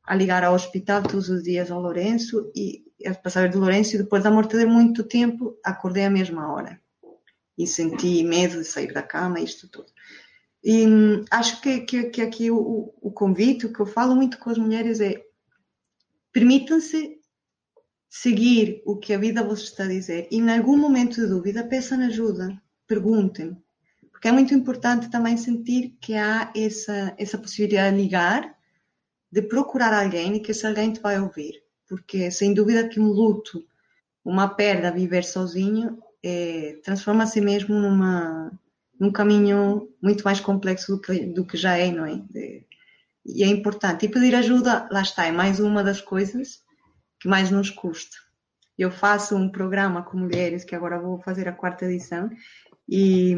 a 0.04 0.14
ligar 0.14 0.44
ao 0.44 0.54
hospital 0.54 1.02
todos 1.02 1.28
os 1.28 1.42
dias 1.42 1.70
ao 1.70 1.80
Lourenço 1.80 2.50
e 2.54 2.84
a 3.04 3.12
passar 3.14 3.50
do 3.50 3.58
Lourenço 3.58 3.96
e 3.96 3.98
depois 3.98 4.22
da 4.22 4.30
morte 4.30 4.56
de 4.56 4.64
muito 4.64 5.02
tempo 5.02 5.58
acordei 5.64 6.04
à 6.04 6.10
mesma 6.10 6.52
hora 6.52 6.80
e 7.58 7.66
senti 7.66 8.22
medo 8.22 8.58
de 8.58 8.64
sair 8.64 8.92
da 8.92 9.02
cama 9.02 9.40
isto 9.40 9.68
tudo. 9.68 9.88
E 10.62 10.86
hum, 10.86 11.24
acho 11.30 11.60
que, 11.60 11.80
que, 11.80 12.04
que 12.04 12.22
aqui 12.22 12.50
o, 12.50 12.94
o, 13.00 13.10
convite, 13.10 13.66
o 13.66 13.72
que 13.72 13.80
eu 13.80 13.86
falo 13.86 14.14
muito 14.14 14.38
com 14.38 14.50
as 14.50 14.58
mulheres 14.58 15.00
é 15.00 15.22
permitam-se 16.32 17.15
seguir 18.08 18.82
o 18.84 18.96
que 18.96 19.12
a 19.12 19.18
vida 19.18 19.42
vos 19.42 19.62
está 19.62 19.84
a 19.84 19.88
dizer 19.88 20.28
e 20.30 20.38
em 20.38 20.50
algum 20.50 20.76
momento 20.76 21.20
de 21.20 21.26
dúvida 21.26 21.64
peçam 21.64 22.00
ajuda, 22.00 22.60
perguntem, 22.86 23.56
porque 24.10 24.28
é 24.28 24.32
muito 24.32 24.54
importante 24.54 25.10
também 25.10 25.36
sentir 25.36 25.96
que 26.00 26.14
há 26.14 26.50
essa, 26.56 27.14
essa 27.18 27.36
possibilidade 27.36 27.96
de 27.96 28.02
ligar 28.02 28.56
de 29.30 29.42
procurar 29.42 29.92
alguém 29.92 30.36
e 30.36 30.40
que 30.40 30.52
esse 30.52 30.66
alguém 30.66 30.92
te 30.92 31.00
vai 31.00 31.20
ouvir. 31.20 31.62
Porque, 31.86 32.30
sem 32.30 32.54
dúvida, 32.54 32.88
que 32.88 32.98
um 32.98 33.08
luto, 33.08 33.62
uma 34.24 34.48
perda, 34.48 34.90
viver 34.90 35.24
sozinho, 35.24 35.98
é, 36.22 36.78
transforma-se 36.82 37.40
mesmo 37.40 37.74
numa, 37.74 38.50
num 38.98 39.12
caminho 39.12 39.90
muito 40.02 40.24
mais 40.24 40.40
complexo 40.40 40.96
do 40.96 41.00
que, 41.00 41.26
do 41.26 41.44
que 41.44 41.56
já 41.56 41.76
é, 41.76 41.92
não 41.92 42.06
é? 42.06 42.16
De, 42.30 42.66
e 43.24 43.44
é 43.44 43.46
importante. 43.46 44.06
E 44.06 44.08
pedir 44.08 44.34
ajuda, 44.34 44.88
lá 44.90 45.02
está, 45.02 45.26
é 45.26 45.32
mais 45.32 45.60
uma 45.60 45.84
das 45.84 46.00
coisas 46.00 46.62
que 47.26 47.28
mais 47.28 47.50
nos 47.50 47.70
custa. 47.70 48.16
Eu 48.78 48.88
faço 48.88 49.34
um 49.34 49.50
programa 49.50 50.00
com 50.04 50.16
mulheres, 50.16 50.64
que 50.64 50.76
agora 50.76 51.00
vou 51.00 51.20
fazer 51.20 51.48
a 51.48 51.52
quarta 51.52 51.84
edição, 51.84 52.30
e, 52.88 53.34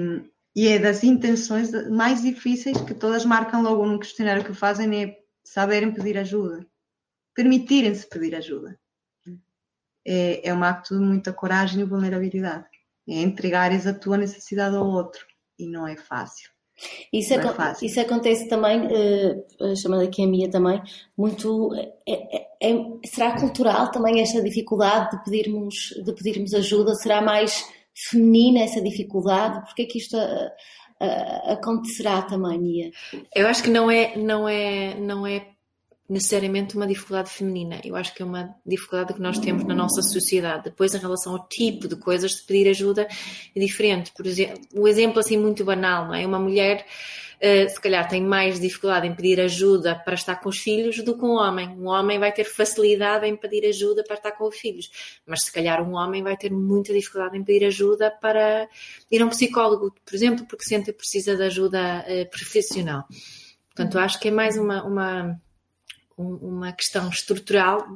e 0.54 0.68
é 0.68 0.78
das 0.78 1.02
intenções 1.02 1.70
mais 1.88 2.20
difíceis 2.20 2.78
que 2.82 2.92
todas 2.92 3.24
marcam 3.24 3.62
logo 3.62 3.86
no 3.86 3.98
questionário 3.98 4.44
que 4.44 4.52
fazem, 4.52 5.02
é 5.02 5.18
saberem 5.42 5.90
pedir 5.90 6.18
ajuda, 6.18 6.66
permitirem-se 7.34 8.06
pedir 8.06 8.34
ajuda. 8.34 8.78
É, 10.06 10.46
é 10.46 10.52
um 10.52 10.62
acto 10.62 10.98
de 10.98 11.02
muita 11.02 11.32
coragem 11.32 11.80
e 11.80 11.84
vulnerabilidade. 11.84 12.66
É 13.08 13.22
entregares 13.22 13.86
a 13.86 13.94
tua 13.94 14.18
necessidade 14.18 14.76
ao 14.76 14.86
outro. 14.86 15.26
E 15.58 15.66
não 15.66 15.88
é 15.88 15.96
fácil. 15.96 16.50
Isso, 17.12 17.34
é 17.34 17.38
isso 17.82 18.00
acontece 18.00 18.48
também, 18.48 18.86
uh, 18.86 19.76
chamando 19.76 20.02
aqui 20.02 20.22
a 20.22 20.26
minha 20.26 20.48
também, 20.48 20.80
muito. 21.16 21.74
É, 22.06 22.47
é, 22.60 22.72
será 23.06 23.38
cultural 23.38 23.90
também 23.90 24.20
esta 24.20 24.42
dificuldade 24.42 25.16
de 25.16 25.24
pedirmos, 25.24 25.94
de 26.04 26.12
pedirmos 26.12 26.54
ajuda? 26.54 26.94
Será 26.94 27.20
mais 27.20 27.64
feminina 27.94 28.60
essa 28.60 28.80
dificuldade? 28.80 29.64
Porque 29.66 29.82
é 29.82 29.86
que 29.86 29.98
isto 29.98 30.16
uh, 30.16 30.46
uh, 31.00 31.52
acontecerá 31.52 32.22
também, 32.22 32.58
Mia? 32.58 32.90
Eu 33.34 33.46
acho 33.46 33.62
que 33.62 33.70
não 33.70 33.90
é, 33.90 34.16
não 34.16 34.48
é, 34.48 34.98
não 34.98 35.26
é 35.26 35.46
necessariamente 36.08 36.74
uma 36.74 36.86
dificuldade 36.86 37.30
feminina. 37.30 37.80
Eu 37.84 37.94
acho 37.94 38.14
que 38.14 38.22
é 38.22 38.24
uma 38.24 38.54
dificuldade 38.64 39.14
que 39.14 39.20
nós 39.20 39.38
temos 39.38 39.64
na 39.64 39.74
nossa 39.74 40.00
sociedade. 40.00 40.64
Depois, 40.64 40.94
em 40.94 40.98
relação 40.98 41.34
ao 41.34 41.46
tipo 41.46 41.86
de 41.86 41.96
coisas 41.96 42.32
de 42.32 42.42
pedir 42.42 42.68
ajuda, 42.70 43.06
é 43.54 43.60
diferente. 43.60 44.12
Por 44.16 44.26
exemplo, 44.26 44.58
o 44.74 44.88
exemplo 44.88 45.20
assim 45.20 45.36
muito 45.36 45.64
banal, 45.64 46.06
não 46.06 46.14
é? 46.14 46.26
Uma 46.26 46.38
mulher 46.38 46.86
se 47.40 47.80
calhar 47.80 48.08
tem 48.08 48.22
mais 48.22 48.58
dificuldade 48.58 49.06
em 49.06 49.14
pedir 49.14 49.40
ajuda 49.40 49.94
para 49.94 50.14
estar 50.14 50.36
com 50.36 50.48
os 50.48 50.58
filhos 50.58 51.02
do 51.04 51.16
que 51.16 51.24
um 51.24 51.32
homem. 51.32 51.68
Um 51.68 51.86
homem 51.86 52.18
vai 52.18 52.32
ter 52.32 52.44
facilidade 52.44 53.26
em 53.26 53.36
pedir 53.36 53.66
ajuda 53.66 54.02
para 54.02 54.16
estar 54.16 54.32
com 54.32 54.48
os 54.48 54.56
filhos, 54.56 55.20
mas 55.24 55.40
se 55.44 55.52
calhar 55.52 55.80
um 55.82 55.94
homem 55.94 56.22
vai 56.22 56.36
ter 56.36 56.50
muita 56.50 56.92
dificuldade 56.92 57.36
em 57.36 57.44
pedir 57.44 57.66
ajuda 57.66 58.10
para 58.10 58.68
ir 59.10 59.22
a 59.22 59.26
um 59.26 59.28
psicólogo, 59.28 59.94
por 60.04 60.14
exemplo, 60.14 60.46
porque 60.46 60.64
sente 60.64 60.86
que 60.86 60.92
precisa 60.92 61.36
de 61.36 61.44
ajuda 61.44 62.04
uh, 62.08 62.30
profissional. 62.30 63.04
Portanto, 63.74 63.98
acho 63.98 64.18
que 64.18 64.28
é 64.28 64.30
mais 64.32 64.56
uma, 64.56 64.82
uma, 64.82 65.40
uma 66.16 66.72
questão 66.72 67.08
estrutural 67.08 67.86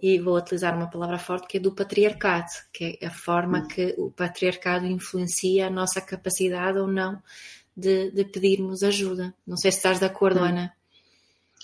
e 0.00 0.18
vou 0.18 0.36
utilizar 0.36 0.74
uma 0.74 0.88
palavra 0.88 1.18
forte 1.18 1.46
que 1.46 1.56
é 1.58 1.60
do 1.60 1.74
patriarcado, 1.74 2.50
que 2.72 2.98
é 3.00 3.06
a 3.06 3.10
forma 3.10 3.66
que 3.66 3.94
o 3.98 4.10
patriarcado 4.10 4.86
influencia 4.86 5.66
a 5.66 5.70
nossa 5.70 6.00
capacidade 6.00 6.78
ou 6.78 6.86
não 6.86 7.20
de, 7.76 8.10
de 8.10 8.24
pedirmos 8.24 8.82
ajuda. 8.82 9.34
Não 9.46 9.56
sei 9.56 9.70
se 9.70 9.78
estás 9.78 9.98
de 9.98 10.04
acordo, 10.04 10.40
hum. 10.40 10.44
Ana. 10.44 10.72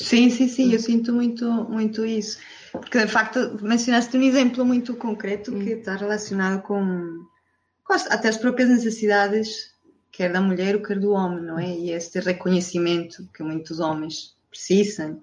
Sim, 0.00 0.30
sim, 0.30 0.46
sim, 0.48 0.72
eu 0.72 0.78
sinto 0.78 1.12
muito, 1.12 1.44
muito 1.68 2.06
isso. 2.06 2.38
Porque, 2.70 3.04
de 3.04 3.10
facto, 3.10 3.58
mencionaste 3.62 4.16
um 4.16 4.22
exemplo 4.22 4.64
muito 4.64 4.94
concreto 4.94 5.50
que 5.50 5.74
hum. 5.74 5.78
está 5.78 5.96
relacionado 5.96 6.62
com, 6.62 7.26
com 7.82 7.92
as, 7.92 8.08
até 8.10 8.28
as 8.28 8.36
próprias 8.36 8.68
necessidades, 8.68 9.72
quer 10.12 10.32
da 10.32 10.40
mulher, 10.40 10.80
quer 10.82 10.98
do 10.98 11.10
homem, 11.10 11.42
não 11.42 11.58
é? 11.58 11.76
E 11.76 11.90
este 11.90 12.20
reconhecimento 12.20 13.28
que 13.34 13.42
muitos 13.42 13.80
homens 13.80 14.36
precisam 14.50 15.20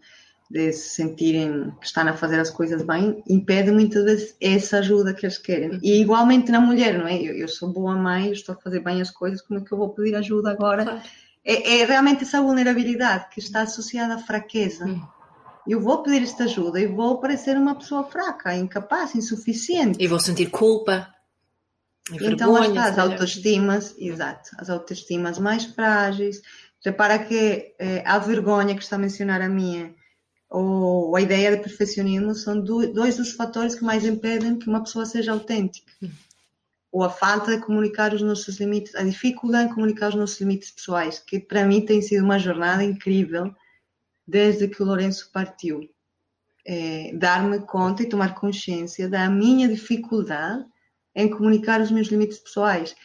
de 0.49 0.71
se 0.71 0.89
sentirem 0.89 1.71
que 1.79 1.87
estão 1.87 2.07
a 2.07 2.13
fazer 2.13 2.39
as 2.39 2.51
coisas 2.51 2.83
bem, 2.83 3.23
impede 3.27 3.71
muitas 3.71 4.03
vezes 4.03 4.35
essa 4.39 4.77
ajuda 4.77 5.13
que 5.13 5.25
eles 5.25 5.37
querem. 5.37 5.79
E 5.81 6.01
igualmente 6.01 6.51
na 6.51 6.61
mulher, 6.61 6.97
não 6.97 7.07
é? 7.07 7.17
Eu, 7.17 7.35
eu 7.35 7.47
sou 7.47 7.69
boa 7.69 7.95
mãe, 7.95 8.31
estou 8.31 8.53
a 8.53 8.57
fazer 8.57 8.79
bem 8.79 9.01
as 9.01 9.09
coisas, 9.09 9.41
como 9.41 9.59
é 9.59 9.63
que 9.63 9.71
eu 9.71 9.77
vou 9.77 9.89
pedir 9.89 10.15
ajuda 10.15 10.51
agora? 10.51 10.83
Claro. 10.83 11.01
É, 11.43 11.79
é, 11.79 11.85
realmente 11.85 12.23
essa 12.23 12.41
vulnerabilidade 12.41 13.29
que 13.29 13.39
está 13.39 13.61
associada 13.61 14.15
à 14.15 14.17
fraqueza. 14.19 14.85
Hum. 14.85 15.01
Eu 15.67 15.81
vou 15.81 16.03
pedir 16.03 16.21
esta 16.21 16.43
ajuda 16.43 16.79
e 16.79 16.85
vou 16.85 17.19
parecer 17.19 17.57
uma 17.57 17.73
pessoa 17.73 18.03
fraca, 18.03 18.55
incapaz, 18.55 19.15
insuficiente. 19.15 19.97
E 19.99 20.07
vou 20.07 20.19
sentir 20.19 20.47
culpa. 20.51 21.07
então 22.11 22.51
lá 22.51 22.67
está, 22.67 22.85
as 22.85 22.99
autoestimas, 22.99 23.95
exato, 23.97 24.51
as 24.59 24.69
autoestimas 24.69 25.39
mais 25.39 25.65
frágeis. 25.65 26.39
Repara 26.83 27.17
que 27.17 27.73
eh, 27.79 28.03
a 28.05 28.19
vergonha 28.19 28.75
que 28.75 28.83
está 28.83 28.95
a 28.95 28.99
mencionar 28.99 29.41
a 29.41 29.49
minha 29.49 29.91
ou 30.57 31.13
a 31.17 31.21
ideia 31.21 31.51
de 31.51 31.61
perfeccionismo 31.61 32.33
são 32.33 32.61
dois 32.61 33.17
dos 33.17 33.33
fatores 33.33 33.75
que 33.75 33.83
mais 33.83 34.05
impedem 34.05 34.57
que 34.57 34.69
uma 34.69 34.81
pessoa 34.81 35.05
seja 35.05 35.33
autêntica. 35.33 35.91
Ou 36.93 37.03
a 37.03 37.09
falta 37.09 37.57
de 37.57 37.65
comunicar 37.65 38.13
os 38.13 38.21
nossos 38.21 38.57
limites, 38.57 38.95
a 38.95 39.03
dificuldade 39.03 39.69
em 39.69 39.73
comunicar 39.73 40.09
os 40.09 40.15
nossos 40.15 40.39
limites 40.39 40.71
pessoais, 40.71 41.19
que 41.19 41.41
para 41.41 41.65
mim 41.65 41.85
tem 41.85 42.01
sido 42.01 42.23
uma 42.23 42.39
jornada 42.39 42.85
incrível 42.85 43.53
desde 44.25 44.69
que 44.69 44.81
o 44.81 44.85
Lourenço 44.85 45.29
partiu. 45.33 45.89
É, 46.65 47.11
Dar-me 47.13 47.59
conta 47.59 48.03
e 48.03 48.09
tomar 48.09 48.33
consciência 48.33 49.09
da 49.09 49.29
minha 49.29 49.67
dificuldade 49.67 50.65
em 51.13 51.29
comunicar 51.29 51.81
os 51.81 51.91
meus 51.91 52.07
limites 52.07 52.39
pessoais, 52.39 52.95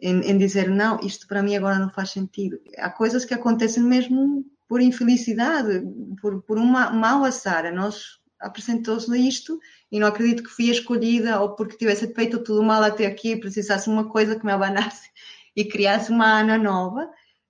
em, 0.00 0.20
em 0.20 0.38
dizer 0.38 0.70
não, 0.70 1.00
isto 1.00 1.26
para 1.26 1.42
mim 1.42 1.56
agora 1.56 1.80
não 1.80 1.90
faz 1.90 2.10
sentido. 2.10 2.60
Há 2.78 2.90
coisas 2.90 3.24
que 3.24 3.34
acontecem 3.34 3.82
mesmo 3.82 4.46
por 4.72 4.80
infelicidade, 4.80 5.82
por, 6.18 6.40
por 6.44 6.56
uma 6.56 6.90
mau 6.90 7.24
azar, 7.24 7.66
a 7.66 7.70
nós 7.70 8.18
apresentou-se 8.40 9.14
isto 9.18 9.60
e 9.90 10.00
não 10.00 10.06
acredito 10.06 10.42
que 10.42 10.48
fui 10.48 10.70
escolhida 10.70 11.38
ou 11.42 11.54
porque 11.54 11.76
tivesse 11.76 12.10
feito 12.14 12.42
tudo 12.42 12.62
mal 12.62 12.82
até 12.82 13.04
aqui 13.04 13.36
precisasse 13.36 13.90
uma 13.90 14.08
coisa 14.08 14.34
que 14.34 14.46
me 14.46 14.50
abanasse 14.50 15.10
e 15.54 15.66
criasse 15.66 16.10
uma 16.10 16.40
Ana 16.40 16.56
nova, 16.56 17.06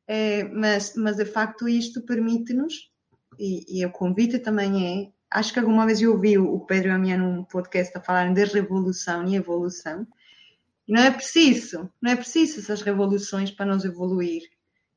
é, 0.08 0.42
mas, 0.48 0.94
mas 0.96 1.14
de 1.14 1.24
facto 1.24 1.68
isto 1.68 2.02
permite-nos, 2.02 2.90
e, 3.38 3.78
e, 3.78 3.86
o 3.86 3.92
convite 3.92 4.40
também 4.40 4.84
é, 4.84 5.12
acho 5.30 5.52
que 5.52 5.60
alguma 5.60 5.86
vez 5.86 6.02
eu 6.02 6.14
ouvi 6.14 6.36
o 6.36 6.58
Pedro 6.58 6.88
e 6.88 6.90
a 6.90 6.98
minha 6.98 7.16
num 7.16 7.44
podcast 7.44 7.96
a 7.96 8.00
falarem 8.00 8.34
de 8.34 8.44
revolução 8.46 9.24
e 9.28 9.36
evolução, 9.36 10.04
e 10.88 10.92
não 10.92 11.02
é 11.02 11.12
preciso, 11.12 11.88
não 12.02 12.10
é 12.10 12.16
preciso 12.16 12.58
essas 12.58 12.82
revoluções 12.82 13.52
para 13.52 13.66
nos 13.66 13.84
evoluir. 13.84 14.42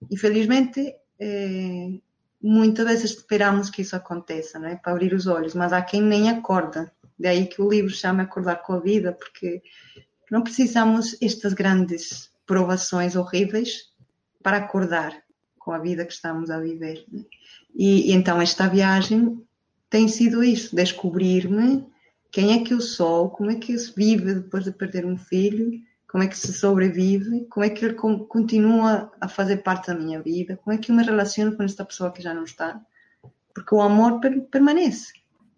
Infelizmente, 0.10 0.92
é, 1.20 2.00
muitas 2.46 2.86
vezes 2.86 3.12
esperamos 3.12 3.72
que 3.72 3.82
isso 3.82 3.96
aconteça, 3.96 4.60
não 4.60 4.68
é? 4.68 4.76
Para 4.76 4.94
abrir 4.94 5.14
os 5.14 5.26
olhos, 5.26 5.56
mas 5.56 5.74
há 5.74 5.82
quem 5.82 6.02
nem 6.02 6.30
acorda. 6.30 6.92
Daí 7.18 7.48
que 7.48 7.62
o 7.62 7.70
livro 7.70 7.90
chama 7.90 8.24
Acordar 8.24 8.58
com 8.58 8.74
a 8.74 8.80
Vida, 8.80 9.14
porque 9.14 9.64
não 10.30 10.44
precisamos 10.44 11.18
estas 11.22 11.54
grandes 11.54 12.30
provações 12.46 13.16
horríveis 13.16 13.90
para 14.44 14.58
acordar 14.58 15.12
com 15.58 15.72
a 15.72 15.80
vida 15.80 16.06
que 16.06 16.14
estamos 16.14 16.52
a 16.52 16.60
viver. 16.60 17.04
E, 17.74 18.12
e 18.12 18.14
então 18.14 18.40
esta 18.40 18.68
viagem 18.68 19.42
tem 19.90 20.08
sido 20.08 20.44
isso, 20.44 20.76
descobrir-me 20.76 21.84
quem 22.32 22.54
é 22.54 22.64
que 22.64 22.74
eu 22.74 22.82
sou, 22.82 23.30
como 23.30 23.50
é 23.50 23.56
que 23.56 23.76
se 23.78 23.92
vive 23.96 24.36
depois 24.36 24.66
de 24.66 24.72
perder 24.72 25.06
um 25.06 25.18
filho, 25.18 25.72
como 26.16 26.24
é 26.24 26.28
que 26.30 26.38
se 26.38 26.54
sobrevive, 26.54 27.46
como 27.48 27.66
é 27.66 27.70
que 27.70 27.84
ele 27.84 27.94
continua 27.94 29.12
a 29.20 29.28
fazer 29.28 29.58
parte 29.58 29.88
da 29.88 29.94
minha 29.94 30.22
vida, 30.22 30.58
como 30.64 30.74
é 30.74 30.80
que 30.80 30.90
eu 30.90 30.96
me 30.96 31.04
relaciono 31.04 31.58
com 31.58 31.64
esta 31.64 31.84
pessoa 31.84 32.10
que 32.10 32.22
já 32.22 32.34
não 32.34 32.46
está. 32.46 32.80
Porque 33.54 33.76
o 33.76 33.82
amor 33.82 34.22
permanece. 34.50 35.12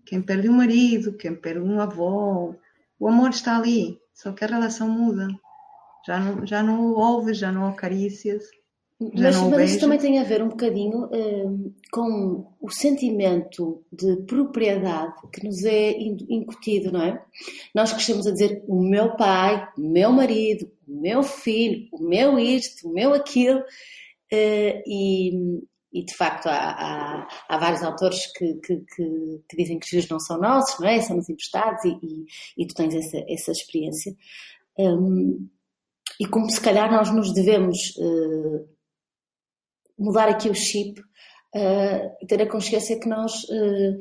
Quem 0.03 0.19
perde 0.19 0.49
um 0.49 0.53
marido, 0.53 1.13
quem 1.13 1.35
perde 1.35 1.59
um 1.59 1.79
avô, 1.79 2.55
o 2.99 3.07
amor 3.07 3.29
está 3.29 3.55
ali, 3.55 4.01
só 4.15 4.31
que 4.31 4.43
a 4.45 4.47
relação 4.47 4.89
muda. 4.89 5.27
Já 6.07 6.19
não, 6.19 6.43
já 6.43 6.63
não 6.63 7.33
já 7.35 7.51
não 7.51 7.65
o 7.65 7.67
acaricias. 7.67 8.45
Mas, 8.99 9.39
mas 9.41 9.69
isso 9.69 9.79
também 9.79 9.99
tem 9.99 10.17
a 10.17 10.23
ver 10.23 10.41
um 10.41 10.49
bocadinho 10.49 11.07
um, 11.13 11.71
com 11.91 12.51
o 12.59 12.69
sentimento 12.71 13.85
de 13.91 14.17
propriedade 14.23 15.13
que 15.31 15.45
nos 15.45 15.63
é 15.63 15.91
incutido, 15.99 16.91
não 16.91 17.03
é? 17.03 17.23
Nós 17.75 17.93
crescemos 17.93 18.25
a 18.25 18.31
dizer 18.31 18.63
o 18.67 18.81
meu 18.81 19.15
pai, 19.15 19.69
o 19.77 19.81
meu 19.81 20.11
marido, 20.11 20.71
o 20.87 20.99
meu 20.99 21.21
filho, 21.21 21.87
o 21.91 22.03
meu 22.03 22.39
isto, 22.39 22.89
o 22.89 22.93
meu 22.93 23.13
aquilo, 23.13 23.59
uh, 23.59 24.81
e, 24.87 25.61
e 25.93 26.03
de 26.03 26.15
facto 26.15 26.47
há, 26.47 26.57
há, 26.57 27.27
há 27.49 27.57
vários 27.59 27.83
autores 27.83 28.25
que, 28.33 28.55
que, 28.55 28.77
que, 28.77 29.41
que, 29.47 29.57
dizem 29.57 29.77
que 29.77 29.85
os 29.85 29.89
filhos 29.91 30.09
não 30.09 30.19
são 30.19 30.39
nossos, 30.39 30.79
não 30.79 30.87
é? 30.87 30.99
Somos 31.01 31.29
emprestados 31.29 31.85
e, 31.85 31.89
e, 32.01 32.25
e 32.63 32.65
tu 32.65 32.73
tens 32.73 32.95
essa, 32.95 33.23
essa 33.29 33.51
experiência. 33.51 34.15
Um, 34.75 35.47
e 36.19 36.25
como 36.25 36.49
se 36.49 36.59
calhar 36.59 36.91
nós 36.91 37.13
nos 37.13 37.31
devemos. 37.31 37.95
Uh, 37.97 38.75
mudar 39.97 40.29
aqui 40.29 40.49
o 40.49 40.55
chip 40.55 40.99
uh, 40.99 42.17
e 42.21 42.27
ter 42.27 42.41
a 42.41 42.49
consciência 42.49 42.99
que 42.99 43.07
nós 43.07 43.43
uh, 43.43 43.97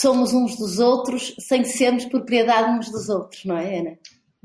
somos 0.00 0.32
uns 0.32 0.56
dos 0.56 0.78
outros 0.78 1.34
sem 1.38 1.64
sermos 1.64 2.04
propriedade 2.04 2.70
uns 2.70 2.90
dos 2.90 3.08
outros, 3.08 3.44
não 3.44 3.56
é, 3.56 3.78
Ana? 3.78 3.98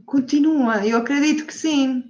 Continua, 0.06 0.86
eu 0.86 0.98
acredito 0.98 1.46
que 1.46 1.54
sim. 1.54 2.04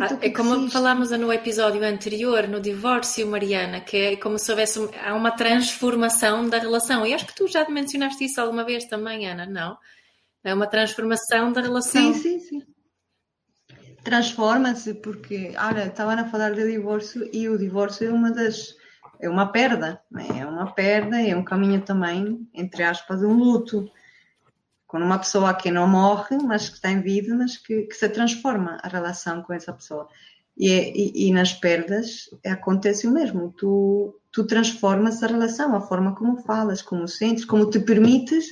Ah, 0.00 0.18
é 0.20 0.30
como 0.30 0.54
existe. 0.54 0.72
falámos 0.72 1.10
no 1.10 1.32
episódio 1.32 1.82
anterior, 1.82 2.46
no 2.46 2.60
divórcio, 2.60 3.26
Mariana, 3.26 3.80
que 3.80 3.96
é 3.96 4.16
como 4.16 4.38
se 4.38 4.50
houvesse 4.50 4.78
há 5.02 5.14
uma 5.14 5.30
transformação 5.30 6.48
da 6.48 6.58
relação. 6.58 7.06
E 7.06 7.14
acho 7.14 7.26
que 7.26 7.34
tu 7.34 7.48
já 7.48 7.66
mencionaste 7.68 8.24
isso 8.24 8.40
alguma 8.40 8.62
vez 8.62 8.84
também, 8.84 9.26
Ana, 9.26 9.46
não? 9.46 9.76
É 10.44 10.52
uma 10.52 10.66
transformação 10.66 11.50
da 11.50 11.62
relação. 11.62 12.12
Sim, 12.12 12.38
sim, 12.38 12.40
sim 12.40 12.73
transforma-se 14.04 14.94
porque, 14.94 15.54
olha, 15.58 15.86
estavam 15.86 16.18
a 16.18 16.28
falar 16.28 16.52
de 16.52 16.70
divórcio 16.70 17.28
e 17.32 17.48
o 17.48 17.58
divórcio 17.58 18.06
é 18.08 18.12
uma 18.12 18.30
das 18.30 18.76
é 19.20 19.28
uma 19.28 19.50
perda, 19.50 20.02
é? 20.16 20.40
é 20.40 20.46
uma 20.46 20.72
perda, 20.72 21.20
é 21.20 21.34
um 21.34 21.44
caminho 21.44 21.80
também, 21.80 22.46
entre 22.52 22.82
aspas, 22.82 23.22
um 23.22 23.32
luto. 23.32 23.90
Com 24.86 24.98
uma 24.98 25.18
pessoa 25.18 25.54
que 25.54 25.72
não 25.72 25.88
morre, 25.88 26.36
mas 26.38 26.68
que 26.68 26.76
está 26.76 26.90
em 26.90 27.00
vida, 27.00 27.34
mas 27.34 27.56
que, 27.56 27.82
que 27.82 27.94
se 27.94 28.08
transforma 28.08 28.78
a 28.82 28.88
relação 28.88 29.42
com 29.42 29.52
essa 29.52 29.72
pessoa. 29.72 30.08
E, 30.56 30.70
é, 30.70 30.92
e, 30.96 31.28
e, 31.28 31.32
nas 31.32 31.52
perdas 31.52 32.28
acontece 32.46 33.08
o 33.08 33.10
mesmo. 33.10 33.52
Tu, 33.56 34.14
tu 34.30 34.46
transformas 34.46 35.20
a 35.22 35.26
relação, 35.26 35.74
a 35.74 35.80
forma 35.80 36.14
como 36.14 36.42
falas, 36.42 36.80
como 36.80 37.08
sentes, 37.08 37.44
como 37.44 37.68
te 37.68 37.80
permites 37.80 38.46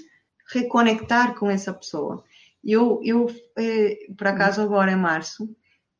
reconectar 0.53 1.35
com 1.35 1.49
essa 1.49 1.73
pessoa. 1.73 2.25
Eu, 2.65 3.01
eu 3.03 3.27
eh, 3.59 4.07
por 4.17 4.27
acaso, 4.27 4.61
agora 4.61 4.93
em 4.93 4.97
março, 4.97 5.49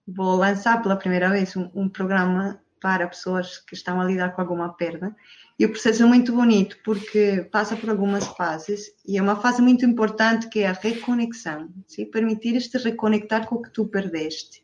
vou 0.07 0.37
lançar 0.37 0.81
pela 0.83 0.97
primeira 0.97 1.31
vez 1.31 1.57
um, 1.57 1.71
um, 1.75 1.89
programa 1.89 2.61
para 2.81 3.07
pessoas 3.07 3.59
que 3.59 3.75
estão 3.75 4.01
a 4.01 4.05
lidar 4.05 4.35
com 4.35 4.41
alguma 4.41 4.73
perda. 4.75 5.15
E 5.59 5.65
o 5.65 5.71
processo 5.71 6.03
é 6.03 6.07
muito 6.07 6.33
bonito 6.33 6.77
porque 6.85 7.49
passa 7.53 7.77
por 7.77 7.91
algumas 7.91 8.27
fases 8.27 8.87
e 9.07 9.19
é 9.19 9.23
uma 9.23 9.37
fase 9.37 9.63
muito 9.63 9.85
importante 9.85 10.49
que 10.49 10.61
é 10.61 10.69
a 10.69 10.73
reconexão, 10.73 11.69
sim? 11.87 12.05
permitir 12.07 12.57
este 12.57 12.79
reconectar 12.79 13.47
com 13.47 13.57
o 13.57 13.63
que 13.63 13.71
tu 13.71 13.87
perdeste. 13.87 14.63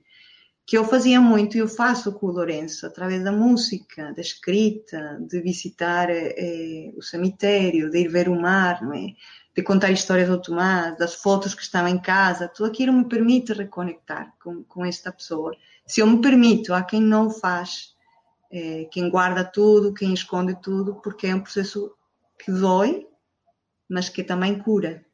Que 0.66 0.76
eu 0.76 0.84
fazia 0.84 1.20
muito 1.20 1.56
e 1.56 1.61
eu 1.61 1.68
faço 1.68 2.12
com 2.12 2.26
o 2.26 2.30
Lourenço, 2.30 2.84
através 2.87 3.24
da 3.24 3.32
música, 3.32 4.12
da 4.12 4.20
escrita, 4.20 5.18
de 5.20 5.40
visitar 5.40 6.11
eh, 6.11 6.92
o 6.94 7.02
cemitério, 7.02 7.90
de 7.90 8.00
ir 8.00 8.08
ver 8.08 8.28
o 8.28 8.38
mar, 8.38 8.82
não 8.82 8.92
é? 8.92 9.14
De 9.59 9.64
contar 9.64 9.90
histórias 9.90 10.29
do 10.29 10.40
Tomás, 10.40 10.97
das 10.99 11.16
fotos 11.16 11.53
que 11.53 11.62
estão 11.62 11.88
em 11.88 11.99
casa, 11.99 12.47
tudo 12.47 12.68
aquilo 12.68 12.92
me 12.92 13.09
permite 13.09 13.53
reconectar 13.53 14.33
com, 14.40 14.62
com 14.62 14.85
esta 14.85 15.11
pessoa. 15.11 15.53
Se 15.85 16.01
eu 16.01 16.07
me 16.07 16.21
permito, 16.21 16.73
há 16.73 16.81
quem 16.85 17.03
não 17.03 17.27
o 17.27 17.31
faz, 17.31 17.92
é, 18.53 18.87
quem 18.88 19.11
guarda 19.11 19.44
tudo, 19.44 19.92
quem 19.92 20.14
esconde 20.14 20.55
tudo, 20.62 21.01
porque 21.03 21.27
é 21.27 21.35
um 21.35 21.40
processo 21.40 21.90
que 22.38 22.53
dói, 22.53 23.09
mas 23.88 24.09
que 24.09 24.23
também 24.23 24.61
cura. 24.61 25.05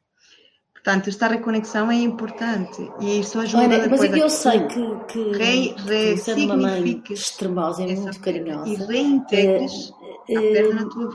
Portanto, 0.71 1.09
esta 1.09 1.25
reconexão 1.25 1.89
é 1.89 1.95
importante 1.95 2.87
e 2.99 3.21
isso 3.21 3.39
ajuda 3.39 3.63
Olha, 3.63 3.79
depois 3.79 4.11
mas 4.11 4.19
eu 4.21 4.29
sei 4.29 4.67
que, 4.67 4.95
que, 5.07 5.31
re, 5.31 5.75
re, 5.87 6.17
sendo 6.17 6.45
uma 6.45 6.57
mãe 6.57 7.01
extremosa 7.09 7.81
e 7.81 7.95
muito 7.95 8.19
carinhosa 8.19 8.69
e 8.69 8.75
reintegres 8.75 9.89
uh, 9.89 10.04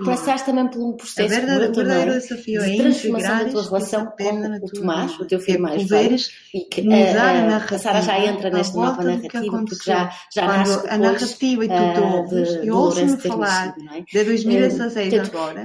passaste 0.04 0.46
também 0.46 0.68
por 0.68 0.80
um 0.80 0.92
processo 0.92 1.34
a 1.34 1.38
verdade, 1.38 1.70
o 1.70 1.74
verdadeiro 1.74 2.12
desafio 2.12 2.62
de 2.62 2.70
é 2.70 2.76
transformação 2.76 3.38
da 3.38 3.50
tua 3.50 3.62
relação 3.62 4.06
com 4.06 4.66
o 4.66 4.70
Tomás, 4.70 5.20
o 5.20 5.24
teu 5.24 5.40
filho 5.40 5.58
é 5.58 5.60
mais 5.60 5.88
velho, 5.88 6.16
e 6.54 6.60
que 6.60 6.80
uh, 6.82 7.74
a, 7.74 7.78
Sara 7.78 8.02
já 8.02 8.18
entra 8.18 8.50
nesta 8.50 8.76
nova 8.76 9.02
narrativa, 9.02 9.64
porque 9.64 9.84
já, 9.84 10.10
já 10.32 10.46
nasce 10.46 10.88
a 10.88 10.98
narrativa 10.98 11.64
e 11.64 11.68
tu 11.68 11.94
te 11.94 12.00
ouves, 12.00 12.54
eu 12.62 12.76
ouço-me 12.76 13.16
falar 13.16 13.74
é? 13.94 14.00
de 14.00 14.24
2016 14.24 15.12
uh, 15.12 15.20
agora. 15.20 15.64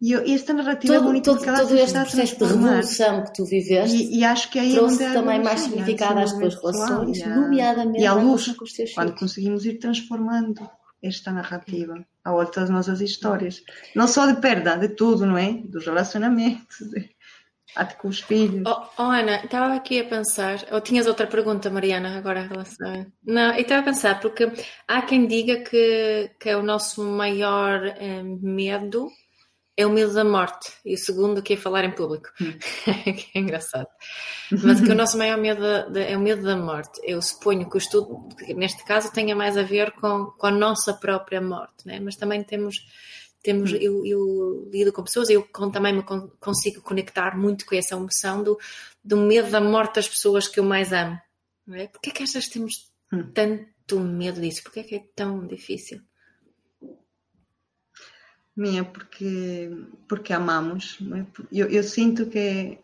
E 0.00 0.34
esta 0.34 0.52
narrativa 0.52 0.94
todo, 0.94 1.04
é 1.04 1.06
bonita 1.06 1.24
todo, 1.26 1.36
porque 1.36 1.48
ela 1.48 1.60
todo 1.60 1.76
este 1.76 2.00
processo 2.00 2.36
de 2.36 2.44
revolução 2.44 3.22
que 3.22 3.34
tu 3.34 3.44
viveste 3.44 3.96
e, 3.96 4.18
e 4.18 4.24
acho 4.24 4.50
que 4.50 4.58
aí 4.58 4.72
trouxe 4.72 4.98
também 5.12 5.40
mais 5.40 5.60
significado 5.60 6.18
às 6.18 6.32
tuas 6.32 6.56
relações, 6.56 7.18
e 7.18 7.22
a, 7.22 7.28
nomeadamente 7.28 8.00
e 8.00 8.06
à 8.06 8.12
luz, 8.14 8.52
quando 8.96 9.14
conseguimos 9.14 9.64
ir 9.64 9.78
transformando 9.78 10.68
esta 11.00 11.30
narrativa 11.30 12.04
a 12.24 12.32
outras 12.32 12.70
nossas 12.70 13.00
histórias. 13.00 13.62
Não 13.94 14.06
só 14.06 14.26
de 14.26 14.40
perda, 14.40 14.76
de 14.76 14.88
tudo, 14.88 15.26
não 15.26 15.36
é? 15.36 15.52
Dos 15.52 15.86
relacionamentos, 15.86 16.78
de, 16.90 17.10
até 17.74 17.94
com 17.94 18.08
os 18.08 18.20
filhos. 18.20 18.62
Oh, 18.66 18.84
oh, 18.98 19.10
Ana, 19.10 19.44
estava 19.44 19.74
aqui 19.74 20.00
a 20.00 20.04
pensar, 20.04 20.58
ou 20.70 20.80
tinhas 20.80 21.06
outra 21.06 21.26
pergunta, 21.26 21.70
Mariana, 21.70 22.16
agora 22.16 22.42
em 22.42 22.48
relação. 22.48 23.06
Não, 23.24 23.54
eu 23.54 23.62
estava 23.62 23.80
a 23.80 23.84
pensar, 23.84 24.20
porque 24.20 24.50
há 24.86 25.02
quem 25.02 25.26
diga 25.26 25.62
que, 25.62 26.30
que 26.38 26.50
é 26.50 26.56
o 26.56 26.62
nosso 26.62 27.02
maior 27.02 27.84
eh, 27.86 28.22
medo 28.22 29.08
é 29.76 29.86
o 29.86 29.90
medo 29.90 30.12
da 30.12 30.24
morte 30.24 30.72
e 30.84 30.94
o 30.94 30.98
segundo 30.98 31.42
que 31.42 31.54
é 31.54 31.56
falar 31.56 31.84
em 31.84 31.92
público. 31.92 32.28
Hum. 32.40 32.58
que 33.14 33.38
é 33.38 33.40
engraçado. 33.40 33.88
Mas 34.50 34.80
que 34.80 34.90
o 34.90 34.94
nosso 34.94 35.16
maior 35.16 35.38
medo 35.38 35.64
é 35.96 36.16
o 36.16 36.20
medo 36.20 36.42
da 36.42 36.56
morte. 36.56 37.00
Eu 37.02 37.22
suponho 37.22 37.68
que 37.68 37.76
o 37.76 37.78
estudo, 37.78 38.28
neste 38.54 38.84
caso, 38.84 39.12
tenha 39.12 39.34
mais 39.34 39.56
a 39.56 39.62
ver 39.62 39.92
com, 39.92 40.26
com 40.26 40.46
a 40.46 40.50
nossa 40.50 40.92
própria 40.92 41.40
morte, 41.40 41.86
né? 41.86 42.00
mas 42.00 42.16
também 42.16 42.42
temos. 42.42 42.76
Temos, 43.42 43.72
hum. 43.72 43.76
eu, 43.76 44.06
eu 44.06 44.70
lido 44.70 44.92
com 44.92 45.02
pessoas, 45.02 45.28
eu 45.28 45.42
também 45.72 45.92
me 45.92 46.04
consigo 46.38 46.80
conectar 46.80 47.36
muito 47.36 47.66
com 47.66 47.74
essa 47.74 47.96
emoção 47.96 48.40
do, 48.40 48.56
do 49.02 49.16
medo 49.16 49.50
da 49.50 49.60
morte 49.60 49.96
das 49.96 50.08
pessoas 50.08 50.46
que 50.46 50.60
eu 50.60 50.64
mais 50.64 50.92
amo. 50.92 51.20
Não 51.66 51.74
é? 51.74 51.88
Porquê 51.88 52.10
é 52.10 52.12
que 52.12 52.24
que 52.24 52.50
temos 52.50 52.92
hum. 53.12 53.32
tanto 53.34 53.98
medo 53.98 54.40
disso? 54.40 54.62
Porquê 54.62 54.80
é 54.80 54.82
que 54.84 54.94
é 54.94 55.04
tão 55.16 55.44
difícil? 55.44 56.00
Minha, 58.56 58.84
porque, 58.84 59.70
porque 60.08 60.32
amamos. 60.32 60.98
É? 61.14 61.26
Eu, 61.50 61.68
eu, 61.68 61.82
sinto 61.82 62.26
que 62.26 62.78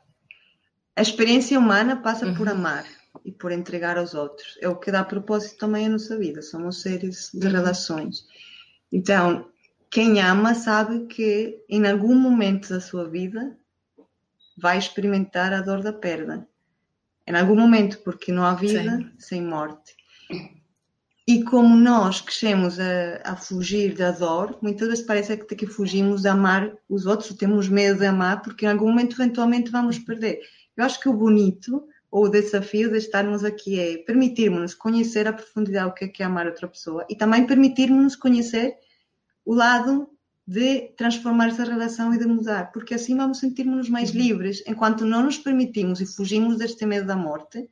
a 0.96 1.02
experiência 1.02 1.58
humana 1.58 1.96
passa 1.96 2.26
uhum. 2.26 2.34
por 2.34 2.48
amar 2.48 2.86
e 3.24 3.30
por 3.30 3.52
entregar 3.52 3.98
aos 3.98 4.14
outros. 4.14 4.58
É 4.60 4.68
o 4.68 4.76
que 4.76 4.90
dá 4.90 5.04
propósito 5.04 5.58
também 5.58 5.86
à 5.86 5.90
nossa 5.90 6.16
vida. 6.18 6.40
Somos 6.40 6.80
seres 6.80 7.30
de 7.32 7.46
uhum. 7.46 7.52
relações. 7.52 8.26
Então, 8.90 9.46
quem 9.90 10.20
ama 10.20 10.54
sabe 10.54 11.06
que 11.06 11.62
em 11.68 11.86
algum 11.86 12.14
momento 12.14 12.70
da 12.70 12.80
sua 12.80 13.08
vida 13.08 13.56
vai 14.56 14.78
experimentar 14.78 15.52
a 15.52 15.60
dor 15.60 15.82
da 15.82 15.92
perda. 15.92 16.48
Em 17.26 17.36
algum 17.36 17.54
momento, 17.54 17.98
porque 17.98 18.32
não 18.32 18.42
há 18.42 18.54
vida 18.54 18.96
Sim. 18.96 19.10
sem 19.18 19.42
morte. 19.42 19.94
E 21.28 21.44
como 21.44 21.76
nós 21.76 22.22
crescemos 22.22 22.80
a, 22.80 23.20
a, 23.22 23.36
fugir 23.36 23.94
da 23.94 24.12
dor, 24.12 24.58
muitas 24.62 24.88
vezes 24.88 25.04
parece 25.04 25.36
que, 25.36 25.54
que 25.54 25.66
fugimos 25.66 26.22
de 26.22 26.28
amar 26.28 26.74
os 26.88 27.04
outros, 27.04 27.36
temos 27.36 27.68
medo 27.68 27.98
de 27.98 28.06
amar, 28.06 28.40
porque 28.40 28.64
em 28.64 28.70
algum 28.70 28.88
momento 28.88 29.14
eventualmente 29.14 29.70
vamos 29.70 29.98
perder. 29.98 30.40
Eu 30.74 30.86
acho 30.86 30.98
que 30.98 31.06
o 31.06 31.12
bonito, 31.12 31.86
ou 32.10 32.24
o 32.24 32.28
desafio 32.30 32.90
de 32.90 32.96
estarmos 32.96 33.44
aqui 33.44 33.78
é 33.78 33.98
permitirmos-nos 33.98 34.72
conhecer 34.72 35.28
a 35.28 35.34
profundidade 35.34 35.90
o 35.90 35.92
que 35.92 36.06
é, 36.06 36.08
que 36.08 36.22
é 36.22 36.26
amar 36.26 36.46
outra 36.46 36.66
pessoa 36.66 37.04
e 37.10 37.14
também 37.14 37.46
permitirmos-nos 37.46 38.16
conhecer 38.16 38.78
o 39.44 39.52
lado 39.52 40.08
de 40.46 40.94
transformar 40.96 41.48
essa 41.48 41.64
relação 41.64 42.14
e 42.14 42.18
de 42.18 42.24
mudar, 42.24 42.72
porque 42.72 42.94
assim 42.94 43.14
vamos 43.14 43.38
sentir-nos 43.38 43.90
mais 43.90 44.12
uhum. 44.12 44.16
livres. 44.16 44.64
Enquanto 44.66 45.04
não 45.04 45.24
nos 45.24 45.36
permitimos 45.36 46.00
e 46.00 46.06
fugimos 46.06 46.56
deste 46.56 46.86
medo 46.86 47.06
da 47.06 47.16
morte, 47.16 47.68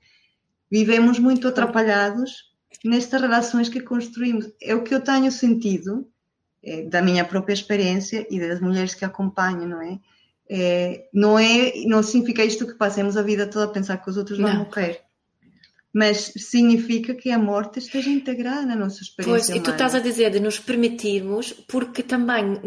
vivemos 0.70 1.18
muito 1.18 1.48
atrapalhados 1.48 2.54
nestas 2.84 3.20
relações 3.20 3.68
que 3.68 3.80
construímos. 3.80 4.50
É 4.62 4.74
o 4.74 4.82
que 4.82 4.94
eu 4.94 5.00
tenho 5.00 5.30
sentido 5.30 6.06
é, 6.62 6.82
da 6.82 7.00
minha 7.00 7.24
própria 7.24 7.54
experiência 7.54 8.26
e 8.30 8.40
das 8.40 8.60
mulheres 8.60 8.94
que 8.94 9.04
acompanham, 9.04 9.66
não 9.66 9.82
é? 9.82 9.98
é? 10.48 11.08
não 11.12 11.38
é, 11.38 11.72
não 11.86 12.02
significa 12.02 12.44
isto 12.44 12.66
que 12.66 12.74
passemos 12.74 13.16
a 13.16 13.22
vida 13.22 13.46
toda 13.46 13.66
a 13.66 13.68
pensar 13.68 13.98
que 13.98 14.10
os 14.10 14.16
outros 14.16 14.38
vão 14.38 14.54
morrer 14.54 15.05
mas 15.96 16.30
significa 16.36 17.14
que 17.14 17.30
a 17.30 17.38
morte 17.38 17.78
esteja 17.78 18.10
integrada 18.10 18.66
na 18.66 18.76
nossa 18.76 19.00
experiência. 19.00 19.54
Pois, 19.54 19.62
e 19.62 19.64
tu 19.64 19.70
estás 19.70 19.94
a 19.94 19.98
dizer 19.98 20.30
de 20.30 20.38
nos 20.38 20.58
permitirmos, 20.58 21.54
porque 21.66 22.02
também 22.02 22.60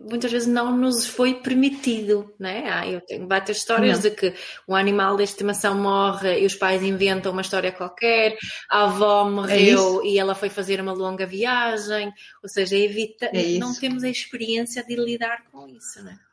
muitas 0.00 0.32
vezes 0.32 0.48
não 0.48 0.74
nos 0.74 1.04
foi 1.06 1.34
permitido, 1.34 2.34
não 2.40 2.48
é? 2.48 2.70
Ah, 2.70 2.88
eu 2.88 3.02
tenho 3.02 3.28
várias 3.28 3.58
histórias 3.58 4.02
não. 4.02 4.08
de 4.08 4.16
que 4.16 4.32
um 4.66 4.74
animal 4.74 5.14
de 5.14 5.24
estimação 5.24 5.78
morre 5.78 6.40
e 6.40 6.46
os 6.46 6.54
pais 6.54 6.82
inventam 6.82 7.32
uma 7.32 7.42
história 7.42 7.70
qualquer, 7.70 8.34
a 8.70 8.84
avó 8.84 9.28
morreu 9.30 10.00
é 10.02 10.06
e 10.06 10.18
ela 10.18 10.34
foi 10.34 10.48
fazer 10.48 10.80
uma 10.80 10.94
longa 10.94 11.26
viagem, 11.26 12.10
ou 12.42 12.48
seja, 12.48 12.78
evita, 12.78 13.26
é 13.26 13.58
não 13.58 13.74
temos 13.74 14.02
a 14.02 14.08
experiência 14.08 14.82
de 14.82 14.96
lidar 14.96 15.44
com 15.52 15.68
isso, 15.68 16.02
não 16.02 16.23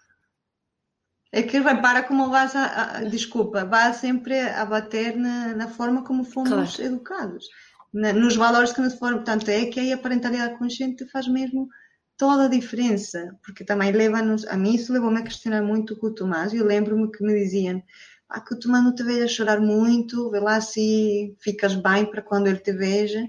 é? 1.32 1.44
Que 1.44 1.60
repara 1.60 2.04
como 2.04 2.30
vas 2.30 2.56
a, 2.56 2.98
a, 2.98 3.04
desculpa, 3.04 3.66
vai 3.66 3.94
sempre 3.94 4.40
a 4.40 4.66
bater 4.66 5.16
na, 5.16 5.56
na 5.56 5.68
forma 5.68 6.04
como 6.04 6.24
fomos 6.24 6.76
claro. 6.76 6.94
educados, 6.94 7.46
na, 7.94 8.12
nos 8.14 8.36
valores 8.36 8.74
que 8.74 8.82
nos 8.82 8.96
foram. 8.96 9.18
Portanto, 9.18 9.50
é 9.50 9.66
que 9.66 9.80
aí 9.80 9.94
a 9.94 9.98
parentalidade 9.98 10.58
consciente 10.58 11.08
faz 11.08 11.28
mesmo 11.28 11.70
toda 12.18 12.46
a 12.46 12.50
diferença, 12.50 13.36
porque 13.44 13.64
também 13.64 13.92
leva-nos, 13.92 14.46
a 14.46 14.56
mim 14.56 14.76
isso 14.76 14.94
levou-me 14.94 15.20
a 15.20 15.24
questionar 15.24 15.64
muito 15.64 15.96
com 15.96 16.08
o 16.08 16.14
Tomás, 16.14 16.54
eu 16.54 16.64
lembro-me 16.64 17.12
que 17.12 17.24
me 17.24 17.34
diziam, 17.34 17.82
ah, 18.30 18.40
que 18.40 18.54
o 18.54 18.60
Tomás 18.60 18.84
não 18.84 18.94
te 18.94 19.02
veja 19.02 19.28
chorar 19.28 19.60
muito, 19.60 20.30
vê 20.30 20.40
lá 20.40 20.62
se 20.62 21.36
ficas 21.40 21.74
bem 21.74 22.06
para 22.06 22.22
quando 22.22 22.46
ele 22.46 22.60
te 22.60 22.72
veja. 22.72 23.28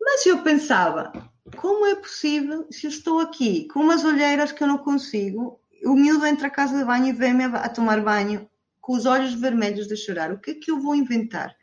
Mas 0.00 0.26
eu 0.26 0.42
pensava, 0.42 1.12
como 1.56 1.86
é 1.86 1.94
possível, 1.94 2.66
se 2.72 2.86
eu 2.86 2.90
estou 2.90 3.20
aqui 3.20 3.68
com 3.68 3.78
umas 3.80 4.04
olheiras 4.04 4.50
que 4.50 4.64
eu 4.64 4.66
não 4.66 4.78
consigo, 4.78 5.61
o 5.84 5.94
miúdo 5.94 6.26
entra 6.26 6.48
à 6.48 6.50
casa 6.50 6.78
de 6.78 6.84
banho 6.84 7.06
e 7.06 7.12
vê-me 7.12 7.44
a 7.44 7.68
tomar 7.68 8.00
banho 8.00 8.48
com 8.80 8.94
os 8.94 9.06
olhos 9.06 9.34
vermelhos 9.34 9.86
de 9.86 9.96
chorar. 9.96 10.32
O 10.32 10.38
que 10.38 10.52
é 10.52 10.54
que 10.54 10.70
eu 10.70 10.80
vou 10.80 10.94
inventar? 10.94 11.54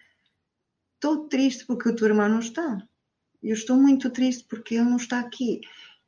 Estou 0.96 1.28
triste 1.28 1.66
porque 1.66 1.90
o 1.90 1.96
teu 1.96 2.08
irmão 2.08 2.28
não 2.28 2.40
está. 2.40 2.82
Eu 3.42 3.54
estou 3.54 3.78
muito 3.78 4.10
triste 4.10 4.46
porque 4.50 4.76
ele 4.76 4.90
não 4.90 4.98
está 4.98 5.20
aqui. 5.20 5.62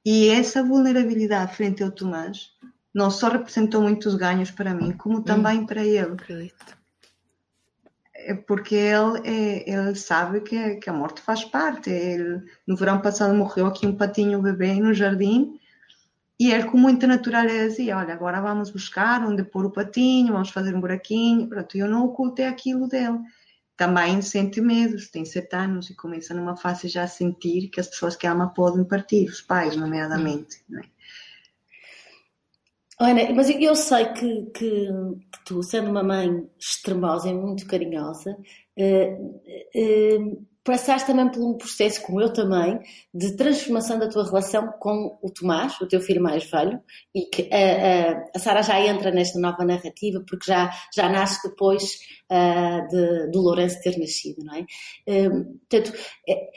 E 0.05 0.29
essa 0.29 0.63
vulnerabilidade 0.63 1.55
frente 1.55 1.83
ao 1.83 1.91
Tomás 1.91 2.49
não 2.93 3.09
só 3.09 3.29
representou 3.29 3.81
muitos 3.81 4.15
ganhos 4.15 4.51
para 4.51 4.73
mim, 4.73 4.91
como 4.91 5.19
hum. 5.19 5.23
também 5.23 5.59
hum, 5.59 5.65
para 5.65 5.83
ele. 5.85 6.13
Acredito. 6.13 6.77
É 8.13 8.33
porque 8.33 8.75
ele, 8.75 9.21
é, 9.23 9.69
ele 9.69 9.95
sabe 9.95 10.41
que, 10.41 10.75
que, 10.75 10.89
a 10.89 10.93
morte 10.93 11.21
faz 11.21 11.43
parte. 11.45 11.89
Ele, 11.89 12.41
no 12.67 12.75
verão 12.75 13.01
passado 13.01 13.33
morreu 13.33 13.65
aqui 13.65 13.87
um 13.87 13.95
patinho 13.95 14.41
bebê 14.41 14.73
no 14.75 14.93
jardim 14.93 15.59
e 16.41 16.51
ele, 16.51 16.63
com 16.63 16.75
muita 16.75 17.05
naturaleza, 17.05 17.69
dizia: 17.69 17.95
Olha, 17.95 18.15
agora 18.15 18.41
vamos 18.41 18.71
buscar 18.71 19.23
onde 19.23 19.43
pôr 19.43 19.63
o 19.63 19.71
patinho, 19.71 20.33
vamos 20.33 20.49
fazer 20.49 20.73
um 20.75 20.81
buraquinho. 20.81 21.47
Pronto, 21.47 21.77
eu 21.77 21.87
não 21.87 22.03
ocultei 22.03 22.45
aquilo 22.45 22.87
dele. 22.87 23.19
Também 23.77 24.19
sente 24.23 24.59
medo, 24.59 24.97
tem 25.11 25.23
sete 25.23 25.55
anos 25.55 25.91
e 25.91 25.95
começa 25.95 26.33
numa 26.33 26.57
fase 26.57 26.87
já 26.87 27.03
a 27.03 27.07
sentir 27.07 27.69
que 27.69 27.79
as 27.79 27.87
pessoas 27.87 28.15
que 28.15 28.25
ama 28.25 28.51
podem 28.55 28.83
partir, 28.83 29.29
os 29.29 29.39
pais, 29.39 29.75
nomeadamente. 29.75 30.63
Não 30.67 30.79
é? 30.79 30.85
Ana, 32.99 33.33
mas 33.35 33.47
eu 33.47 33.75
sei 33.75 34.05
que, 34.05 34.45
que, 34.47 34.87
que, 35.31 35.45
tu, 35.45 35.61
sendo 35.61 35.91
uma 35.91 36.01
mãe 36.01 36.49
extremosa 36.59 37.29
e 37.29 37.35
muito 37.35 37.67
carinhosa, 37.67 38.35
eh, 38.75 39.15
eh, 39.75 40.17
passaste 40.63 41.07
também 41.07 41.29
por 41.29 41.41
um 41.41 41.57
processo, 41.57 42.01
como 42.03 42.21
eu 42.21 42.31
também, 42.31 42.79
de 43.13 43.35
transformação 43.35 43.97
da 43.97 44.07
tua 44.07 44.23
relação 44.23 44.71
com 44.79 45.17
o 45.21 45.29
Tomás, 45.29 45.79
o 45.81 45.87
teu 45.87 45.99
filho 45.99 46.21
mais 46.21 46.49
velho, 46.49 46.79
e 47.15 47.21
que 47.25 47.49
a, 47.51 48.23
a, 48.35 48.39
Sara 48.39 48.61
já 48.61 48.79
entra 48.79 49.11
nesta 49.11 49.39
nova 49.39 49.65
narrativa, 49.65 50.23
porque 50.27 50.45
já, 50.45 50.69
já 50.95 51.09
nasce 51.09 51.49
depois 51.49 51.99
uh, 52.31 52.87
de, 52.89 53.31
do 53.31 53.41
Lourenço 53.41 53.81
ter 53.81 53.97
nascido, 53.97 54.43
não 54.43 54.55
é? 54.55 54.65
Um, 55.07 55.57
portanto, 55.67 55.93
é, 56.29 56.49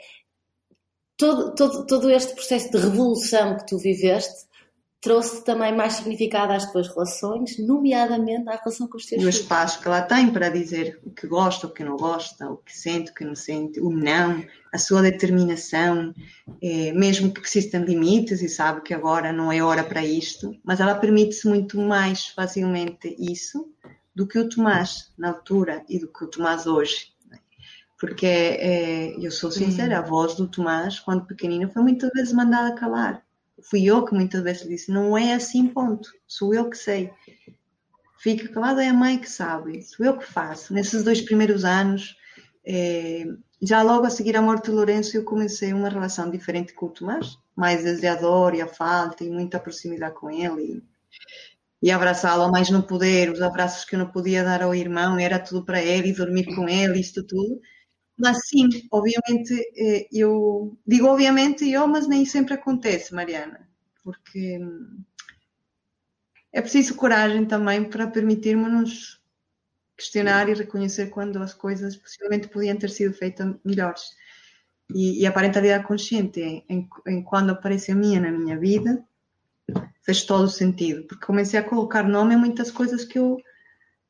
todo, 1.17 1.55
todo, 1.55 1.85
todo 1.87 2.11
este 2.11 2.35
processo 2.35 2.69
de 2.71 2.77
revolução 2.77 3.57
que 3.57 3.65
tu 3.65 3.77
viveste 3.77 4.45
trouxe 5.05 5.45
também 5.45 5.71
mais 5.71 5.93
significado 5.93 6.51
às 6.51 6.71
tuas 6.71 6.87
relações, 6.87 7.59
nomeadamente 7.59 8.49
à 8.49 8.55
relação 8.55 8.87
com 8.87 8.97
os 8.97 9.05
teus 9.05 9.21
filhos. 9.21 9.35
E 9.35 9.39
o 9.39 9.43
espaço 9.43 9.79
que 9.79 9.87
ela 9.87 10.01
tem 10.01 10.33
para 10.33 10.49
dizer 10.49 10.99
o 11.05 11.11
que 11.11 11.27
gosta, 11.27 11.67
o 11.67 11.69
que 11.69 11.83
não 11.83 11.95
gosta, 11.95 12.49
o 12.49 12.57
que 12.57 12.75
sente, 12.75 13.11
o 13.11 13.13
que 13.13 13.23
não 13.23 13.35
sente, 13.35 13.79
o 13.79 13.91
não, 13.91 14.43
a 14.73 14.77
sua 14.79 15.03
determinação, 15.03 16.11
é, 16.59 16.91
mesmo 16.91 17.31
que 17.31 17.39
existam 17.39 17.81
limites 17.81 18.41
e 18.41 18.49
sabe 18.49 18.81
que 18.81 18.95
agora 18.95 19.31
não 19.31 19.51
é 19.51 19.61
hora 19.61 19.83
para 19.83 20.03
isto, 20.03 20.57
mas 20.63 20.79
ela 20.79 20.95
permite-se 20.95 21.47
muito 21.47 21.79
mais 21.79 22.29
facilmente 22.29 23.15
isso 23.19 23.71
do 24.15 24.25
que 24.25 24.39
o 24.39 24.49
Tomás 24.49 25.13
na 25.15 25.27
altura 25.27 25.85
e 25.87 25.99
do 25.99 26.07
que 26.07 26.23
o 26.23 26.27
Tomás 26.27 26.65
hoje. 26.65 27.13
Porque 27.99 28.25
é, 28.25 29.15
eu 29.23 29.29
sou 29.29 29.51
sincera, 29.51 29.99
a 29.99 30.01
voz 30.01 30.33
do 30.33 30.47
Tomás, 30.47 30.99
quando 30.99 31.27
pequenino, 31.27 31.69
foi 31.69 31.83
muitas 31.83 32.09
vezes 32.11 32.33
mandada 32.33 32.73
calar 32.73 33.23
fui 33.63 33.85
eu 33.85 34.03
que 34.05 34.13
muitas 34.13 34.41
vezes 34.43 34.67
disse, 34.67 34.91
não 34.91 35.17
é 35.17 35.33
assim, 35.33 35.67
ponto. 35.67 36.09
Sou 36.27 36.53
eu 36.53 36.69
que 36.69 36.77
sei. 36.77 37.11
Fica 38.17 38.47
calada, 38.49 38.83
é 38.83 38.89
a 38.89 38.93
mãe 38.93 39.19
que 39.19 39.29
sabe. 39.29 39.81
Sou 39.83 40.05
eu 40.05 40.17
que 40.17 40.25
faço. 40.25 40.73
Nesses 40.73 41.03
dois 41.03 41.21
primeiros 41.21 41.63
anos, 41.63 42.15
é, 42.65 43.25
já 43.61 43.81
logo 43.81 44.05
a 44.05 44.09
seguir 44.09 44.35
a 44.35 44.41
morte 44.41 44.65
de 44.65 44.71
Lourenço, 44.71 45.15
eu 45.15 45.23
comecei 45.23 45.73
uma 45.73 45.89
relação 45.89 46.29
diferente 46.29 46.73
com 46.73 46.87
o 46.87 46.89
Tomás, 46.89 47.37
mais 47.55 47.83
desejador 47.83 48.55
e 48.55 48.61
a 48.61 48.67
falta 48.67 49.23
e 49.23 49.29
muita 49.29 49.59
proximidade 49.59 50.15
com 50.15 50.29
ele. 50.29 50.61
E, 51.81 51.87
e 51.87 51.91
abraçá-lo 51.91 52.51
mais 52.51 52.69
não 52.69 52.81
poder, 52.81 53.31
os 53.31 53.41
abraços 53.41 53.85
que 53.85 53.95
eu 53.95 53.99
não 53.99 54.11
podia 54.11 54.43
dar 54.43 54.63
ao 54.63 54.73
irmão, 54.73 55.19
era 55.19 55.39
tudo 55.39 55.63
para 55.63 55.81
ele, 55.81 56.09
e 56.09 56.15
dormir 56.15 56.55
com 56.55 56.67
ele, 56.67 56.99
isto 56.99 57.23
tudo. 57.23 57.61
Mas 58.17 58.47
sim, 58.47 58.69
obviamente, 58.91 59.53
eh, 59.75 60.07
eu 60.11 60.77
digo 60.87 61.07
obviamente 61.07 61.69
eu, 61.69 61.85
mas 61.87 62.07
nem 62.07 62.25
sempre 62.25 62.53
acontece, 62.53 63.13
Mariana, 63.13 63.67
porque 64.03 64.57
hum, 64.57 65.03
é 66.53 66.61
preciso 66.61 66.95
coragem 66.95 67.45
também 67.45 67.83
para 67.83 68.07
permitirmos-nos 68.07 69.21
questionar 69.97 70.47
e 70.47 70.53
reconhecer 70.53 71.07
quando 71.07 71.41
as 71.41 71.53
coisas 71.53 71.97
possivelmente 71.97 72.47
podiam 72.47 72.77
ter 72.77 72.89
sido 72.89 73.13
feitas 73.13 73.55
melhores. 73.63 74.03
E, 74.93 75.21
e 75.21 75.25
a 75.25 75.31
parentalidade 75.31 75.85
consciente, 75.85 76.39
em, 76.39 76.87
em, 77.07 77.23
quando 77.23 77.49
apareceu 77.49 77.95
minha 77.95 78.21
na 78.21 78.31
minha 78.31 78.57
vida, 78.57 79.03
fez 80.03 80.23
todo 80.23 80.45
o 80.45 80.49
sentido, 80.49 81.03
porque 81.07 81.25
comecei 81.25 81.59
a 81.59 81.63
colocar 81.63 82.07
nome 82.07 82.35
a 82.35 82.37
muitas 82.37 82.71
coisas 82.71 83.03
que 83.03 83.17
eu 83.17 83.37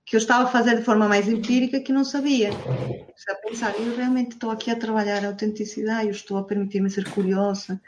que 0.05 0.15
eu 0.15 0.19
estava 0.19 0.43
a 0.43 0.51
fazer 0.51 0.77
de 0.77 0.83
forma 0.83 1.07
mais 1.07 1.27
empírica 1.27 1.79
que 1.79 1.91
não 1.91 2.05
sabia. 2.05 2.51
Comecei 2.51 3.33
a 3.33 3.35
pensar, 3.35 3.79
eu 3.79 3.95
realmente 3.95 4.33
estou 4.33 4.51
aqui 4.51 4.69
a 4.69 4.75
trabalhar 4.75 5.23
a 5.25 5.29
autenticidade, 5.29 6.05
eu 6.05 6.11
estou 6.11 6.37
a 6.37 6.43
permitir-me 6.43 6.91
ser 6.91 7.09
curiosa, 7.09 7.81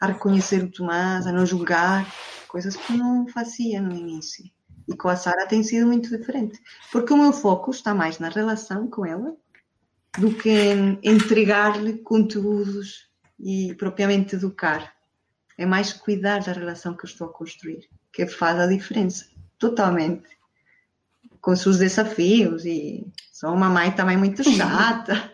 a 0.00 0.06
reconhecer 0.06 0.64
o 0.64 0.70
Tomás, 0.70 1.26
a 1.26 1.32
não 1.32 1.46
julgar, 1.46 2.12
coisas 2.48 2.74
que 2.74 2.96
não 2.96 3.28
fazia 3.28 3.80
no 3.80 3.94
início. 3.94 4.44
E 4.88 4.96
com 4.96 5.08
a 5.08 5.14
Sara 5.14 5.46
tem 5.46 5.62
sido 5.62 5.86
muito 5.86 6.10
diferente, 6.16 6.58
porque 6.90 7.12
o 7.12 7.16
meu 7.16 7.32
foco 7.32 7.70
está 7.70 7.94
mais 7.94 8.18
na 8.18 8.28
relação 8.28 8.88
com 8.88 9.06
ela 9.06 9.36
do 10.18 10.34
que 10.34 10.50
em 10.50 10.98
entregar-lhe 11.04 11.98
conteúdos 11.98 13.08
e 13.38 13.72
propriamente 13.76 14.34
educar. 14.34 14.92
É 15.56 15.64
mais 15.64 15.92
cuidar 15.92 16.42
da 16.42 16.52
relação 16.52 16.96
que 16.96 17.04
eu 17.04 17.08
estou 17.08 17.28
a 17.28 17.32
construir, 17.32 17.88
que 18.12 18.26
faz 18.26 18.58
a 18.58 18.66
diferença, 18.66 19.26
totalmente 19.56 20.39
com 21.40 21.56
seus 21.56 21.78
desafios 21.78 22.64
e 22.64 23.06
sou 23.32 23.50
uma 23.50 23.68
mãe 23.68 23.90
também 23.90 24.16
muito 24.16 24.42
chata. 24.48 25.32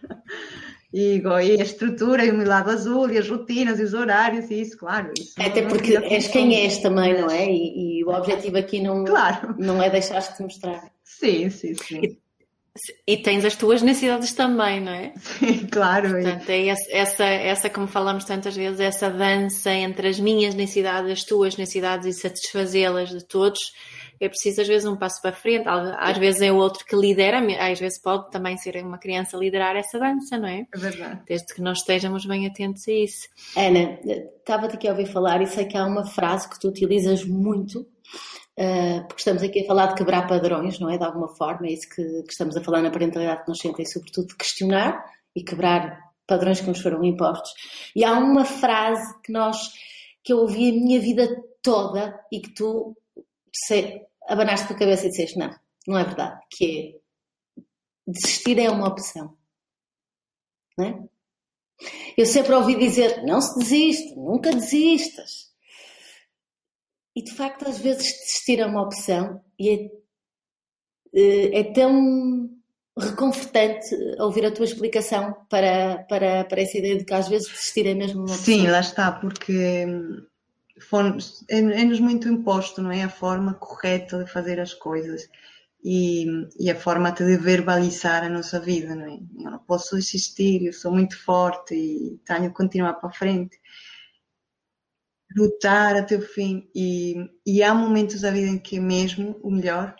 E, 0.93 1.21
e, 1.21 1.61
a 1.61 1.65
estrutura 1.65 2.25
e 2.25 2.31
o 2.31 2.35
meu 2.35 2.47
lado 2.47 2.71
azul 2.71 3.11
e 3.11 3.19
as 3.19 3.29
rotinas 3.29 3.79
e 3.79 3.83
os 3.83 3.93
horários 3.93 4.51
e 4.51 4.63
isso, 4.63 4.79
claro. 4.79 5.13
Isso 5.19 5.35
Até 5.39 5.63
porque 5.63 5.97
és 5.97 6.29
quem 6.29 6.57
és 6.57 6.79
também, 6.79 7.21
não 7.21 7.29
é? 7.29 7.47
E, 7.51 7.99
e, 7.99 8.05
o 8.05 8.09
objetivo 8.09 8.57
aqui 8.57 8.81
não, 8.81 9.05
claro. 9.05 9.55
não 9.59 9.83
é 9.83 9.91
deixar-te 9.91 10.41
mostrar. 10.43 10.91
Sim, 11.05 11.51
sim, 11.51 11.75
sim. 11.75 12.01
E, 12.03 12.19
e, 13.07 13.17
tens 13.19 13.45
as 13.45 13.57
tuas 13.57 13.83
necessidades 13.83 14.33
também, 14.33 14.81
não 14.81 14.93
é? 14.93 15.13
Sim, 15.19 15.67
claro. 15.67 16.11
Portanto, 16.11 16.49
é 16.49 16.69
essa, 16.69 17.25
essa, 17.25 17.69
como 17.69 17.89
falamos 17.89 18.25
tantas 18.25 18.57
vezes, 18.57 18.81
essa 18.81 19.11
dança 19.11 19.71
entre 19.73 20.09
as 20.09 20.21
minhas 20.21 20.55
necessidades, 20.55 21.11
as 21.11 21.25
tuas 21.25 21.57
necessidades 21.57 22.07
e 22.07 22.13
satisfazê-las 22.19 23.11
de 23.11 23.25
todos 23.25 23.73
é 24.21 24.29
preciso 24.29 24.61
às 24.61 24.69
vezes 24.69 24.87
um 24.87 24.97
passo 24.97 25.21
para 25.21 25.33
frente, 25.33 25.67
às 25.69 26.17
vezes 26.19 26.41
é 26.41 26.51
o 26.51 26.57
outro 26.57 26.85
que 26.85 26.97
lidera, 26.97 27.41
às 27.61 27.79
vezes 27.79 28.01
pode 28.01 28.31
também 28.31 28.57
ser 28.57 28.77
uma 28.83 28.99
criança 28.99 29.37
liderar 29.37 29.77
essa 29.77 29.99
dança, 29.99 30.39
não 30.39 30.49
é? 30.49 30.67
É 30.75 30.79
verdade. 30.79 31.23
Desde 31.27 31.55
que 31.55 31.61
nós 31.61 31.79
estejamos 31.79 32.25
bem 32.27 32.47
atentos 32.47 32.87
a 32.89 32.93
isso. 32.93 33.29
Ana, 33.57 33.99
estava-te 34.39 34.77
aqui 34.77 34.89
a 34.89 34.93
ouvir 34.93 35.07
falar 35.07 35.43
e 35.43 35.47
sei 35.47 35.65
que 35.65 35.77
há 35.77 35.85
uma 35.85 36.05
frase 36.05 36.49
que 36.49 36.59
tu 36.59 36.69
utilizas 36.69 37.25
muito, 37.25 37.81
uh, 37.81 39.07
porque 39.07 39.21
estamos 39.21 39.43
aqui 39.43 39.63
a 39.63 39.67
falar 39.67 39.87
de 39.87 39.95
quebrar 39.95 40.27
padrões, 40.27 40.79
não 40.79 40.91
é? 40.91 40.97
De 40.97 41.05
alguma 41.05 41.29
forma, 41.29 41.67
é 41.67 41.73
isso 41.73 41.89
que, 41.89 42.03
que 42.23 42.33
estamos 42.33 42.57
a 42.57 42.63
falar 42.63 42.83
na 42.83 42.91
parentalidade 42.91 43.45
consciente, 43.45 43.83
é 43.83 43.85
sobretudo 43.85 44.29
de 44.29 44.37
questionar 44.37 45.05
e 45.35 45.43
quebrar 45.43 46.07
padrões 46.27 46.61
que 46.61 46.67
nos 46.67 46.81
foram 46.81 47.05
impostos. 47.05 47.53
E 47.95 48.05
há 48.05 48.13
uma 48.19 48.45
frase 48.45 49.21
que 49.23 49.33
nós 49.33 49.57
que 50.27 50.33
eu 50.33 50.39
ouvi 50.39 50.71
a 50.71 50.73
minha 50.73 51.01
vida 51.01 51.29
toda 51.63 52.19
e 52.33 52.41
que 52.41 52.53
tu 52.53 52.97
sei, 53.67 54.03
abanaste 54.29 54.73
a 54.73 54.77
cabeça 54.77 55.07
e 55.07 55.11
disseste 55.11 55.39
não, 55.39 55.51
não 55.87 55.99
é 55.99 56.05
verdade, 56.05 56.41
que 56.51 56.97
é 56.97 57.07
desistir 58.07 58.59
é 58.59 58.71
uma 58.71 58.89
opção. 58.89 59.37
Não 60.79 60.87
é? 60.87 61.09
Eu 62.17 62.27
sempre 62.27 62.55
ouvi 62.55 62.77
dizer, 62.77 63.23
não 63.25 63.41
se 63.41 63.59
desiste, 63.59 64.15
nunca 64.17 64.51
desistas. 64.51 65.51
E 67.15 67.23
de 67.23 67.33
facto, 67.35 67.67
às 67.69 67.79
vezes, 67.79 68.13
desistir 68.13 68.61
é 68.61 68.67
uma 68.67 68.83
opção 68.83 69.43
e 69.59 69.71
é, 69.71 69.91
eh, 71.15 71.61
é 71.61 71.73
tão 71.73 72.51
reconfortante 72.99 73.95
ouvir 74.19 74.47
a 74.47 74.51
tua 74.51 74.65
explicação 74.65 75.35
para, 75.51 76.05
para, 76.09 76.45
para 76.45 76.63
essa 76.63 76.79
ideia 76.79 76.97
de 76.97 77.05
que 77.05 77.15
às 77.15 77.29
vezes 77.29 77.49
desistir 77.49 77.87
é 77.87 77.95
mesmo 77.95 78.21
uma 78.21 78.35
opção. 78.35 78.45
Sim, 78.45 78.67
lá 78.69 78.81
está, 78.81 79.13
porque 79.13 79.87
hum, 79.87 80.27
é-nos 81.49 82.01
muito 82.01 82.29
imposto, 82.29 82.83
não 82.83 82.91
é? 82.91 83.03
A 83.03 83.09
forma 83.09 83.55
correta 83.55 84.23
de 84.23 84.31
fazer 84.31 84.61
as 84.61 84.75
coisas 84.75 85.29
e, 85.83 86.27
e, 86.59 86.71
a 86.71 86.75
forma 86.75 87.13
de 87.13 87.37
verbalizar 87.37 88.25
a 88.25 88.29
nossa 88.29 88.61
vida, 88.61 88.95
não 88.95 89.07
é? 89.07 89.19
Eu 89.39 89.51
não 89.53 89.59
posso 89.61 89.97
desistir, 89.97 90.65
eu 90.65 90.73
sou 90.73 90.93
muito 90.93 91.19
forte 91.23 91.75
e 91.75 92.21
tenho 92.27 92.51
que 92.51 92.57
continuar 92.57 92.95
para 92.95 93.13
frente. 93.13 93.59
Lutar 95.37 95.97
até 95.97 96.17
o 96.17 96.23
fim. 96.23 96.69
E, 96.75 97.15
e 97.47 97.63
há 97.63 97.75
momentos 97.75 98.21
da 98.21 98.31
vida 98.31 98.49
em 98.49 98.59
que 98.59 98.79
mesmo 98.81 99.39
o 99.43 99.51
melhor 99.51 99.95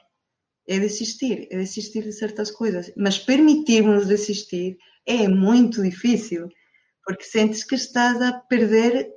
é 0.69 0.79
desistir, 0.79 1.47
é 1.51 1.57
desistir 1.57 2.03
de 2.03 2.13
certas 2.13 2.51
coisas. 2.51 2.93
Mas 2.97 3.19
permitirmos 3.19 4.07
desistir 4.07 4.77
é 5.07 5.29
muito 5.29 5.83
difícil, 5.83 6.49
porque 7.05 7.25
sentes 7.25 7.63
que 7.63 7.77
estás 7.77 8.21
a 8.21 8.33
perder 8.33 9.16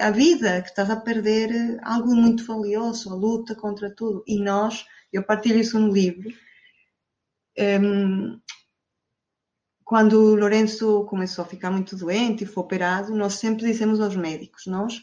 a 0.00 0.10
vida, 0.10 0.62
que 0.62 0.68
estás 0.68 0.88
a 0.90 0.96
perder 0.96 1.50
eh, 1.50 1.80
algo 1.82 2.14
muito 2.14 2.44
valioso, 2.46 3.10
a 3.10 3.14
luta 3.14 3.54
contra 3.54 3.94
tudo. 3.94 4.22
E 4.26 4.38
nós, 4.38 4.86
eu 5.12 5.22
partilho 5.24 5.58
isso 5.58 5.78
no 5.78 5.92
livro, 5.92 6.30
quando 9.84 10.14
o 10.14 10.34
Lourenço 10.34 11.04
começou 11.04 11.44
a 11.44 11.48
ficar 11.48 11.70
muito 11.70 11.96
doente 11.96 12.44
e 12.44 12.46
foi 12.46 12.62
operado, 12.64 13.14
nós 13.14 13.34
sempre 13.34 13.64
dizemos 13.64 14.00
aos 14.00 14.16
médicos, 14.16 14.66
nós 14.66 15.00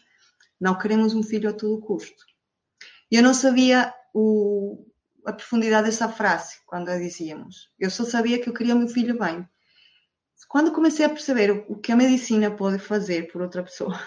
não 0.59 0.77
queremos 0.77 1.13
um 1.15 1.23
filho 1.23 1.49
a 1.49 1.53
todo 1.53 1.81
custo. 1.81 2.25
Eu 3.09 3.23
não 3.23 3.33
sabia 3.33 3.93
o, 4.13 4.85
a 5.25 5.33
profundidade 5.33 5.85
dessa 5.85 6.09
frase 6.09 6.55
quando 6.65 6.89
a 6.89 6.97
dizíamos. 6.97 7.71
Eu 7.79 7.89
só 7.89 8.03
sabia 8.05 8.41
que 8.41 8.49
eu 8.49 8.53
queria 8.53 8.75
meu 8.75 8.87
filho 8.87 9.17
bem. 9.17 9.47
Quando 10.47 10.71
comecei 10.71 11.05
a 11.05 11.09
perceber 11.09 11.51
o 11.67 11.75
que 11.75 11.91
a 11.91 11.95
medicina 11.95 12.51
pode 12.51 12.79
fazer 12.79 13.31
por 13.31 13.41
outra 13.41 13.63
pessoa, 13.63 13.99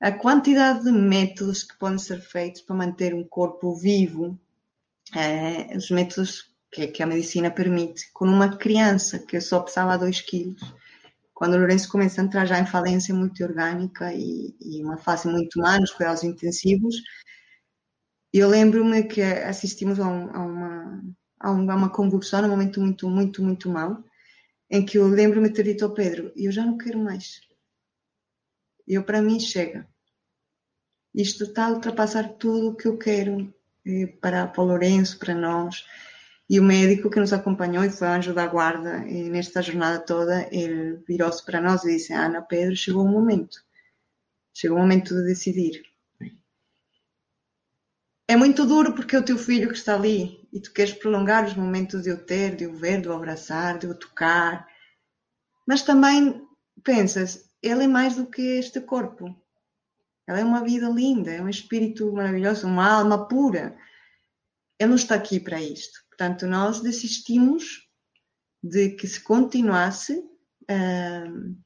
a 0.00 0.12
quantidade 0.12 0.84
de 0.84 0.92
métodos 0.92 1.62
que 1.62 1.78
podem 1.78 1.98
ser 1.98 2.20
feitos 2.20 2.62
para 2.62 2.76
manter 2.76 3.14
um 3.14 3.24
corpo 3.24 3.74
vivo, 3.74 4.38
é, 5.14 5.76
os 5.76 5.90
métodos 5.90 6.50
que, 6.70 6.88
que, 6.88 7.02
a 7.02 7.06
medicina 7.06 7.50
permite, 7.50 8.10
com 8.12 8.26
uma 8.26 8.56
criança 8.56 9.18
que 9.18 9.40
só 9.40 9.60
pesava 9.60 9.96
2 9.96 10.20
quilos, 10.22 10.60
quando 11.32 11.54
o 11.54 11.58
Lourenço 11.58 11.88
começa 11.88 12.20
a 12.20 12.24
entrar 12.24 12.46
já 12.46 12.58
em 12.58 12.66
falência 12.66 13.14
multiorgânica 13.14 14.12
e, 14.12 14.56
e 14.60 14.82
uma 14.82 14.96
fase 14.96 15.28
muito 15.28 15.58
má 15.58 15.78
nos 15.78 15.92
cuidados 15.92 16.24
intensivos, 16.24 16.96
eu 18.32 18.48
lembro-me 18.48 19.04
que 19.04 19.22
assistimos 19.22 19.98
a, 20.00 20.06
um, 20.06 20.30
a, 20.34 20.44
uma, 20.44 21.02
a, 21.40 21.50
uma 21.50 21.90
convulsão, 21.90 22.44
um 22.44 22.48
momento 22.48 22.80
muito, 22.80 23.08
muito, 23.08 23.42
muito 23.42 23.68
mau, 23.70 24.02
em 24.70 24.84
que 24.84 24.98
eu 24.98 25.06
lembro-me 25.06 25.48
de 25.48 25.54
ter 25.54 25.64
dito 25.64 25.84
ao 25.84 25.94
Pedro: 25.94 26.32
Eu 26.36 26.50
já 26.50 26.64
não 26.64 26.76
quero 26.76 26.98
mais. 26.98 27.40
Eu, 28.86 29.04
para 29.04 29.22
mim, 29.22 29.40
chega. 29.40 29.88
Isto 31.14 31.44
está 31.44 31.66
a 31.66 31.70
ultrapassar 31.70 32.34
tudo 32.34 32.68
o 32.68 32.76
que 32.76 32.86
eu 32.86 32.98
quero 32.98 33.52
eh, 33.86 34.06
para, 34.20 34.46
para 34.46 34.62
o 34.62 34.66
Lourenço, 34.66 35.18
para 35.18 35.34
nós. 35.34 35.84
E 36.48 36.60
o 36.60 36.62
médico 36.62 37.10
que 37.10 37.18
nos 37.18 37.32
acompanhou 37.32 37.84
e 37.84 37.90
foi 37.90 38.06
anjo 38.06 38.32
da 38.32 38.46
guarda 38.46 39.00
nesta 39.00 39.60
jornada 39.62 39.98
toda, 39.98 40.48
ele 40.52 41.02
virou-se 41.08 41.44
para 41.44 41.60
nós 41.60 41.84
e 41.84 41.96
disse: 41.96 42.12
Ana, 42.12 42.42
Pedro, 42.42 42.76
chegou 42.76 43.04
o 43.04 43.08
momento. 43.08 43.58
Chegou 44.54 44.78
o 44.78 44.80
momento 44.80 45.14
de 45.14 45.24
decidir. 45.24 45.82
É 48.28 48.36
muito 48.36 48.66
duro 48.66 48.94
porque 48.94 49.14
é 49.16 49.18
o 49.18 49.24
teu 49.24 49.38
filho 49.38 49.68
que 49.68 49.76
está 49.76 49.94
ali 49.94 50.45
e 50.56 50.60
tu 50.60 50.72
queres 50.72 50.94
prolongar 50.94 51.44
os 51.44 51.54
momentos 51.54 52.04
de 52.04 52.10
o 52.10 52.16
ter, 52.16 52.56
de 52.56 52.66
o 52.66 52.74
ver, 52.74 53.02
de 53.02 53.08
o 53.08 53.12
abraçar, 53.12 53.78
de 53.78 53.86
o 53.86 53.94
tocar. 53.94 54.66
Mas 55.68 55.82
também 55.82 56.42
pensas, 56.82 57.50
ele 57.62 57.84
é 57.84 57.86
mais 57.86 58.16
do 58.16 58.24
que 58.26 58.40
este 58.40 58.80
corpo. 58.80 59.36
Ela 60.26 60.40
é 60.40 60.44
uma 60.44 60.64
vida 60.64 60.88
linda, 60.88 61.30
é 61.30 61.42
um 61.42 61.48
espírito 61.50 62.10
maravilhoso, 62.10 62.66
uma 62.66 62.90
alma 62.90 63.28
pura. 63.28 63.76
Ele 64.80 64.88
não 64.88 64.96
está 64.96 65.14
aqui 65.14 65.38
para 65.38 65.60
isto. 65.60 66.00
Portanto, 66.08 66.46
nós 66.46 66.80
desistimos 66.80 67.86
de 68.62 68.92
que 68.92 69.06
se 69.06 69.20
continuasse 69.20 70.14
uh, 70.16 71.56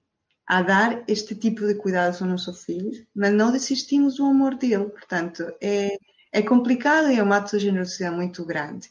a 0.49 0.63
dar 0.63 1.05
este 1.07 1.37
tipo 1.37 1.65
de 1.65 1.77
cuidados 1.77 2.21
ao 2.21 2.27
nosso 2.27 2.53
filho, 2.53 3.07
mas 3.15 3.33
não 3.33 3.53
desistimos 3.53 4.17
do 4.17 4.25
amor 4.25 4.57
dele. 4.57 4.87
Portanto, 4.87 5.45
é 5.61 5.97
é 6.33 6.43
complicado 6.43 7.11
e 7.11 7.19
é 7.19 7.23
um 7.23 7.33
ato 7.33 7.57
de 7.57 7.65
generosidade 7.65 8.15
muito 8.15 8.45
grande, 8.45 8.91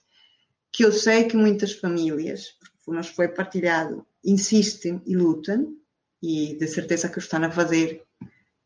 que 0.71 0.83
eu 0.83 0.91
sei 0.91 1.23
que 1.25 1.37
muitas 1.37 1.73
famílias, 1.73 2.57
porque 2.59 2.91
nos 2.91 3.07
foi 3.07 3.29
partilhado, 3.29 4.05
insistem 4.23 5.01
e 5.05 5.15
lutam, 5.15 5.75
e 6.21 6.55
de 6.55 6.67
certeza 6.67 7.07
que 7.07 7.19
estão 7.19 7.43
a 7.43 7.49
fazer 7.49 8.03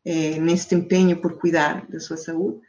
é, 0.04 0.38
nesse 0.40 0.74
empenho 0.74 1.20
por 1.20 1.38
cuidar 1.38 1.86
da 1.88 2.00
sua 2.00 2.16
saúde. 2.16 2.60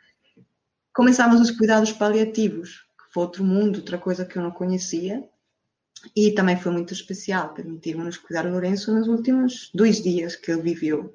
Começamos 0.94 1.42
os 1.42 1.52
cuidados 1.52 1.92
paliativos, 1.92 2.86
que 2.98 3.12
foi 3.12 3.24
outro 3.24 3.44
mundo, 3.44 3.78
outra 3.78 3.98
coisa 3.98 4.26
que 4.26 4.38
eu 4.38 4.44
não 4.44 4.52
conhecia, 4.52 5.28
e 6.16 6.32
também 6.34 6.56
foi 6.56 6.72
muito 6.72 6.94
especial, 6.94 7.54
permitir-nos 7.54 8.18
cuidar 8.18 8.46
o 8.46 8.52
Lourenço 8.52 8.94
nos 8.94 9.08
últimos 9.08 9.72
dois 9.74 10.04
dias 10.04 10.36
que 10.36 10.52
ele 10.52 10.62
viveu 10.62 11.12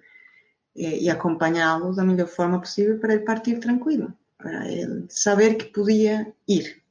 e, 0.75 1.05
e 1.05 1.09
acompanhá-lo 1.09 1.95
da 1.95 2.05
melhor 2.05 2.27
forma 2.27 2.61
possível 2.61 2.99
para 2.99 3.15
ele 3.15 3.25
partir 3.25 3.61
tranquilo 3.61 4.13
para 4.43 4.69
ele 4.69 5.07
saber 5.11 5.57
que 5.57 5.67
podia 5.67 6.33
ir 6.49 6.83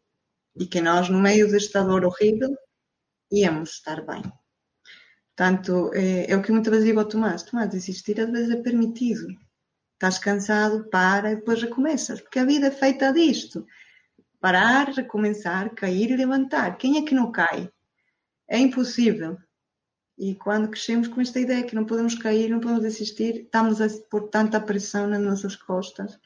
e 0.55 0.65
que 0.65 0.81
nós, 0.81 1.09
no 1.09 1.19
meio 1.19 1.49
desta 1.49 1.83
dor 1.83 2.05
horrível, 2.05 2.55
íamos 3.31 3.71
estar 3.71 4.05
bem. 4.05 4.21
Portanto, 5.35 5.91
é, 5.93 6.31
é 6.31 6.35
o 6.35 6.41
que 6.41 6.51
muitas 6.51 6.71
vezes 6.71 6.87
digo 6.87 6.99
ao 6.99 7.07
Tomás: 7.07 7.43
Tomás, 7.43 7.69
desistir 7.69 8.19
às 8.19 8.29
vezes 8.29 8.51
é 8.51 8.61
permitido. 8.61 9.27
Estás 9.93 10.17
cansado, 10.17 10.89
para 10.89 11.31
e 11.31 11.35
depois 11.35 11.61
recomeças, 11.61 12.21
porque 12.21 12.39
a 12.39 12.45
vida 12.45 12.67
é 12.67 12.71
feita 12.71 13.11
disto. 13.11 13.65
Parar, 14.39 14.87
recomeçar, 14.89 15.73
cair 15.75 16.11
e 16.11 16.15
levantar. 16.15 16.77
Quem 16.77 16.97
é 16.97 17.01
que 17.01 17.13
não 17.13 17.31
cai? 17.31 17.69
É 18.47 18.57
impossível. 18.57 19.37
E 20.17 20.35
quando 20.35 20.69
crescemos 20.69 21.07
com 21.07 21.21
esta 21.21 21.39
ideia 21.39 21.63
que 21.63 21.75
não 21.75 21.85
podemos 21.85 22.15
cair, 22.15 22.49
não 22.49 22.59
podemos 22.59 22.83
desistir, 22.83 23.43
estamos 23.43 23.81
a 23.81 23.87
pôr 24.09 24.29
tanta 24.29 24.59
pressão 24.59 25.07
nas 25.07 25.21
nossas 25.21 25.55
costas 25.55 26.19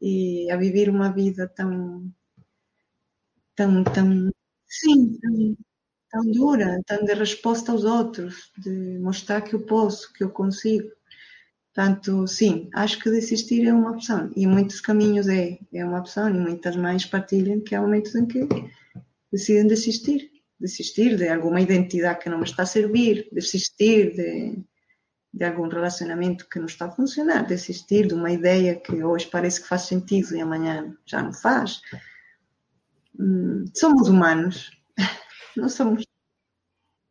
e 0.00 0.50
a 0.50 0.56
viver 0.56 0.88
uma 0.88 1.12
vida 1.12 1.48
tão, 1.48 2.10
tão, 3.54 3.84
tão, 3.84 4.30
sim, 4.66 5.18
tão, 5.20 5.56
tão 6.10 6.30
dura, 6.32 6.80
tão 6.86 7.04
de 7.04 7.14
resposta 7.14 7.72
aos 7.72 7.84
outros, 7.84 8.50
de 8.58 8.98
mostrar 8.98 9.42
que 9.42 9.54
eu 9.54 9.64
posso, 9.66 10.12
que 10.12 10.24
eu 10.24 10.30
consigo. 10.30 10.88
Portanto, 11.72 12.26
sim, 12.26 12.68
acho 12.74 12.98
que 12.98 13.10
desistir 13.10 13.66
é 13.66 13.72
uma 13.72 13.92
opção. 13.92 14.30
E 14.34 14.46
muitos 14.46 14.80
caminhos 14.80 15.28
é, 15.28 15.58
é 15.72 15.84
uma 15.84 16.00
opção, 16.00 16.28
e 16.28 16.32
muitas 16.32 16.74
mães 16.76 17.06
partilham 17.06 17.60
que 17.60 17.74
há 17.74 17.80
momentos 17.80 18.14
em 18.14 18.26
que 18.26 18.46
decidem 19.30 19.66
desistir. 19.66 20.30
Desistir 20.58 21.16
de 21.16 21.26
alguma 21.28 21.60
identidade 21.60 22.18
que 22.20 22.28
não 22.28 22.38
me 22.38 22.44
está 22.44 22.64
a 22.64 22.66
servir, 22.66 23.28
desistir 23.32 24.14
de, 24.14 24.62
de 25.32 25.44
algum 25.44 25.68
relacionamento 25.68 26.48
que 26.48 26.58
não 26.58 26.66
está 26.66 26.86
a 26.86 26.90
funcionar, 26.90 27.46
desistir 27.46 28.06
de 28.06 28.14
uma 28.14 28.30
ideia 28.30 28.74
que 28.74 29.02
hoje 29.02 29.26
parece 29.26 29.62
que 29.62 29.68
faz 29.68 29.82
sentido 29.82 30.34
e 30.34 30.40
amanhã 30.40 30.96
já 31.06 31.22
não 31.22 31.32
faz. 31.32 31.80
Hum, 33.18 33.64
somos 33.74 34.08
humanos, 34.08 34.70
não 35.56 35.68
somos. 35.68 36.04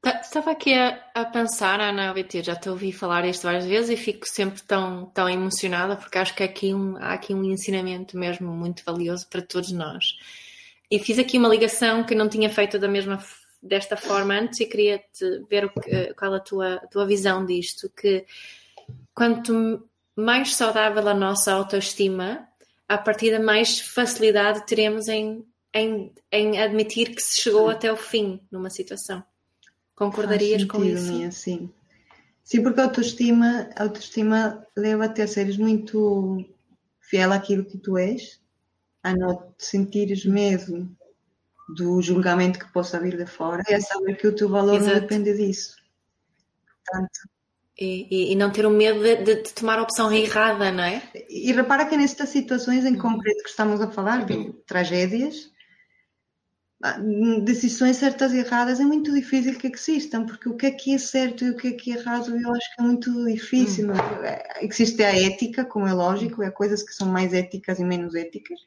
Tá, 0.02 0.22
estava 0.22 0.52
aqui 0.52 0.74
a, 0.74 1.12
a 1.14 1.26
pensar, 1.26 1.80
Ana 1.80 2.12
Leite, 2.12 2.42
já 2.42 2.56
te 2.56 2.70
ouvi 2.70 2.92
falar 2.92 3.26
isto 3.26 3.44
várias 3.44 3.66
vezes 3.66 3.90
e 3.90 3.98
fico 3.98 4.26
sempre 4.28 4.62
tão, 4.64 5.06
tão 5.08 5.30
emocionada 5.30 5.96
porque 5.96 6.18
acho 6.18 6.36
que 6.36 6.44
aqui 6.44 6.74
um, 6.74 6.96
há 6.98 7.14
aqui 7.14 7.34
um 7.34 7.44
ensinamento 7.44 8.18
mesmo 8.18 8.52
muito 8.52 8.84
valioso 8.86 9.28
para 9.30 9.42
todos 9.42 9.72
nós. 9.72 10.06
E 10.92 11.00
fiz 11.00 11.20
aqui 11.20 11.38
uma 11.38 11.50
ligação 11.50 12.04
que 12.04 12.16
não 12.16 12.28
tinha 12.28 12.50
feito 12.50 12.80
da 12.80 12.88
mesma 12.88 13.20
desta 13.62 13.98
forma 13.98 14.34
antes 14.34 14.60
e 14.60 14.66
queria 14.66 15.00
te 15.14 15.44
ver 15.50 15.70
que, 15.74 16.14
qual 16.14 16.34
a 16.34 16.40
tua, 16.40 16.76
a 16.76 16.88
tua 16.88 17.06
visão 17.06 17.46
disto, 17.46 17.90
que 17.90 18.26
quanto 19.14 19.88
mais 20.16 20.56
saudável 20.56 21.08
a 21.08 21.14
nossa 21.14 21.52
autoestima, 21.52 22.48
a 22.88 22.98
partir 22.98 23.32
da 23.32 23.40
mais 23.40 23.80
facilidade 23.80 24.66
teremos 24.66 25.08
em, 25.08 25.46
em, 25.74 26.12
em 26.32 26.60
admitir 26.60 27.16
que 27.16 27.22
se 27.22 27.42
chegou 27.42 27.70
até 27.70 27.92
o 27.92 27.98
fim 27.98 28.42
numa 28.52 28.70
situação. 28.70 29.24
Concordarias 29.96 30.64
com 30.64 30.84
isso? 30.84 31.12
Minha, 31.12 31.32
sim. 31.32 31.70
Sim, 32.44 32.64
porque 32.64 32.80
a 32.80 32.86
autoestima, 32.86 33.70
a 33.76 33.84
autoestima 33.84 34.66
leva-te 34.76 35.22
a 35.22 35.28
seres 35.28 35.58
muito 35.58 36.44
fiel 37.00 37.32
àquilo 37.32 37.66
que 37.66 37.78
tu 37.78 37.98
és, 37.98 38.40
a 39.04 39.16
não 39.16 39.54
sentires 39.58 40.26
medo 40.26 40.90
do 41.76 42.02
julgamento 42.02 42.60
que 42.60 42.72
possa 42.72 43.00
vir 43.00 43.18
de 43.18 43.26
fora 43.26 43.64
e 43.70 43.74
a 43.74 43.82
saber 43.82 44.16
que 44.16 44.28
o 44.28 44.36
teu 44.36 44.50
valor 44.50 44.76
Exato. 44.76 44.94
não 44.94 45.02
depende 45.02 45.34
disso. 45.36 45.76
Portanto, 46.86 47.20
e, 47.78 48.08
e, 48.12 48.34
e, 48.34 48.36
não 48.36 48.52
ter 48.52 48.66
o 48.66 48.70
medo 48.70 49.02
de, 49.02 49.16
de, 49.24 49.36
de, 49.44 49.54
tomar 49.54 49.80
a 49.80 49.84
opção 49.84 50.12
errada, 50.12 50.70
não 50.72 50.84
é? 50.84 51.02
E 51.30 51.52
repara 51.54 51.86
que 51.86 51.96
nestas 51.96 52.30
situações 52.30 52.84
em 52.86 52.98
concreto 52.98 53.42
que 53.42 53.50
estamos 53.50 53.80
a 53.80 53.90
falar, 53.90 54.26
de 54.26 54.52
tragédias, 54.66 55.50
ah, 56.84 56.98
decisões 57.44 57.98
certas 57.98 58.34
e 58.34 58.40
erradas 58.40 58.80
é 58.80 58.84
muito 58.84 59.14
difícil 59.14 59.58
que 59.58 59.68
existam, 59.68 60.26
porque 60.26 60.50
o 60.50 60.56
que 60.56 60.66
é 60.66 60.72
que 60.72 60.94
é 60.94 60.98
certo 60.98 61.46
e 61.46 61.52
o 61.52 61.56
que 61.58 61.68
é 61.68 61.72
que 61.72 61.92
é 61.92 61.96
errado 61.98 62.38
eu 62.38 62.54
acho 62.54 62.76
que 62.76 62.82
é 62.82 62.84
muito 62.84 63.26
difícil. 63.26 63.92
Hum. 63.92 64.24
É? 64.24 64.66
Existe 64.66 65.02
a 65.04 65.14
ética, 65.14 65.64
como 65.64 65.88
é 65.88 65.94
lógico, 65.94 66.42
há 66.42 66.52
coisas 66.52 66.84
que 66.84 66.94
são 66.94 67.08
mais 67.08 67.34
éticas 67.34 67.80
e 67.80 67.84
menos 67.86 68.14
éticas, 68.14 68.60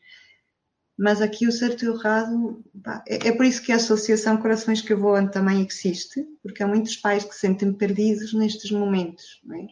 mas 0.99 1.21
aqui 1.21 1.47
o 1.47 1.53
certo 1.53 1.85
e 1.85 1.89
o 1.89 1.95
errado 1.95 2.63
é, 3.09 3.29
é 3.29 3.33
por 3.33 3.45
isso 3.45 3.63
que 3.63 3.73
a 3.73 3.77
Associação 3.77 4.37
Corações 4.37 4.81
que 4.81 4.95
Voam 4.95 5.29
também 5.29 5.67
existe, 5.67 6.27
porque 6.43 6.63
há 6.63 6.67
muitos 6.67 6.97
pais 6.97 7.25
que 7.25 7.35
se 7.35 7.41
sentem 7.41 7.73
perdidos 7.73 8.33
nestes 8.35 8.71
momentos, 8.71 9.41
não 9.45 9.57
é? 9.57 9.67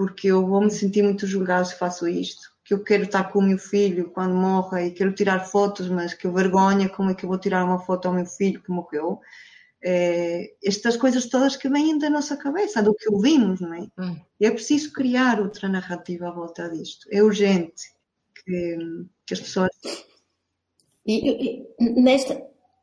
porque 0.00 0.28
eu 0.28 0.46
vou 0.46 0.62
me 0.62 0.70
sentir 0.70 1.02
muito 1.02 1.26
julgado 1.26 1.68
se 1.68 1.74
faço 1.74 2.08
isto 2.08 2.50
que 2.64 2.72
eu 2.72 2.82
quero 2.82 3.02
estar 3.02 3.24
com 3.24 3.40
o 3.40 3.42
meu 3.42 3.58
filho 3.58 4.10
quando 4.10 4.32
morra 4.32 4.82
e 4.82 4.92
quero 4.92 5.12
tirar 5.12 5.40
fotos, 5.40 5.88
mas 5.88 6.14
que 6.14 6.28
vergonha, 6.28 6.88
como 6.88 7.10
é 7.10 7.14
que 7.14 7.24
eu 7.24 7.28
vou 7.28 7.36
tirar 7.36 7.64
uma 7.64 7.80
foto 7.80 8.06
ao 8.06 8.14
meu 8.14 8.24
filho 8.24 8.62
que 8.62 8.70
morreu? 8.70 9.20
É, 9.82 10.54
estas 10.64 10.96
coisas 10.96 11.26
todas 11.26 11.56
que 11.56 11.68
vêm 11.68 11.98
da 11.98 12.08
nossa 12.08 12.36
cabeça, 12.36 12.82
do 12.82 12.94
que 12.94 13.10
ouvimos, 13.10 13.60
não 13.60 13.74
é? 13.74 13.88
Hum. 13.98 14.16
E 14.38 14.46
é 14.46 14.50
preciso 14.50 14.92
criar 14.92 15.40
outra 15.40 15.68
narrativa 15.68 16.28
à 16.28 16.30
volta 16.30 16.70
disto. 16.70 17.08
É 17.10 17.22
urgente 17.22 17.82
que, 18.36 18.78
que 19.26 19.34
as 19.34 19.40
pessoas. 19.40 19.70
E, 21.06 21.30
e, 21.30 21.66
nesta, 22.00 22.42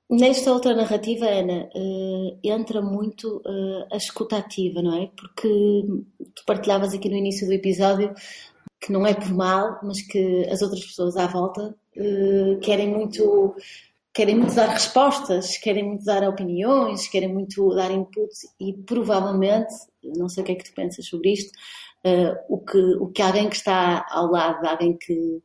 nesta 0.09 0.51
outra 0.51 0.75
narrativa, 0.75 1.25
Ana, 1.25 1.69
uh, 1.75 2.39
entra 2.43 2.81
muito 2.81 3.37
uh, 3.37 3.87
a 3.91 3.97
escutativa, 3.97 4.81
não 4.81 4.97
é? 4.97 5.11
Porque 5.15 5.83
tu 6.35 6.45
partilhavas 6.45 6.93
aqui 6.93 7.09
no 7.09 7.15
início 7.15 7.47
do 7.47 7.53
episódio 7.53 8.13
que 8.79 8.91
não 8.91 9.05
é 9.05 9.13
por 9.13 9.33
mal, 9.33 9.79
mas 9.83 10.01
que 10.01 10.45
as 10.49 10.61
outras 10.61 10.85
pessoas 10.85 11.17
à 11.17 11.27
volta 11.27 11.75
uh, 11.97 12.59
querem 12.59 12.89
muito 12.89 13.55
querem 14.13 14.35
muito 14.35 14.55
dar 14.55 14.69
respostas, 14.69 15.57
querem 15.57 15.85
muito 15.85 16.03
dar 16.03 16.27
opiniões, 16.27 17.07
querem 17.07 17.31
muito 17.31 17.75
dar 17.75 17.91
input 17.91 18.33
e 18.59 18.73
provavelmente, 18.73 19.71
não 20.03 20.27
sei 20.27 20.41
o 20.41 20.45
que 20.45 20.53
é 20.53 20.55
que 20.55 20.63
tu 20.63 20.73
pensas 20.73 21.05
sobre 21.05 21.33
isto, 21.33 21.51
uh, 22.03 22.35
o, 22.49 22.57
que, 22.57 22.79
o 22.99 23.09
que 23.09 23.21
alguém 23.21 23.47
que 23.47 23.55
está 23.55 24.03
ao 24.09 24.31
lado 24.31 24.65
alguém 24.65 24.97
que, 24.97 25.39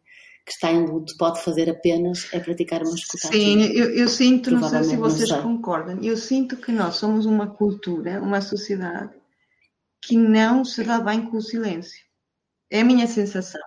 que 0.44 0.52
está 0.52 0.72
em 0.72 0.84
luto 0.84 1.14
pode 1.16 1.42
fazer 1.42 1.70
apenas 1.70 2.28
é 2.32 2.40
praticar 2.40 2.82
uma 2.82 2.94
escuta 2.94 3.28
Sim, 3.28 3.62
eu, 3.72 3.90
eu, 3.90 4.08
sinto, 4.08 4.50
não 4.50 4.68
sei 4.68 4.82
se 4.84 4.96
vocês 4.96 5.30
concordam, 5.40 5.98
eu 6.02 6.16
sinto 6.16 6.56
que 6.56 6.72
nós 6.72 6.96
somos 6.96 7.26
uma 7.26 7.46
cultura, 7.46 8.20
uma 8.20 8.40
sociedade 8.40 9.14
que 10.00 10.16
não 10.16 10.64
se 10.64 10.82
dá 10.82 11.00
bem 11.00 11.26
com 11.26 11.36
o 11.36 11.42
silêncio. 11.42 12.04
É 12.68 12.80
a 12.80 12.84
minha 12.84 13.06
sensação. 13.06 13.60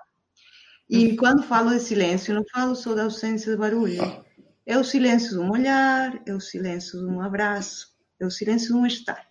E 0.89 1.07
uhum. 1.07 1.15
quando 1.15 1.43
falo 1.43 1.69
de 1.71 1.80
silêncio, 1.80 2.36
não 2.36 2.43
falo 2.51 2.76
só 2.76 2.93
da 2.93 3.03
ausência 3.03 3.51
de 3.51 3.57
barulho. 3.57 4.23
É 4.65 4.78
o 4.78 4.84
silêncio 4.84 5.30
de 5.30 5.39
um 5.39 5.51
olhar, 5.51 6.21
é 6.26 6.34
o 6.34 6.41
silêncio 6.41 6.99
de 6.99 7.05
um 7.05 7.21
abraço, 7.21 7.88
é 8.19 8.26
o 8.26 8.32
silêncio 8.32 8.69
de 8.69 8.73
um 8.73 8.86
estar. 8.86 9.26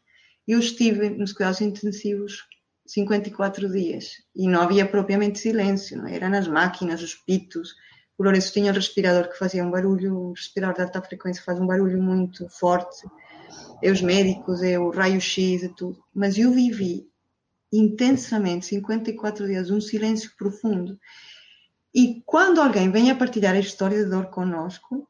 Eu 0.48 0.58
estive 0.58 1.10
nos 1.10 1.32
cuidados 1.32 1.60
intensivos 1.60 2.46
54 2.86 3.70
dias 3.70 4.22
e 4.34 4.46
não 4.46 4.62
havia 4.62 4.86
propriamente 4.86 5.38
silêncio, 5.38 5.96
não? 5.96 6.06
É? 6.06 6.16
era 6.16 6.28
nas 6.28 6.46
máquinas, 6.46 7.02
os 7.02 7.14
pitos. 7.14 7.74
O 8.16 8.22
Lourenço 8.22 8.52
tinha 8.52 8.70
um 8.70 8.74
respirador 8.74 9.28
que 9.30 9.38
fazia 9.38 9.64
um 9.64 9.70
barulho, 9.70 10.16
o 10.16 10.32
respirador 10.32 10.76
de 10.76 10.82
alta 10.82 11.02
frequência 11.02 11.42
faz 11.42 11.58
um 11.58 11.66
barulho 11.66 12.00
muito 12.00 12.48
forte. 12.48 13.06
É 13.82 13.90
os 13.90 14.00
médicos, 14.00 14.62
é 14.62 14.78
o 14.78 14.90
raio-x 14.90 15.62
e 15.62 15.68
tudo. 15.68 16.02
Mas 16.14 16.38
eu 16.38 16.52
vivi 16.52 17.08
intensamente 17.72 18.66
54 18.66 19.46
dias, 19.46 19.70
um 19.70 19.80
silêncio 19.80 20.30
profundo. 20.38 20.98
E 21.94 22.22
quando 22.26 22.60
alguém 22.60 22.90
vem 22.90 23.10
a 23.10 23.14
partilhar 23.14 23.54
a 23.54 23.60
história 23.60 24.02
de 24.02 24.10
dor 24.10 24.26
conosco, 24.26 25.08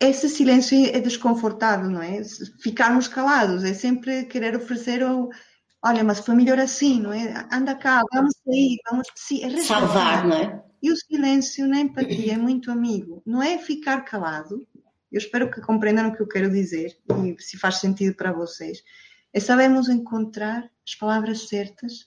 esse 0.00 0.30
silêncio 0.30 0.78
é 0.86 0.98
desconfortável, 0.98 1.90
não 1.90 2.02
é? 2.02 2.22
Ficarmos 2.62 3.06
calados, 3.06 3.62
é 3.64 3.74
sempre 3.74 4.24
querer 4.24 4.56
oferecer 4.56 5.02
o. 5.02 5.28
Olha, 5.82 6.04
mas 6.04 6.20
foi 6.20 6.34
melhor 6.34 6.58
assim, 6.58 7.00
não 7.00 7.12
é? 7.12 7.46
Anda 7.50 7.74
cá, 7.74 8.02
vamos 8.12 8.34
sair, 8.44 8.76
vamos. 8.90 9.08
Sim, 9.16 9.44
é 9.44 9.62
Salvar, 9.62 10.26
não 10.26 10.36
é? 10.36 10.62
E 10.82 10.90
o 10.90 10.96
silêncio 10.96 11.66
na 11.66 11.80
empatia 11.80 12.34
é 12.34 12.36
muito 12.36 12.70
amigo. 12.70 13.22
Não 13.24 13.42
é 13.42 13.58
ficar 13.58 14.02
calado. 14.02 14.66
Eu 15.10 15.18
espero 15.18 15.50
que 15.50 15.60
compreendam 15.60 16.08
o 16.08 16.14
que 16.14 16.22
eu 16.22 16.28
quero 16.28 16.50
dizer 16.50 16.96
e 17.24 17.42
se 17.42 17.58
faz 17.58 17.76
sentido 17.76 18.14
para 18.14 18.32
vocês 18.32 18.82
é 19.32 19.40
sabermos 19.40 19.88
encontrar 19.88 20.70
as 20.86 20.94
palavras 20.94 21.48
certas 21.48 22.06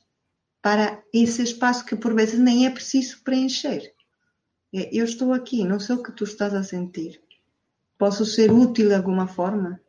para 0.61 1.03
esse 1.13 1.41
espaço 1.41 1.86
que 1.86 1.95
por 1.95 2.13
vezes 2.13 2.39
nem 2.39 2.65
é 2.65 2.69
preciso 2.69 3.21
preencher. 3.24 3.93
É, 4.74 4.89
eu 4.91 5.05
estou 5.05 5.34
aqui, 5.34 5.63
não 5.63 5.80
sei 5.80 5.95
o 5.95 6.03
que 6.03 6.11
tu 6.11 6.24
estás 6.24 6.53
a 6.53 6.63
sentir. 6.63 7.21
Posso 7.97 8.26
ser 8.26 8.51
útil 8.51 8.88
de 8.88 8.95
alguma 8.95 9.28
forma? 9.28 9.80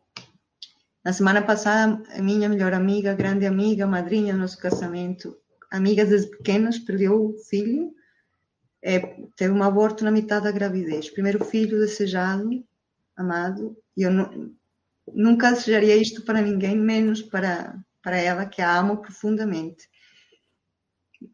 Na 1.04 1.12
semana 1.12 1.42
passada, 1.42 2.02
a 2.16 2.22
minha 2.22 2.48
melhor 2.48 2.72
amiga, 2.72 3.14
grande 3.14 3.44
amiga, 3.44 3.86
madrinha 3.86 4.32
do 4.32 4.38
nosso 4.38 4.58
casamento, 4.58 5.36
amiga 5.70 6.04
desde 6.06 6.30
pequenas, 6.30 6.78
perdeu 6.78 7.26
o 7.26 7.38
filho, 7.38 7.92
é, 8.82 9.00
teve 9.36 9.52
um 9.52 9.62
aborto 9.62 10.02
na 10.02 10.10
metade 10.10 10.44
da 10.44 10.52
gravidez. 10.52 11.10
Primeiro 11.10 11.44
filho 11.44 11.78
desejado, 11.78 12.64
amado, 13.14 13.76
e 13.94 14.02
eu 14.02 14.10
não, 14.10 14.54
nunca 15.12 15.52
desejaria 15.52 15.96
isto 15.96 16.22
para 16.22 16.40
ninguém, 16.40 16.74
menos 16.76 17.20
para, 17.20 17.78
para 18.02 18.16
ela, 18.16 18.46
que 18.46 18.62
a 18.62 18.78
amo 18.78 18.98
profundamente. 18.98 19.90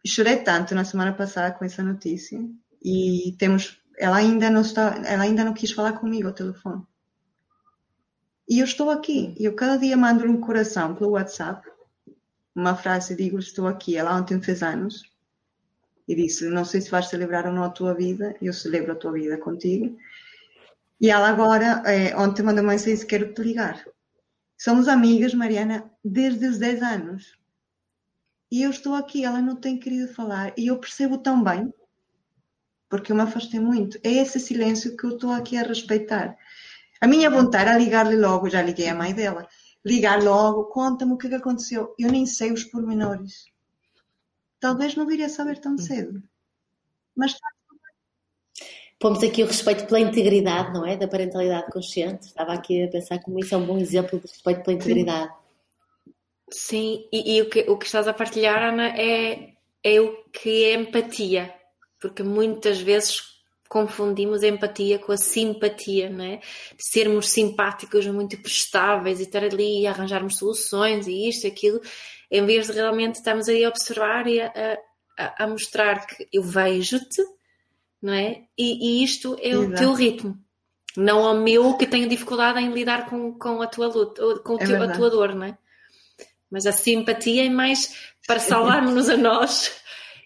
Chorei 0.04 0.38
tanto 0.38 0.74
na 0.74 0.84
semana 0.84 1.12
passada 1.12 1.54
com 1.54 1.64
essa 1.64 1.82
notícia 1.82 2.40
e 2.82 3.36
temos, 3.38 3.80
ela 3.96 4.16
ainda 4.16 4.50
não 4.50 4.62
está, 4.62 5.00
ela 5.06 5.22
ainda 5.22 5.44
não 5.44 5.54
quis 5.54 5.70
falar 5.70 5.92
comigo 5.94 6.26
ao 6.26 6.34
telefone. 6.34 6.82
E 8.50 8.58
eu 8.58 8.64
estou 8.64 8.90
aqui. 8.90 9.32
Eu 9.38 9.54
cada 9.54 9.76
dia 9.76 9.96
mando 9.96 10.26
um 10.26 10.40
coração 10.40 10.96
pelo 10.96 11.12
WhatsApp, 11.12 11.64
uma 12.52 12.74
frase, 12.74 13.14
digo 13.14 13.38
estou 13.38 13.68
aqui. 13.68 13.96
Ela 13.96 14.16
ontem 14.16 14.42
fez 14.42 14.60
anos 14.60 15.04
e 16.08 16.16
disse, 16.16 16.48
não 16.48 16.64
sei 16.64 16.80
se 16.80 16.90
vais 16.90 17.06
celebrar 17.06 17.46
ou 17.46 17.52
não 17.52 17.62
a 17.62 17.70
tua 17.70 17.94
vida, 17.94 18.34
eu 18.42 18.52
celebro 18.52 18.90
a 18.90 18.96
tua 18.96 19.12
vida 19.12 19.38
contigo. 19.38 19.96
E 21.00 21.08
ela 21.08 21.28
agora, 21.28 21.80
é, 21.86 22.16
ontem 22.16 22.42
mandou 22.42 22.64
uma 22.64 22.72
mensagem 22.72 23.00
e 23.00 23.06
quero 23.06 23.32
te 23.32 23.40
ligar. 23.40 23.84
Somos 24.58 24.88
amigas, 24.88 25.32
Mariana, 25.32 25.88
desde 26.04 26.48
os 26.48 26.58
10 26.58 26.82
anos. 26.82 27.38
E 28.50 28.64
eu 28.64 28.70
estou 28.70 28.94
aqui, 28.96 29.24
ela 29.24 29.40
não 29.40 29.54
tem 29.54 29.78
querido 29.78 30.12
falar. 30.12 30.52
E 30.58 30.66
eu 30.66 30.78
percebo 30.80 31.18
tão 31.18 31.40
bem, 31.40 31.72
porque 32.88 33.12
eu 33.12 33.16
me 33.16 33.22
afastei 33.22 33.60
muito. 33.60 33.96
É 34.02 34.10
esse 34.10 34.40
silêncio 34.40 34.96
que 34.96 35.04
eu 35.04 35.10
estou 35.10 35.30
aqui 35.30 35.56
a 35.56 35.62
respeitar. 35.62 36.36
A 37.00 37.06
minha 37.06 37.30
vontade 37.30 37.70
era 37.70 37.78
ligar-lhe 37.78 38.16
logo, 38.16 38.50
já 38.50 38.62
liguei 38.62 38.88
a 38.88 38.94
mãe 38.94 39.14
dela. 39.14 39.48
Ligar 39.84 40.22
logo, 40.22 40.64
conta-me 40.64 41.12
o 41.12 41.16
que, 41.16 41.26
é 41.26 41.30
que 41.30 41.36
aconteceu. 41.36 41.94
Eu 41.98 42.10
nem 42.10 42.26
sei 42.26 42.52
os 42.52 42.64
pormenores. 42.64 43.46
Talvez 44.60 44.94
não 44.94 45.06
viria 45.06 45.26
a 45.26 45.30
saber 45.30 45.58
tão 45.58 45.78
cedo. 45.78 46.22
Mas 47.16 47.32
está 47.32 47.48
pomos 49.00 49.24
aqui 49.24 49.42
o 49.42 49.46
respeito 49.46 49.86
pela 49.86 49.98
integridade, 49.98 50.74
não 50.74 50.86
é? 50.86 50.94
Da 50.94 51.08
parentalidade 51.08 51.72
consciente. 51.72 52.26
Estava 52.26 52.52
aqui 52.52 52.84
a 52.84 52.88
pensar 52.88 53.18
como 53.20 53.38
isso 53.40 53.54
é 53.54 53.58
um 53.58 53.66
bom 53.66 53.78
exemplo 53.78 54.20
de 54.20 54.26
respeito 54.26 54.62
pela 54.62 54.76
integridade. 54.76 55.32
Sim, 56.50 57.08
e, 57.10 57.36
e 57.36 57.42
o, 57.42 57.48
que, 57.48 57.60
o 57.60 57.78
que 57.78 57.86
estás 57.86 58.06
a 58.06 58.12
partilhar, 58.12 58.62
Ana, 58.62 58.88
é, 58.88 59.54
é 59.82 60.00
o 60.00 60.24
que 60.24 60.64
é 60.64 60.74
empatia. 60.74 61.54
Porque 61.98 62.22
muitas 62.22 62.78
vezes 62.78 63.39
confundimos 63.70 64.42
a 64.42 64.48
empatia 64.48 64.98
com 64.98 65.12
a 65.12 65.16
simpatia, 65.16 66.10
não 66.10 66.24
é? 66.24 66.40
Sermos 66.76 67.28
simpáticos, 67.28 68.04
muito 68.08 68.36
prestáveis 68.42 69.20
e 69.20 69.22
estar 69.22 69.44
ali 69.44 69.82
e 69.82 69.86
arranjarmos 69.86 70.38
soluções 70.38 71.06
e 71.06 71.28
isto 71.28 71.46
aquilo, 71.46 71.80
em 72.28 72.44
vez 72.44 72.66
de 72.66 72.72
realmente 72.72 73.14
estarmos 73.14 73.48
aí 73.48 73.64
a 73.64 73.68
observar 73.68 74.26
e 74.26 74.40
a, 74.40 74.76
a, 75.16 75.44
a 75.44 75.46
mostrar 75.46 76.04
que 76.04 76.28
eu 76.32 76.42
vejo-te, 76.42 77.22
não 78.02 78.12
é? 78.12 78.42
E, 78.58 78.98
e 79.00 79.04
isto 79.04 79.36
é 79.40 79.50
Exato. 79.50 79.72
o 79.72 79.76
teu 79.76 79.92
ritmo, 79.92 80.36
não 80.96 81.22
o 81.22 81.40
meu 81.40 81.76
que 81.76 81.86
tenho 81.86 82.08
dificuldade 82.08 82.58
em 82.58 82.72
lidar 82.72 83.08
com, 83.08 83.38
com 83.38 83.62
a 83.62 83.68
tua 83.68 83.86
luta, 83.86 84.40
com 84.40 84.56
é 84.56 84.66
teu, 84.66 84.82
a 84.82 84.88
tua 84.88 85.08
dor, 85.08 85.32
não 85.32 85.46
é? 85.46 85.56
Mas 86.50 86.66
a 86.66 86.72
simpatia 86.72 87.46
é 87.46 87.48
mais 87.48 87.94
para 88.26 88.40
salvarmos-nos 88.40 89.08
a 89.08 89.16
nós 89.16 89.79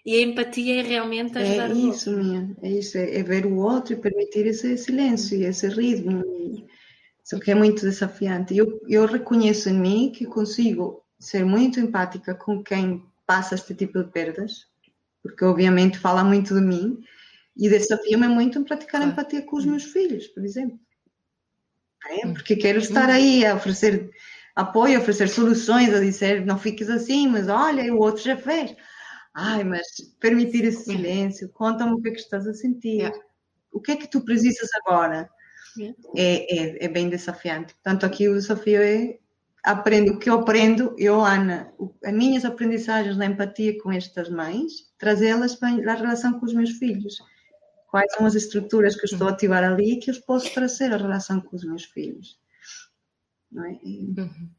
e 0.05 0.17
a 0.17 0.21
empatia 0.21 0.79
é 0.79 0.83
realmente 0.83 1.35
ajudar 1.37 1.71
é 1.71 1.73
o 1.73 1.89
isso, 1.89 2.11
outro. 2.11 2.23
Minha, 2.23 2.55
é 2.61 2.69
isso, 2.69 2.97
é, 2.97 3.17
é 3.17 3.23
ver 3.23 3.45
o 3.47 3.55
outro 3.55 3.93
e 3.93 3.97
permitir 3.97 4.45
esse 4.45 4.77
silêncio 4.77 5.35
e 5.35 5.45
esse 5.45 5.67
ritmo. 5.67 6.23
Só 7.23 7.39
que 7.39 7.49
é 7.49 7.55
muito 7.55 7.81
desafiante. 7.81 8.55
Eu, 8.55 8.79
eu 8.87 9.07
reconheço 9.07 9.67
em 9.67 9.79
mim 9.79 10.11
que 10.11 10.27
consigo 10.27 11.03
ser 11.19 11.43
muito 11.43 11.79
empática 11.79 12.35
com 12.35 12.63
quem 12.63 13.03
passa 13.25 13.55
este 13.55 13.73
tipo 13.73 13.97
de 13.97 14.11
perdas, 14.11 14.67
porque 15.23 15.43
obviamente 15.43 15.97
fala 15.97 16.23
muito 16.23 16.53
de 16.53 16.61
mim 16.61 16.99
e 17.57 17.67
desafio-me 17.67 18.27
muito 18.27 18.59
em 18.59 18.63
praticar 18.63 19.01
claro. 19.01 19.11
empatia 19.11 19.41
com 19.41 19.55
os 19.55 19.65
meus 19.65 19.85
filhos, 19.85 20.27
por 20.27 20.45
exemplo. 20.45 20.79
É, 22.07 22.27
porque 22.27 22.55
quero 22.55 22.77
estar 22.77 23.09
aí 23.09 23.43
a 23.43 23.55
oferecer 23.55 24.11
apoio, 24.55 24.97
a 24.97 25.01
oferecer 25.01 25.27
soluções, 25.29 25.91
a 25.91 25.99
dizer 25.99 26.45
não 26.45 26.59
fiques 26.59 26.91
assim, 26.91 27.27
mas 27.27 27.47
olha, 27.47 27.91
o 27.91 27.97
outro 27.97 28.21
já 28.21 28.37
fez. 28.37 28.75
Ai, 29.35 29.65
mas 29.65 29.85
permitir 30.17 30.63
esse 30.63 30.85
silêncio, 30.85 31.49
conta-me 31.49 31.91
o 31.91 32.01
que 32.01 32.07
é 32.07 32.11
que 32.11 32.19
estás 32.19 32.47
a 32.47 32.53
sentir, 32.53 33.11
o 33.69 33.81
que 33.81 33.91
é 33.91 33.97
que 33.97 34.07
tu 34.07 34.23
precisas 34.23 34.69
agora. 34.81 35.29
É, 36.15 36.57
é, 36.57 36.85
é, 36.85 36.87
bem 36.87 37.09
desafiante. 37.09 37.73
Portanto, 37.73 38.05
aqui 38.05 38.29
o 38.29 38.35
desafio 38.35 38.81
é 38.81 39.19
aprendo 39.61 40.13
o 40.13 40.19
que 40.19 40.29
eu 40.29 40.35
aprendo, 40.35 40.95
eu, 40.97 41.19
Ana, 41.19 41.73
as 42.05 42.13
minhas 42.13 42.45
aprendizagens 42.45 43.17
da 43.17 43.25
empatia 43.25 43.77
com 43.81 43.91
estas 43.91 44.29
mães, 44.29 44.93
trazê-las 44.97 45.55
para 45.55 45.69
a 45.69 45.95
relação 45.95 46.39
com 46.39 46.45
os 46.45 46.53
meus 46.53 46.71
filhos. 46.71 47.17
Quais 47.89 48.13
são 48.13 48.25
as 48.25 48.35
estruturas 48.35 48.95
que 48.95 49.01
eu 49.01 49.11
estou 49.11 49.27
a 49.27 49.31
ativar 49.31 49.65
ali 49.65 49.93
e 49.93 49.99
que 49.99 50.11
eu 50.11 50.21
posso 50.21 50.53
trazer 50.53 50.93
a 50.93 50.97
relação 50.97 51.41
com 51.41 51.57
os 51.57 51.65
meus 51.65 51.83
filhos. 51.83 52.39
Não 53.51 53.65
é? 53.65 53.79
E... 53.83 54.13
Uhum. 54.17 54.49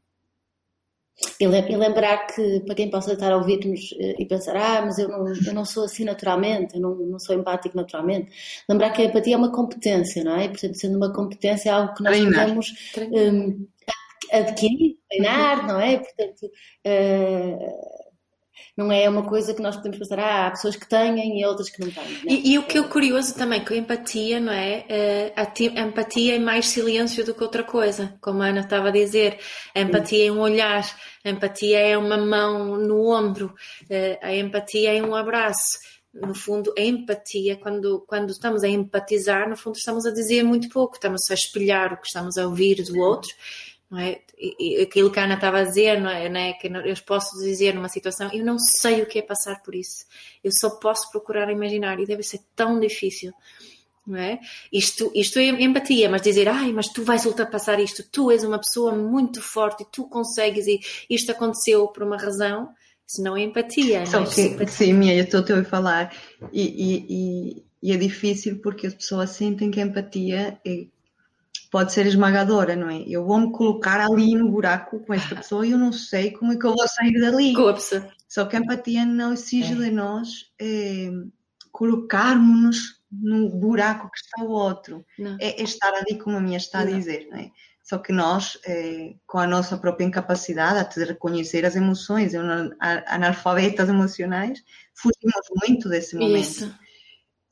E, 1.39 1.47
lembrar 1.47 2.27
que, 2.27 2.59
para 2.61 2.75
quem 2.75 2.89
possa 2.89 3.13
estar 3.13 3.31
a 3.31 3.37
ouvir-nos 3.37 3.91
eh, 3.99 4.15
e 4.19 4.25
pensar, 4.25 4.55
ah, 4.55 4.83
mas 4.85 4.99
eu 4.99 5.09
não, 5.09 5.27
eu 5.27 5.53
não 5.53 5.65
sou 5.65 5.85
assim 5.85 6.03
naturalmente, 6.03 6.75
eu 6.75 6.81
não, 6.81 6.95
não 6.95 7.19
sou 7.19 7.35
empático 7.35 7.75
naturalmente, 7.75 8.31
lembrar 8.69 8.91
que 8.91 9.01
a 9.01 9.05
empatia 9.05 9.33
é 9.33 9.37
uma 9.37 9.51
competência, 9.51 10.23
não 10.23 10.35
é? 10.35 10.45
E, 10.45 10.49
portanto, 10.49 10.75
sendo 10.75 10.95
uma 10.97 11.11
competência, 11.11 11.69
é 11.69 11.73
algo 11.73 11.93
que 11.95 12.03
nós 12.03 12.17
Treinar. 12.17 12.41
podemos 12.41 12.73
um, 13.11 13.67
adquirir, 14.31 14.97
treinar, 15.09 15.67
não 15.67 15.79
é? 15.79 15.97
Portanto, 15.97 16.45
uh, 16.85 18.06
não 18.75 18.91
é 18.91 19.09
uma 19.09 19.23
coisa 19.23 19.53
que 19.53 19.61
nós 19.61 19.75
podemos 19.75 19.97
pensar, 19.97 20.19
ah, 20.19 20.47
há 20.47 20.51
pessoas 20.51 20.75
que 20.75 20.87
têm 20.87 21.39
e 21.39 21.45
outras 21.45 21.69
que 21.69 21.81
não 21.81 21.89
têm. 21.89 22.03
Não 22.03 22.31
e, 22.31 22.53
e, 22.53 22.59
o 22.59 22.63
que 22.63 22.77
é 22.77 22.83
curioso 22.83 23.35
também 23.35 23.63
com 23.63 23.73
a 23.73 23.77
empatia, 23.77 24.39
não 24.39 24.53
é? 24.53 24.85
Uh, 25.35 25.79
a, 25.79 25.81
empatia 25.81 26.35
é 26.35 26.39
mais 26.39 26.67
silêncio 26.67 27.25
do 27.25 27.33
que 27.33 27.43
outra 27.43 27.63
coisa, 27.63 28.15
como 28.21 28.41
a 28.41 28.47
Ana 28.47 28.61
estava 28.61 28.89
a 28.89 28.91
dizer. 28.91 29.39
A 29.73 29.81
empatia 29.81 30.19
Sim. 30.19 30.27
é 30.27 30.31
um 30.31 30.39
olhar, 30.39 30.95
a 31.23 31.29
empatia 31.29 31.79
é 31.79 31.97
uma 31.97 32.17
mão 32.17 32.77
no 32.77 33.11
ombro, 33.11 33.47
uh, 33.47 34.17
a 34.21 34.35
empatia 34.35 34.97
é 34.97 35.01
um 35.01 35.15
abraço 35.15 35.79
no 36.13 36.33
fundo, 36.33 36.73
a 36.77 36.81
empatia, 36.81 37.57
quando, 37.57 38.03
quando 38.07 38.31
estamos 38.31 38.63
a 38.63 38.67
empatizar, 38.67 39.47
no 39.47 39.55
fundo 39.55 39.75
estamos 39.75 40.05
a 40.05 40.11
dizer 40.11 40.43
muito 40.43 40.67
pouco, 40.69 40.95
estamos 40.95 41.29
a 41.29 41.33
espelhar 41.33 41.93
o 41.93 41.97
que 41.97 42.07
estamos 42.07 42.37
a 42.37 42.47
ouvir 42.47 42.83
do 42.83 42.97
outro 42.99 43.29
não 43.89 43.99
é? 43.99 44.19
E, 44.37 44.81
aquilo 44.81 45.11
que 45.11 45.19
a 45.19 45.23
Ana 45.23 45.35
estava 45.35 45.59
a 45.59 45.63
dizer, 45.63 45.99
não 45.99 46.09
é? 46.09 46.29
Não 46.29 46.39
é? 46.39 46.53
Que 46.53 46.67
eu 46.67 46.95
posso 47.05 47.39
dizer 47.39 47.73
numa 47.73 47.89
situação, 47.89 48.29
eu 48.33 48.45
não 48.45 48.59
sei 48.59 49.01
o 49.01 49.05
que 49.05 49.19
é 49.19 49.21
passar 49.21 49.61
por 49.63 49.73
isso, 49.73 50.05
eu 50.43 50.51
só 50.51 50.69
posso 50.71 51.09
procurar 51.11 51.49
imaginar 51.49 51.99
e 51.99 52.05
deve 52.05 52.23
ser 52.23 52.41
tão 52.55 52.79
difícil. 52.79 53.33
Não 54.05 54.17
é? 54.17 54.39
Isto, 54.71 55.11
isto 55.13 55.37
é 55.37 55.47
empatia, 55.49 56.09
mas 56.09 56.21
dizer, 56.21 56.47
ai, 56.47 56.71
mas 56.71 56.87
tu 56.87 57.03
vais 57.03 57.25
ultrapassar 57.25 57.77
isto, 57.77 58.03
tu 58.09 58.31
és 58.31 58.41
uma 58.41 58.57
pessoa 58.57 58.95
muito 58.95 59.41
forte 59.41 59.83
e 59.83 59.85
tu 59.91 60.05
consegues, 60.05 60.65
e 60.65 60.79
isto 61.09 61.29
aconteceu 61.29 61.85
por 61.89 62.03
uma 62.03 62.17
razão, 62.17 62.69
isso 63.05 63.21
não 63.21 63.35
é 63.35 63.41
empatia. 63.41 64.05
Só 64.05 64.21
não 64.21 64.27
é? 64.27 64.29
que, 64.29 64.67
sim, 64.67 64.93
minha, 64.93 65.13
eu 65.13 65.25
estou 65.25 65.41
a 65.41 65.49
ouvir 65.49 65.65
falar, 65.65 66.15
e, 66.53 66.61
e, 66.61 67.05
e, 67.09 67.65
e, 67.83 67.91
é 67.91 67.97
difícil 67.97 68.59
porque 68.59 68.87
as 68.87 68.93
pessoas 68.93 69.31
sentem 69.31 69.69
que 69.69 69.81
a 69.81 69.83
empatia 69.83 70.57
é 70.65 70.87
pode 71.71 71.93
ser 71.93 72.05
esmagadora, 72.05 72.75
não 72.75 72.89
é? 72.89 73.03
Eu 73.07 73.25
vou-me 73.25 73.51
colocar 73.51 73.99
ali 73.99 74.35
no 74.35 74.49
buraco 74.49 74.99
com 74.99 75.13
esta 75.13 75.35
pessoa 75.35 75.65
e 75.65 75.71
eu 75.71 75.77
não 75.77 75.91
sei 75.91 76.31
como 76.31 76.53
é 76.53 76.57
que 76.57 76.65
eu 76.65 76.73
vou 76.73 76.87
sair 76.87 77.19
dali. 77.19 77.53
Colapsa. 77.53 78.09
Só 78.27 78.45
que 78.45 78.55
a 78.55 78.59
empatia 78.59 79.05
não 79.05 79.33
exige 79.33 79.73
é. 79.73 79.75
de 79.75 79.91
nós 79.91 80.51
é, 80.59 81.09
colocarmos-nos 81.71 82.97
no 83.11 83.49
buraco 83.49 84.11
que 84.11 84.19
está 84.19 84.43
o 84.43 84.49
outro. 84.49 85.05
É, 85.39 85.61
é, 85.61 85.63
estar 85.63 85.93
ali 85.93 86.17
como 86.17 86.37
a 86.37 86.41
minha 86.41 86.57
está 86.57 86.79
a 86.79 86.85
dizer, 86.85 87.27
não 87.29 87.37
é? 87.37 87.51
Só 87.83 87.97
que 87.97 88.11
nós, 88.11 88.59
é, 88.65 89.15
com 89.25 89.39
a 89.39 89.47
nossa 89.47 89.77
própria 89.77 90.03
incapacidade 90.05 90.95
de 90.95 91.05
reconhecer 91.05 91.65
as 91.65 91.77
emoções, 91.77 92.33
analfabetas 93.07 93.87
emocionais, 93.87 94.61
fugimos 94.93 95.47
muito 95.65 95.87
desse 95.87 96.17
momento. 96.17 96.37
Isso. 96.37 96.75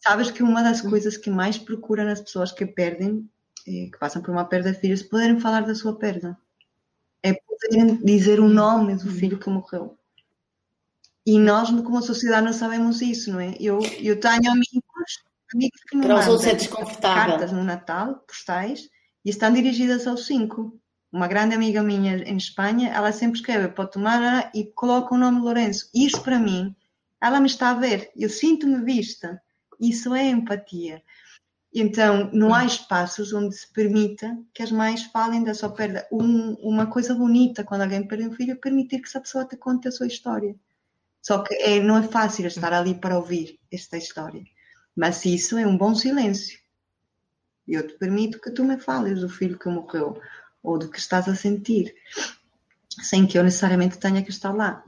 Sabes 0.05 0.29
que 0.29 0.43
uma 0.43 0.61
das 0.61 0.83
hum. 0.83 0.89
coisas 0.89 1.15
que 1.15 1.29
mais 1.29 1.57
procura 1.57 2.03
nas 2.03 2.19
pessoas 2.19 2.51
que 2.51 2.65
perdem 2.65 3.29
que 3.65 3.97
passam 3.99 4.21
por 4.21 4.31
uma 4.31 4.45
perda 4.45 4.71
de 4.71 4.79
filhos 4.79 5.01
poderem 5.01 5.39
falar 5.39 5.61
da 5.61 5.73
sua 5.73 5.97
perda. 5.97 6.37
É 7.23 7.33
poderem 7.33 7.97
dizer 7.97 8.39
o 8.39 8.47
nome 8.47 8.95
do 8.95 9.11
filho 9.11 9.39
que 9.39 9.49
morreu. 9.49 9.97
E 11.25 11.39
nós, 11.39 11.71
como 11.71 12.01
sociedade, 12.03 12.45
não 12.45 12.53
sabemos 12.53 13.01
isso, 13.01 13.31
não 13.31 13.39
é? 13.39 13.55
Eu, 13.59 13.79
eu 13.99 14.19
tenho 14.19 14.51
amigos, 14.51 15.23
amigos 15.53 15.81
que 15.89 15.97
me 15.97 16.07
mandam 16.07 16.39
é 16.43 16.95
cartas 17.01 17.51
no 17.51 17.63
Natal, 17.63 18.23
postais, 18.27 18.87
e 19.23 19.31
estão 19.31 19.51
dirigidas 19.51 20.05
aos 20.05 20.27
cinco. 20.27 20.79
Uma 21.11 21.27
grande 21.27 21.55
amiga 21.55 21.81
minha 21.81 22.17
em 22.17 22.37
Espanha, 22.37 22.89
ela 22.89 23.11
sempre 23.11 23.39
escreve 23.39 23.69
para 23.69 23.87
tomar 23.87 24.51
e 24.53 24.65
coloca 24.65 25.15
o 25.15 25.17
nome 25.17 25.39
Lourenço. 25.39 25.89
Isso 25.95 26.21
para 26.21 26.37
mim, 26.37 26.75
ela 27.19 27.39
me 27.39 27.47
está 27.47 27.71
a 27.71 27.73
ver, 27.73 28.11
eu 28.15 28.29
sinto-me 28.29 28.83
vista. 28.83 29.41
Isso 29.79 30.13
é 30.13 30.29
empatia. 30.29 31.01
Então, 31.77 32.29
não 32.31 32.53
há 32.53 32.63
espaços 32.63 33.33
onde 33.33 33.53
se 33.53 33.67
permita 33.73 34.41
que 34.53 34.63
as 34.63 34.71
mães 34.71 35.03
falem 35.03 35.43
da 35.43 35.53
sua 35.53 35.69
perda. 35.69 36.07
Um, 36.09 36.53
uma 36.53 36.87
coisa 36.87 37.13
bonita 37.13 37.65
quando 37.65 37.81
alguém 37.81 38.07
perde 38.07 38.25
um 38.25 38.31
filho 38.31 38.53
é 38.53 38.55
permitir 38.55 39.01
que 39.01 39.09
essa 39.09 39.19
pessoa 39.19 39.43
te 39.43 39.57
conte 39.57 39.89
a 39.89 39.91
sua 39.91 40.07
história. 40.07 40.55
Só 41.21 41.43
que 41.43 41.53
é, 41.55 41.81
não 41.81 41.97
é 41.97 42.03
fácil 42.07 42.47
estar 42.47 42.71
ali 42.71 42.95
para 42.95 43.17
ouvir 43.17 43.59
esta 43.69 43.97
história. 43.97 44.41
Mas 44.95 45.25
isso 45.25 45.57
é 45.57 45.67
um 45.67 45.77
bom 45.77 45.93
silêncio. 45.93 46.57
Eu 47.67 47.85
te 47.85 47.95
permito 47.95 48.39
que 48.39 48.51
tu 48.51 48.63
me 48.63 48.77
fales 48.77 49.19
do 49.19 49.27
filho 49.27 49.59
que 49.59 49.67
morreu 49.67 50.17
ou 50.63 50.79
do 50.79 50.89
que 50.89 50.97
estás 50.97 51.27
a 51.27 51.35
sentir, 51.35 51.93
sem 53.01 53.27
que 53.27 53.37
eu 53.37 53.43
necessariamente 53.43 53.97
tenha 53.97 54.23
que 54.23 54.29
estar 54.29 54.53
lá. 54.53 54.81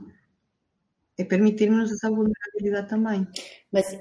É 1.18 1.24
permitir-nos 1.24 1.92
essa 1.92 2.08
vulnerabilidade 2.08 2.88
também. 2.88 3.28
Mas 3.70 3.94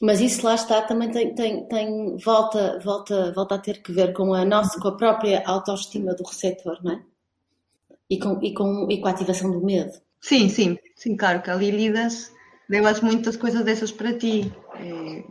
mas 0.00 0.20
isso 0.20 0.44
lá 0.46 0.54
está, 0.54 0.80
também 0.82 1.10
tem, 1.10 1.34
tem, 1.34 1.66
tem, 1.68 2.16
volta, 2.16 2.78
volta, 2.80 3.32
volta 3.32 3.54
a 3.56 3.58
ter 3.58 3.82
que 3.82 3.92
ver 3.92 4.12
com 4.14 4.32
a 4.32 4.44
nossa, 4.44 4.80
com 4.80 4.88
a 4.88 4.96
própria 4.96 5.42
autoestima 5.46 6.14
do 6.14 6.24
receptor, 6.24 6.78
não 6.82 6.92
é? 6.92 7.02
E 8.08 8.18
com, 8.18 8.42
e 8.42 8.54
com, 8.54 8.90
e 8.90 9.00
com 9.00 9.08
a 9.08 9.10
ativação 9.10 9.50
do 9.50 9.64
medo. 9.64 9.92
Sim, 10.20 10.48
sim, 10.48 10.78
sim, 10.96 11.16
claro 11.16 11.42
que 11.42 11.50
ali 11.50 11.70
lidas, 11.70 12.32
levas 12.68 13.00
muitas 13.00 13.36
coisas 13.36 13.64
dessas 13.64 13.92
para 13.92 14.16
ti. 14.16 14.52
É, 14.76 15.24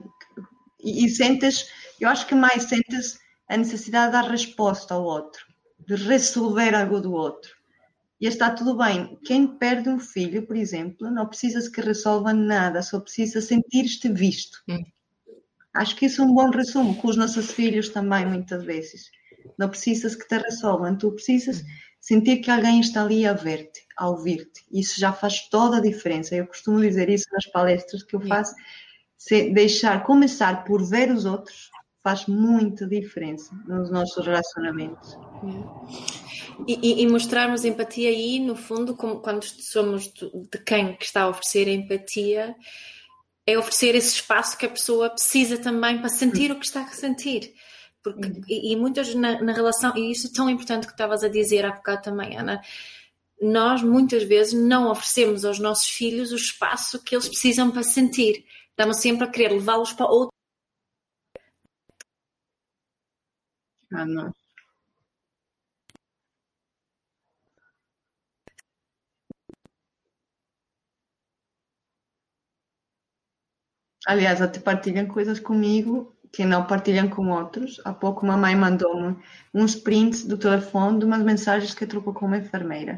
e, 0.84 1.06
e 1.06 1.10
sentes, 1.10 1.70
eu 2.00 2.08
acho 2.08 2.28
que 2.28 2.36
mais 2.36 2.64
sentes 2.64 3.20
a 3.48 3.58
necessidade 3.58 4.08
de 4.08 4.12
dar 4.14 4.30
resposta 4.30 4.94
ao 4.94 5.04
outro, 5.04 5.46
de 5.80 5.96
resolver 5.96 6.76
algo 6.76 7.00
do 7.02 7.12
outro. 7.12 7.59
E 8.20 8.28
está 8.28 8.50
tudo 8.52 8.76
bem. 8.76 9.18
Quem 9.24 9.48
perde 9.48 9.90
um 9.90 10.00
filho, 10.00 10.46
por 10.46 10.58
exemplo, 10.58 11.10
não 11.10 11.26
precisa 11.26 11.70
que 11.72 11.80
resolva 11.80 12.34
nada, 12.34 12.82
só 12.82 13.00
precisa 13.00 13.40
sentir-te 13.40 14.12
visto. 14.12 14.62
Hum. 14.70 14.84
Acho 15.74 15.96
que 15.96 16.06
isso 16.06 16.22
é 16.22 16.26
um 16.26 16.34
bom 16.34 16.50
resumo, 16.50 16.96
com 16.96 17.08
os 17.08 17.16
nossos 17.16 17.52
filhos 17.52 17.90
também, 17.90 18.26
muitas 18.26 18.64
vezes. 18.66 19.10
Não 19.58 19.70
precisas 19.70 20.16
que 20.16 20.28
te 20.28 20.38
resolvam, 20.38 20.98
tu 20.98 21.12
precisas 21.12 21.62
hum. 21.62 21.66
sentir 22.02 22.38
que 22.38 22.52
alguém 22.52 22.82
está 22.82 23.04
ali 23.04 23.26
a 23.26 23.34
ver-te, 23.34 23.86
a 23.98 24.10
ouvir-te. 24.10 24.66
Isso 24.70 25.00
já 25.00 25.14
faz 25.14 25.48
toda 25.48 25.78
a 25.78 25.82
diferença. 25.82 26.36
Eu 26.36 26.48
costumo 26.48 26.82
dizer 26.82 27.10
isso 27.10 27.26
nas 27.32 27.46
palestras 27.46 28.04
que 28.04 28.16
eu 28.18 28.22
faço. 28.22 28.54
Se 29.18 29.50
deixar 29.52 30.04
começar 30.04 30.66
por 30.66 30.84
ver 30.84 31.12
os 31.12 31.24
outros 31.24 31.70
faz 32.10 32.26
muita 32.26 32.88
diferença 32.88 33.56
nos 33.68 33.92
nossos 33.92 34.26
relacionamentos. 34.26 35.16
E, 36.68 37.04
e, 37.04 37.08
mostrarmos 37.08 37.64
empatia 37.64 38.10
aí, 38.10 38.40
no 38.40 38.56
fundo, 38.56 38.96
como 38.96 39.22
quando 39.22 39.44
somos 39.44 40.12
de 40.12 40.58
quem 40.66 40.96
que 40.96 41.06
está 41.06 41.22
a 41.22 41.30
oferecer 41.30 41.68
a 41.68 41.72
empatia, 41.72 42.56
é 43.46 43.58
oferecer 43.58 43.94
esse 43.94 44.16
espaço 44.16 44.58
que 44.58 44.66
a 44.66 44.70
pessoa 44.70 45.10
precisa 45.10 45.58
também 45.58 46.00
para 46.00 46.10
sentir 46.10 46.52
o 46.52 46.60
que 46.60 46.66
está 46.66 46.82
a 46.82 46.88
sentir. 46.88 47.54
Porque, 48.04 48.28
uhum. 48.28 48.42
e, 48.48 48.74
e 48.74 48.76
muitas 48.76 49.14
na, 49.14 49.40
na, 49.42 49.54
relação, 49.54 49.96
e 49.96 50.12
isso 50.12 50.28
é 50.28 50.32
tão 50.34 50.50
importante 50.50 50.88
que 50.88 50.94
estavas 50.94 51.24
a 51.24 51.30
dizer 51.30 51.64
há 51.64 51.72
bocado 51.72 52.02
também, 52.02 52.38
Ana, 52.38 52.60
nós 53.40 53.84
muitas 53.84 54.24
vezes 54.24 54.54
não 54.54 54.90
oferecemos 54.90 55.46
aos 55.46 55.60
nossos 55.60 55.90
filhos 55.90 56.32
o 56.32 56.36
espaço 56.36 57.04
que 57.04 57.16
eles 57.16 57.30
precisam 57.30 57.70
para 57.70 57.84
sentir. 57.84 58.46
Estamos 58.72 58.98
sempre 58.98 59.26
a 59.26 59.30
querer 59.30 59.52
levá-los 59.52 59.94
para 59.94 60.08
outro. 60.08 60.39
Ah. 63.94 64.32
Aliás, 74.08 74.42
até 74.42 74.60
partilham 74.60 75.08
coisas 75.08 75.40
comigo 75.40 76.16
que 76.32 76.46
não 76.46 76.66
partilham 76.66 77.10
com 77.10 77.28
outros. 77.30 77.82
Há 77.86 77.94
pouco 77.94 78.24
uma 78.26 78.38
mãe 78.38 78.56
mandou-me 78.56 79.18
uns 79.54 79.76
prints 79.76 80.24
do 80.26 80.38
telefone 80.38 81.00
de 81.00 81.06
umas 81.06 81.24
mensagens 81.24 81.74
que 81.74 81.86
trocou 81.88 82.14
com 82.14 82.26
uma 82.26 82.38
enfermeira. 82.38 82.98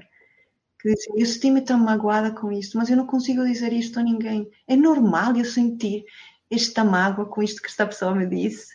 Que 0.82 0.90
disse, 0.94 1.10
eu 1.18 1.26
senti-me 1.28 1.62
tão 1.64 1.80
magoada 1.80 2.32
com 2.32 2.52
isto, 2.52 2.78
mas 2.78 2.90
eu 2.90 2.98
não 2.98 3.08
consigo 3.08 3.46
dizer 3.46 3.74
isto 3.74 4.00
a 4.00 4.04
ninguém. 4.04 4.50
É 4.68 4.76
normal 4.78 5.36
eu 5.38 5.46
sentir 5.46 6.06
esta 6.52 6.84
mágoa 6.84 7.26
com 7.28 7.44
isto 7.44 7.62
que 7.62 7.70
esta 7.70 7.88
pessoa 7.88 8.16
me 8.16 8.28
disse. 8.28 8.74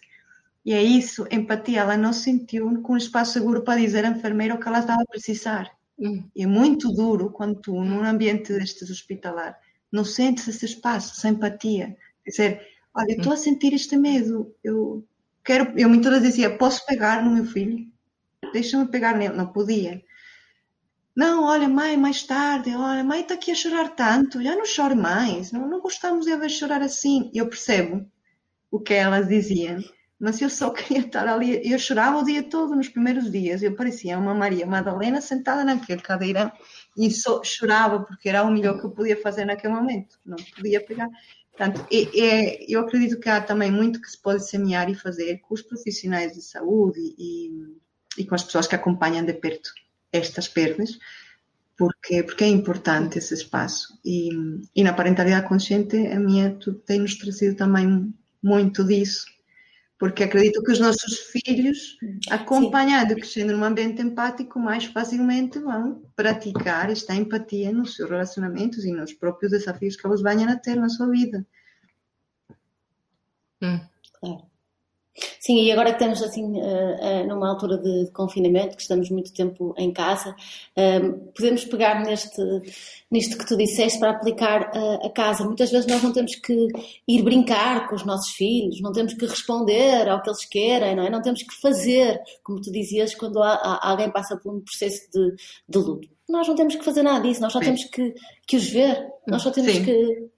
E 0.67 0.73
é 0.73 0.83
isso, 0.83 1.29
empatia. 1.31 1.83
Ela 1.83 1.97
não 1.97 2.13
sentiu 2.13 2.83
com 2.83 2.95
um 2.95 2.97
espaço 2.97 3.35
seguro 3.35 3.63
para 3.63 3.81
dizer 3.81 4.05
à 4.05 4.09
enfermeira 4.09 4.57
o 4.57 4.59
que 4.59 4.67
ela 4.67 4.81
estava 4.81 5.01
a 5.01 5.07
precisar. 5.07 5.71
Hum. 5.97 6.29
É 6.37 6.45
muito 6.45 6.91
duro 6.93 7.31
quando 7.31 7.61
tu, 7.61 7.73
num 7.85 8.03
ambiente 8.03 8.53
destes 8.53 8.91
hospitalar, 8.91 9.57
não 9.93 10.05
sentes 10.05 10.49
esse 10.49 10.65
espaço, 10.65 11.13
essa 11.13 11.29
empatia. 11.29 11.97
Dizer, 12.27 12.61
olha, 12.93 13.13
estou 13.13 13.33
a 13.33 13.37
sentir 13.37 13.73
este 13.75 13.97
medo, 13.97 14.53
eu 14.65 15.07
quero, 15.45 15.73
eu 15.79 15.89
muitas 15.89 16.11
vezes 16.15 16.31
dizia, 16.31 16.59
posso 16.59 16.85
pegar 16.85 17.25
no 17.25 17.31
meu 17.31 17.45
filho? 17.45 17.87
Deixa-me 18.53 18.89
pegar 18.89 19.17
nele. 19.17 19.37
Não 19.37 19.47
podia. 19.47 20.03
Não, 21.15 21.45
olha, 21.45 21.69
mãe, 21.69 21.97
mais 21.97 22.25
tarde, 22.25 22.75
olha, 22.75 23.05
mãe 23.05 23.21
está 23.21 23.35
aqui 23.35 23.53
a 23.53 23.55
chorar 23.55 23.91
tanto, 23.91 24.43
já 24.43 24.55
não 24.57 24.67
chore 24.67 24.97
mais, 24.97 25.51
não, 25.53 25.67
não 25.67 25.81
gostamos 25.81 26.27
de 26.27 26.33
a 26.33 26.37
ver 26.37 26.51
chorar 26.51 26.83
assim. 26.83 27.31
Eu 27.33 27.49
percebo 27.49 28.05
o 28.71 28.81
que 28.81 28.93
elas 28.93 29.29
diziam, 29.29 29.81
mas 30.19 30.41
eu 30.41 30.49
só 30.49 30.71
queria 30.73 31.07
estar 31.07 31.27
ali. 31.29 31.61
Eu 31.71 31.79
chorava 31.79 32.19
o 32.19 32.25
dia 32.25 32.43
todo 32.43 32.75
nos 32.75 32.89
primeiros 32.89 33.31
dias. 33.31 33.63
Eu 33.63 33.75
parecia 33.75 34.19
uma 34.19 34.35
Maria 34.35 34.67
Madalena 34.67 35.21
sentada 35.21 35.65
naquele 35.65 36.01
cadeira 36.01 36.53
e 36.97 37.11
só 37.11 37.43
chorava 37.45 38.01
porque 38.01 38.29
era 38.29 38.43
o 38.43 38.51
melhor 38.51 38.79
que 38.79 38.87
eu 38.87 38.91
podia 38.91 39.21
fazer 39.21 39.45
naquele 39.45 39.75
momento. 39.75 40.19
Não 40.25 40.37
podia 40.55 40.85
pegar. 40.85 41.09
Portanto, 41.51 41.87
é, 41.91 42.21
é, 42.21 42.67
eu 42.69 42.81
acredito 42.81 43.19
que 43.19 43.29
há 43.29 43.41
também 43.41 43.71
muito 43.71 44.01
que 44.01 44.11
se 44.11 44.21
pode 44.21 44.47
semear 44.47 44.91
e 44.91 44.95
fazer 44.95 45.39
com 45.39 45.55
os 45.55 45.63
profissionais 45.63 46.33
de 46.33 46.43
saúde 46.43 47.01
e, 47.19 47.51
e 48.19 48.27
com 48.27 48.35
as 48.35 48.45
pessoas 48.45 48.67
que 48.67 48.75
acompanham 48.75 49.25
de 49.25 49.33
perto 49.33 49.71
estas 50.13 50.49
perdas, 50.49 50.99
porque, 51.77 52.23
porque 52.23 52.45
é 52.45 52.49
importante 52.49 53.19
esse 53.19 53.33
espaço. 53.33 53.99
E, 54.05 54.29
e 54.75 54.85
na 54.85 54.93
parentalidade 54.93 55.49
consciente, 55.49 55.97
a 56.09 56.21
minha 56.21 56.59
tem-nos 56.85 57.17
trazido 57.17 57.57
também 57.57 58.15
muito 58.43 58.85
disso 58.85 59.25
porque 59.99 60.25
acredito 60.25 60.63
que 60.63 60.73
os 60.73 60.79
nossos 60.79 61.19
filhos, 61.19 61.97
acompanhando, 62.31 63.11
Sim. 63.11 63.15
crescendo 63.15 63.57
num 63.57 63.65
ambiente 63.65 64.03
empático, 64.03 64.59
mais 64.59 64.85
facilmente 64.85 65.59
vão 65.59 66.03
praticar 66.15 66.91
esta 66.91 67.15
empatia 67.15 67.73
nos 67.73 67.95
seus 67.95 68.11
relacionamentos 68.11 68.85
e 68.85 68.93
nos 68.93 69.15
próprios 69.15 69.53
desafios 69.53 69.97
que 69.97 70.07
eles 70.07 70.21
venham 70.21 70.51
a 70.51 70.57
ter 70.57 70.77
na 70.77 70.89
sua 70.89 71.09
vida. 71.09 71.47
Hum. 73.63 73.81
Claro. 74.21 74.56
Sim, 75.41 75.63
e 75.63 75.73
agora 75.73 75.95
que 75.95 76.03
estamos 76.03 76.23
assim 76.23 76.61
eh, 76.61 76.99
eh, 77.01 77.25
numa 77.25 77.49
altura 77.49 77.79
de 77.79 78.11
confinamento, 78.13 78.77
que 78.77 78.83
estamos 78.83 79.09
muito 79.11 79.33
tempo 79.33 79.75
em 79.79 79.93
casa, 79.93 80.35
eh, 80.77 81.01
podemos 81.35 81.65
pegar 81.65 82.05
neste, 82.05 82.43
nisto 83.11 83.39
que 83.39 83.47
tu 83.47 83.57
disseste 83.57 83.99
para 83.99 84.11
aplicar 84.11 84.71
a 85.03 85.11
casa. 85.11 85.45
Muitas 85.45 85.71
vezes 85.71 85.87
nós 85.87 86.03
não 86.03 86.13
temos 86.13 86.35
que 86.35 86.69
ir 87.09 87.23
brincar 87.23 87.89
com 87.89 87.95
os 87.95 88.05
nossos 88.05 88.33
filhos, 88.33 88.81
não 88.81 88.93
temos 88.93 89.15
que 89.15 89.27
responder 89.27 90.09
ao 90.09 90.23
que 90.23 90.29
eles 90.29 90.45
querem, 90.45 90.95
não 90.95 91.07
é? 91.07 91.11
Não 91.11 91.23
temos 91.23 91.43
que 91.43 91.55
fazer, 91.61 92.21
como 92.43 92.61
tu 92.61 92.71
dizias, 92.71 93.15
quando 93.15 93.43
alguém 93.43 94.11
passa 94.11 94.37
por 94.37 94.55
um 94.55 94.61
processo 94.61 95.11
de, 95.11 95.35
de 95.69 95.79
luto. 95.79 96.09
Nós 96.29 96.47
não 96.47 96.55
temos 96.55 96.75
que 96.75 96.85
fazer 96.85 97.03
nada 97.03 97.21
disso, 97.27 97.41
nós 97.41 97.53
só 97.53 97.61
temos 97.61 97.85
que, 97.85 98.15
que 98.47 98.57
os 98.57 98.69
ver, 98.69 99.07
nós 99.27 99.43
só 99.43 99.51
temos 99.51 99.73
Sim. 99.73 99.85
que. 99.85 100.29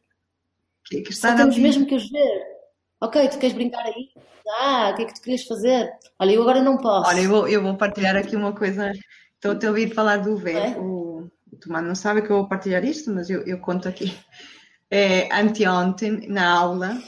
que, 0.84 1.00
que 1.02 1.14
só 1.14 1.34
temos 1.34 1.58
mesmo 1.58 1.86
que 1.86 1.94
os 1.94 2.08
ver. 2.10 2.58
Ok, 3.00 3.28
tu 3.28 3.38
queres 3.38 3.54
brincar 3.54 3.84
aí? 3.86 4.10
Ah, 4.50 4.90
o 4.92 4.96
que 4.96 5.02
é 5.02 5.04
que 5.06 5.14
tu 5.14 5.22
querias 5.22 5.44
fazer? 5.44 5.90
Olha, 6.18 6.32
eu 6.32 6.42
agora 6.42 6.62
não 6.62 6.78
posso. 6.78 7.08
Olha, 7.08 7.20
eu 7.20 7.28
vou, 7.28 7.48
eu 7.48 7.62
vou 7.62 7.76
partilhar 7.76 8.16
aqui 8.16 8.36
uma 8.36 8.54
coisa. 8.54 8.92
Estou 9.34 9.52
a 9.52 9.56
te 9.56 9.66
ouvir 9.66 9.94
falar 9.94 10.18
do 10.18 10.36
V. 10.36 10.52
É? 10.52 10.78
O, 10.78 11.30
o 11.52 11.56
Tomás 11.60 11.84
não 11.84 11.94
sabe 11.94 12.22
que 12.22 12.30
eu 12.30 12.36
vou 12.38 12.48
partilhar 12.48 12.84
isto, 12.84 13.10
mas 13.10 13.28
eu, 13.28 13.42
eu 13.42 13.58
conto 13.60 13.88
aqui. 13.88 14.16
É, 14.90 15.32
anteontem, 15.34 16.28
na 16.28 16.50
aula, 16.50 16.98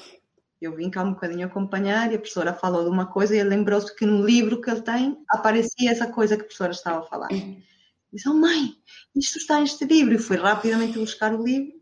eu 0.60 0.76
vim 0.76 0.90
cá 0.90 1.02
um 1.02 1.14
bocadinho 1.14 1.46
acompanhar 1.46 2.12
e 2.12 2.16
a 2.16 2.18
professora 2.18 2.52
falou 2.52 2.84
de 2.84 2.90
uma 2.90 3.06
coisa 3.06 3.34
e 3.34 3.38
ele 3.38 3.48
lembrou-se 3.48 3.94
que 3.96 4.04
no 4.04 4.24
livro 4.24 4.60
que 4.60 4.70
ele 4.70 4.82
tem 4.82 5.16
aparecia 5.30 5.90
essa 5.90 6.06
coisa 6.06 6.36
que 6.36 6.42
a 6.42 6.44
professora 6.44 6.72
estava 6.72 7.00
a 7.00 7.08
falar. 7.08 7.32
Uhum. 7.32 7.60
Disse, 8.12 8.28
oh 8.28 8.34
mãe, 8.34 8.74
isto 9.16 9.38
está 9.38 9.60
neste 9.60 9.84
livro. 9.84 10.14
E 10.14 10.18
fui 10.18 10.36
rapidamente 10.36 10.98
buscar 10.98 11.34
o 11.34 11.42
livro 11.42 11.79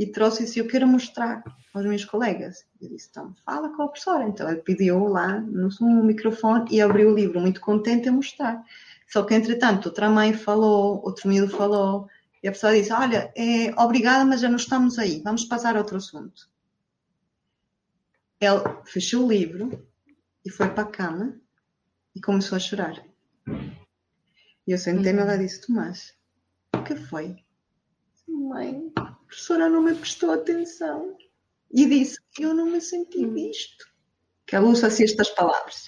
e 0.00 0.06
trouxe 0.06 0.44
isso 0.44 0.58
e 0.58 0.60
eu 0.62 0.66
quero 0.66 0.88
mostrar 0.88 1.44
aos 1.74 1.84
meus 1.84 2.06
colegas. 2.06 2.64
Eu 2.80 2.88
disse, 2.88 3.08
então 3.10 3.34
fala 3.44 3.68
com 3.68 3.82
a 3.82 3.88
professora. 3.88 4.26
Então 4.26 4.48
ele 4.48 4.62
pediu 4.62 5.04
lá 5.04 5.38
no, 5.38 5.68
no 5.78 6.02
microfone 6.02 6.70
e 6.70 6.80
abriu 6.80 7.10
o 7.10 7.14
livro, 7.14 7.38
muito 7.38 7.60
contente 7.60 8.08
a 8.08 8.12
mostrar. 8.12 8.64
Só 9.06 9.22
que 9.24 9.34
entretanto 9.34 9.90
outra 9.90 10.08
mãe 10.08 10.32
falou, 10.32 11.02
outro 11.04 11.28
miúdo 11.28 11.54
falou, 11.54 12.08
e 12.42 12.48
a 12.48 12.52
pessoa 12.52 12.72
disse, 12.72 12.90
olha, 12.90 13.30
é, 13.36 13.74
obrigada, 13.78 14.24
mas 14.24 14.40
já 14.40 14.48
não 14.48 14.56
estamos 14.56 14.98
aí, 14.98 15.20
vamos 15.22 15.44
passar 15.44 15.76
a 15.76 15.78
outro 15.78 15.98
assunto. 15.98 16.48
Ele 18.40 18.62
fechou 18.86 19.26
o 19.26 19.28
livro 19.28 19.86
e 20.42 20.50
foi 20.50 20.70
para 20.70 20.84
a 20.84 20.90
cama 20.90 21.38
e 22.16 22.22
começou 22.22 22.56
a 22.56 22.58
chorar. 22.58 23.04
E 24.66 24.72
eu 24.72 24.78
sentei-me 24.78 25.18
e 25.18 25.22
ela 25.22 25.36
disse, 25.36 25.66
Tomás, 25.66 26.14
o 26.74 26.82
que 26.82 26.96
foi? 26.96 27.36
Mãe, 28.26 28.90
professora 29.30 29.68
não 29.68 29.80
me 29.80 29.94
prestou 29.94 30.32
atenção 30.32 31.16
e 31.72 31.86
disse 31.86 32.18
que 32.32 32.42
eu 32.42 32.52
não 32.52 32.66
me 32.66 32.80
senti 32.80 33.24
hum. 33.24 33.32
visto. 33.32 33.88
Que 34.44 34.56
ela 34.56 34.66
usa 34.66 34.88
assim 34.88 35.04
estas 35.04 35.30
palavras. 35.30 35.86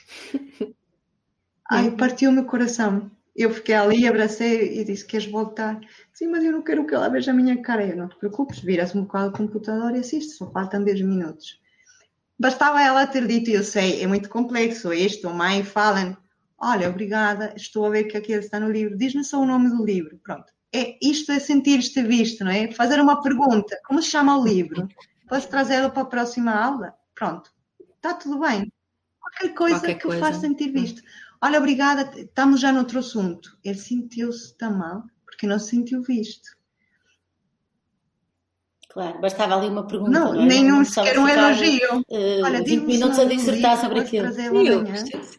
Ai, 1.69 1.91
partiu 1.97 2.31
o 2.31 2.33
meu 2.33 2.45
coração. 2.45 3.11
Eu 3.35 3.53
fiquei 3.53 3.75
ali, 3.75 4.07
abracei 4.07 4.79
e 4.79 4.85
disse: 4.85 5.05
Queres 5.05 5.27
voltar? 5.27 5.81
Sim, 6.13 6.29
mas 6.29 6.45
eu 6.45 6.53
não 6.53 6.63
quero 6.63 6.87
que 6.87 6.95
ela 6.95 7.09
veja 7.09 7.33
a 7.33 7.35
minha 7.35 7.61
cara. 7.61 7.85
Eu 7.85 7.97
não 7.97 8.09
te 8.09 8.17
preocupes, 8.17 8.61
vira-se 8.61 8.97
um 8.97 9.03
bocado 9.03 9.31
o 9.31 9.37
computador 9.37 9.97
e 9.97 9.99
assiste, 9.99 10.35
só 10.35 10.49
faltam 10.53 10.85
10 10.85 11.01
minutos. 11.01 11.61
Bastava 12.39 12.81
ela 12.81 13.07
ter 13.07 13.27
dito: 13.27 13.51
Eu 13.51 13.65
sei, 13.65 14.03
é 14.03 14.07
muito 14.07 14.29
complexo 14.29 14.93
isto. 14.93 15.29
A 15.29 15.35
mãe 15.35 15.65
fala: 15.65 16.17
Olha, 16.57 16.89
obrigada, 16.89 17.53
estou 17.57 17.87
a 17.87 17.91
ver 17.91 18.05
que 18.05 18.17
aquele 18.17 18.41
está 18.41 18.61
no 18.61 18.71
livro. 18.71 18.97
Diz-me 18.97 19.25
só 19.25 19.41
o 19.41 19.47
nome 19.47 19.71
do 19.71 19.85
livro. 19.85 20.21
Pronto 20.23 20.53
é, 20.75 20.97
isto 21.03 21.31
é 21.33 21.39
sentir-te 21.39 22.03
visto, 22.03 22.45
não 22.45 22.51
é? 22.51 22.71
Fazer 22.73 23.01
uma 23.01 23.21
pergunta, 23.23 23.79
como 23.87 24.01
se 24.03 24.11
chama 24.11 24.39
o 24.39 24.45
livro? 24.45 24.89
Podes 25.29 25.47
trazê-lo 25.47 25.91
para 25.91 26.03
a 26.03 26.07
próxima 26.07 26.53
aula? 26.53 26.95
Pronto, 27.15 27.51
está 27.97 28.15
tudo 28.15 28.41
bem. 28.41 28.73
Qualquer 29.21 29.55
coisa 29.55 29.79
Qualquer 29.79 29.95
que 29.99 30.09
o 30.09 30.19
faça 30.19 30.41
sentir 30.41 30.73
visto. 30.73 31.03
Olha, 31.43 31.59
obrigada, 31.59 32.11
estamos 32.19 32.61
já 32.61 32.73
noutro 32.73 32.99
assunto. 32.99 33.59
Ele 33.65 33.79
sentiu-se 33.79 34.57
tão 34.57 34.77
mal 34.77 35.03
porque 35.25 35.47
não 35.47 35.59
se 35.59 35.71
sentiu 35.71 36.03
visto. 36.03 36.57
Claro, 38.89 39.21
bastava 39.21 39.57
ali 39.57 39.69
uma 39.69 39.87
pergunta. 39.87 40.11
Não, 40.11 40.35
não 40.35 40.43
é? 40.43 40.47
nem 40.47 40.71
um, 40.71 40.85
sequer 40.85 41.19
um 41.19 41.27
elogio. 41.27 42.01
Uh, 42.11 42.45
Olha, 42.45 42.63
20 42.63 42.85
minutos 42.85 43.19
a 43.19 43.25
dissertar 43.25 43.81
sobre 43.81 44.01
aquilo. 44.01 44.29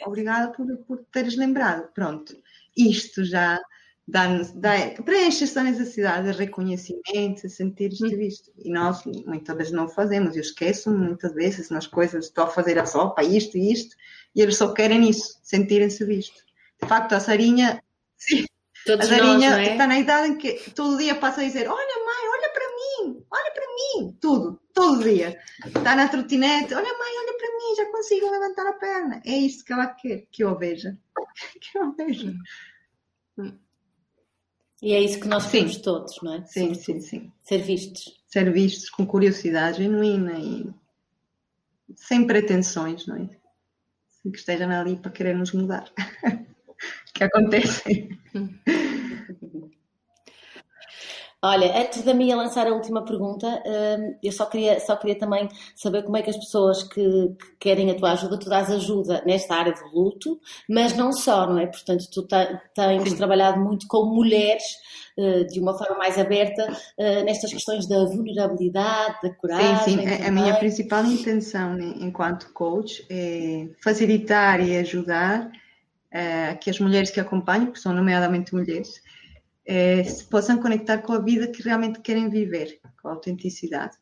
Obrigada 0.06 0.52
por, 0.52 0.66
por 0.88 1.06
teres 1.12 1.38
lembrado. 1.38 1.88
Pronto, 1.94 2.36
isto 2.76 3.24
já 3.24 3.60
dá, 4.08 4.28
dá, 4.56 4.72
preenche 5.04 5.44
essa 5.44 5.64
necessidade 5.64 6.32
de 6.32 6.38
reconhecimento, 6.38 7.42
de 7.42 7.50
sentir-te 7.50 8.04
uhum. 8.04 8.18
visto. 8.18 8.52
E 8.58 8.72
nós 8.72 9.04
muitas 9.06 9.56
vezes 9.56 9.72
não 9.74 9.88
fazemos, 9.88 10.36
eu 10.36 10.42
esqueço 10.42 10.92
muitas 10.92 11.34
vezes 11.34 11.70
nas 11.70 11.88
coisas, 11.88 12.26
estou 12.26 12.46
a 12.46 12.48
fazer 12.48 12.78
a 12.80 12.86
sopa, 12.86 13.24
isto 13.24 13.58
e 13.58 13.72
isto, 13.72 13.96
e 14.36 14.42
eles 14.42 14.58
só 14.58 14.74
querem 14.74 15.10
isso, 15.10 15.40
sentirem-se 15.42 16.04
visto. 16.06 16.44
De 16.82 16.88
facto, 16.88 17.14
a 17.14 17.20
Sarinha, 17.20 17.82
sim, 18.18 18.46
Todos 18.86 19.06
a 19.06 19.16
Sarinha 19.16 19.50
nós, 19.50 19.68
é? 19.68 19.72
está 19.72 19.88
na 19.88 19.98
idade 19.98 20.28
em 20.28 20.38
que 20.38 20.72
todo 20.72 20.98
dia 20.98 21.16
passa 21.16 21.42
a 21.42 21.44
dizer: 21.46 21.70
Olha, 21.70 22.06
mãe, 22.06 22.30
olha 22.34 22.52
para 22.54 22.68
mim, 22.68 23.26
olha 23.32 23.52
para 23.54 23.66
mim, 23.68 24.18
tudo, 24.20 24.60
todo 24.74 25.04
dia. 25.04 25.40
Está 25.66 25.96
na 25.96 26.10
trotinete: 26.10 26.74
Olha, 26.74 26.98
mãe, 26.98 27.12
olha 27.18 27.38
para 27.38 27.48
mim, 27.48 27.76
já 27.78 27.86
consigo 27.92 28.30
levantar 28.30 28.68
a 28.68 28.74
perna. 28.74 29.22
É 29.26 29.32
isso 29.32 29.64
que 29.64 29.72
ela 29.72 29.88
quer 29.88 30.26
que 30.30 30.44
eu 30.44 30.58
veja. 30.58 30.98
que 31.62 31.78
eu 31.78 31.94
veja. 31.94 32.34
Hum. 34.84 34.88
E 34.88 34.94
é 34.94 35.00
isso 35.00 35.20
que 35.20 35.28
nós 35.28 35.50
queremos 35.50 35.78
todos, 35.78 36.22
não 36.22 36.34
é? 36.34 36.46
Sim, 36.46 36.74
sim, 36.74 37.00
sim. 37.00 37.32
Ser 37.42 37.60
vistos. 37.60 38.22
Ser 38.28 38.52
vistos 38.52 38.90
com 38.90 39.06
curiosidade 39.06 39.78
genuína 39.78 40.38
e 40.38 40.70
sem 41.96 42.28
pretensões, 42.28 43.08
não 43.08 43.16
é? 43.16 43.30
Sem 44.22 44.32
que 44.32 44.38
estejam 44.38 44.70
ali 44.70 44.98
para 44.98 45.12
querer 45.12 45.36
nos 45.36 45.54
mudar. 45.54 45.90
que 47.16 47.24
acontece. 47.24 48.10
Olha, 51.46 51.78
antes 51.78 52.04
da 52.04 52.14
minha 52.14 52.38
lançar 52.38 52.66
a 52.68 52.74
última 52.74 53.04
pergunta, 53.04 53.62
hum, 53.66 54.16
eu 54.24 54.32
só 54.32 54.46
queria, 54.46 54.80
só 54.80 54.96
queria 54.96 55.18
também 55.18 55.50
saber 55.76 56.04
como 56.04 56.16
é 56.16 56.22
que 56.22 56.30
as 56.30 56.38
pessoas 56.38 56.84
que, 56.84 57.02
que 57.02 57.56
querem 57.60 57.92
a 57.92 57.96
tua 57.96 58.14
ajuda, 58.14 58.40
tu 58.40 58.50
dás 58.50 58.72
ajuda 58.72 59.22
nesta 59.26 59.54
área 59.54 59.74
do 59.74 59.86
luto, 59.94 60.40
mas 60.70 60.96
não 60.96 61.12
só, 61.12 61.46
não 61.46 61.60
é? 61.60 61.68
Portanto, 61.68 62.06
tu 62.14 62.26
tens 62.26 63.10
Sim. 63.10 63.18
trabalhado 63.18 63.60
muito 63.60 63.88
com 63.88 64.06
mulheres 64.06 64.64
eh, 65.18 65.44
de 65.44 65.60
uma 65.60 65.78
forma 65.78 65.98
mais 65.98 66.18
aberta 66.18 66.66
eh, 66.98 67.24
nestas 67.24 67.52
questões 67.52 67.90
da 67.90 68.06
vulnerabilidade, 68.06 69.18
da 69.22 69.30
coragem. 69.36 69.98
Sim, 69.98 70.08
sim. 70.08 70.24
A, 70.24 70.30
a 70.30 70.32
minha 70.32 70.56
principal 70.56 71.06
intenção 71.06 71.74
né, 71.74 71.94
enquanto 72.00 72.54
coach 72.54 73.06
é 73.10 73.68
facilitar 73.84 74.62
e 74.62 74.78
ajudar 74.78 75.52
uh, 76.14 76.58
que 76.60 76.70
as 76.70 76.80
mulheres 76.80 77.12
que 77.12 77.20
acompanham, 77.20 77.72
que 77.72 77.80
são 77.80 77.94
nomeadamente 77.94 78.56
mulheres, 78.56 79.03
uh, 79.68 80.10
se 80.10 80.24
possam 80.26 80.62
conectar 80.62 81.00
com 81.00 81.14
a 81.14 81.20
vida 81.20 81.48
que 81.48 81.64
realmente 81.64 82.00
querem 82.02 82.30
viver, 82.30 82.80
com 83.02 83.10
a 83.10 83.12
autenticidade. 83.12 83.98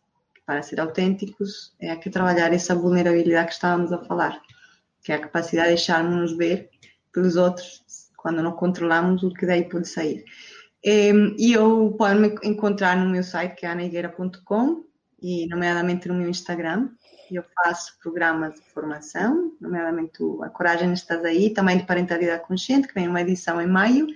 Para 0.45 0.61
ser 0.61 0.79
autênticos 0.79 1.73
é 1.79 1.95
que 1.95 2.09
trabalhar 2.09 2.53
essa 2.53 2.75
vulnerabilidade 2.75 3.47
que 3.47 3.53
estávamos 3.53 3.93
a 3.93 4.03
falar, 4.03 4.41
que 5.03 5.11
é 5.11 5.15
a 5.15 5.19
capacidade 5.19 5.69
de 5.69 5.75
deixarmos-nos 5.75 6.35
ver 6.35 6.69
pelos 7.13 7.35
outros 7.35 7.83
quando 8.17 8.43
não 8.43 8.51
controlamos 8.51 9.23
o 9.23 9.33
que 9.33 9.45
daí 9.45 9.67
pode 9.67 9.87
sair. 9.87 10.25
E 10.83 11.53
eu 11.53 11.95
posso 11.97 12.15
me 12.15 12.35
encontrar 12.43 12.97
no 12.97 13.09
meu 13.09 13.23
site 13.23 13.55
que 13.55 13.65
é 13.65 13.69
anaigueira.com 13.69 14.83
e 15.21 15.47
nomeadamente 15.47 16.07
no 16.07 16.15
meu 16.15 16.29
Instagram. 16.29 16.89
Eu 17.31 17.43
faço 17.63 17.97
programas 17.99 18.55
de 18.55 18.61
formação, 18.73 19.53
nomeadamente 19.61 20.17
A 20.43 20.49
Coragem 20.49 20.91
Estás 20.91 21.23
Aí, 21.23 21.53
também 21.53 21.77
de 21.77 21.85
Parentalidade 21.85 22.45
Consciente, 22.45 22.87
que 22.87 22.93
vem 22.93 23.07
uma 23.07 23.21
edição 23.21 23.61
em 23.61 23.67
maio, 23.67 24.07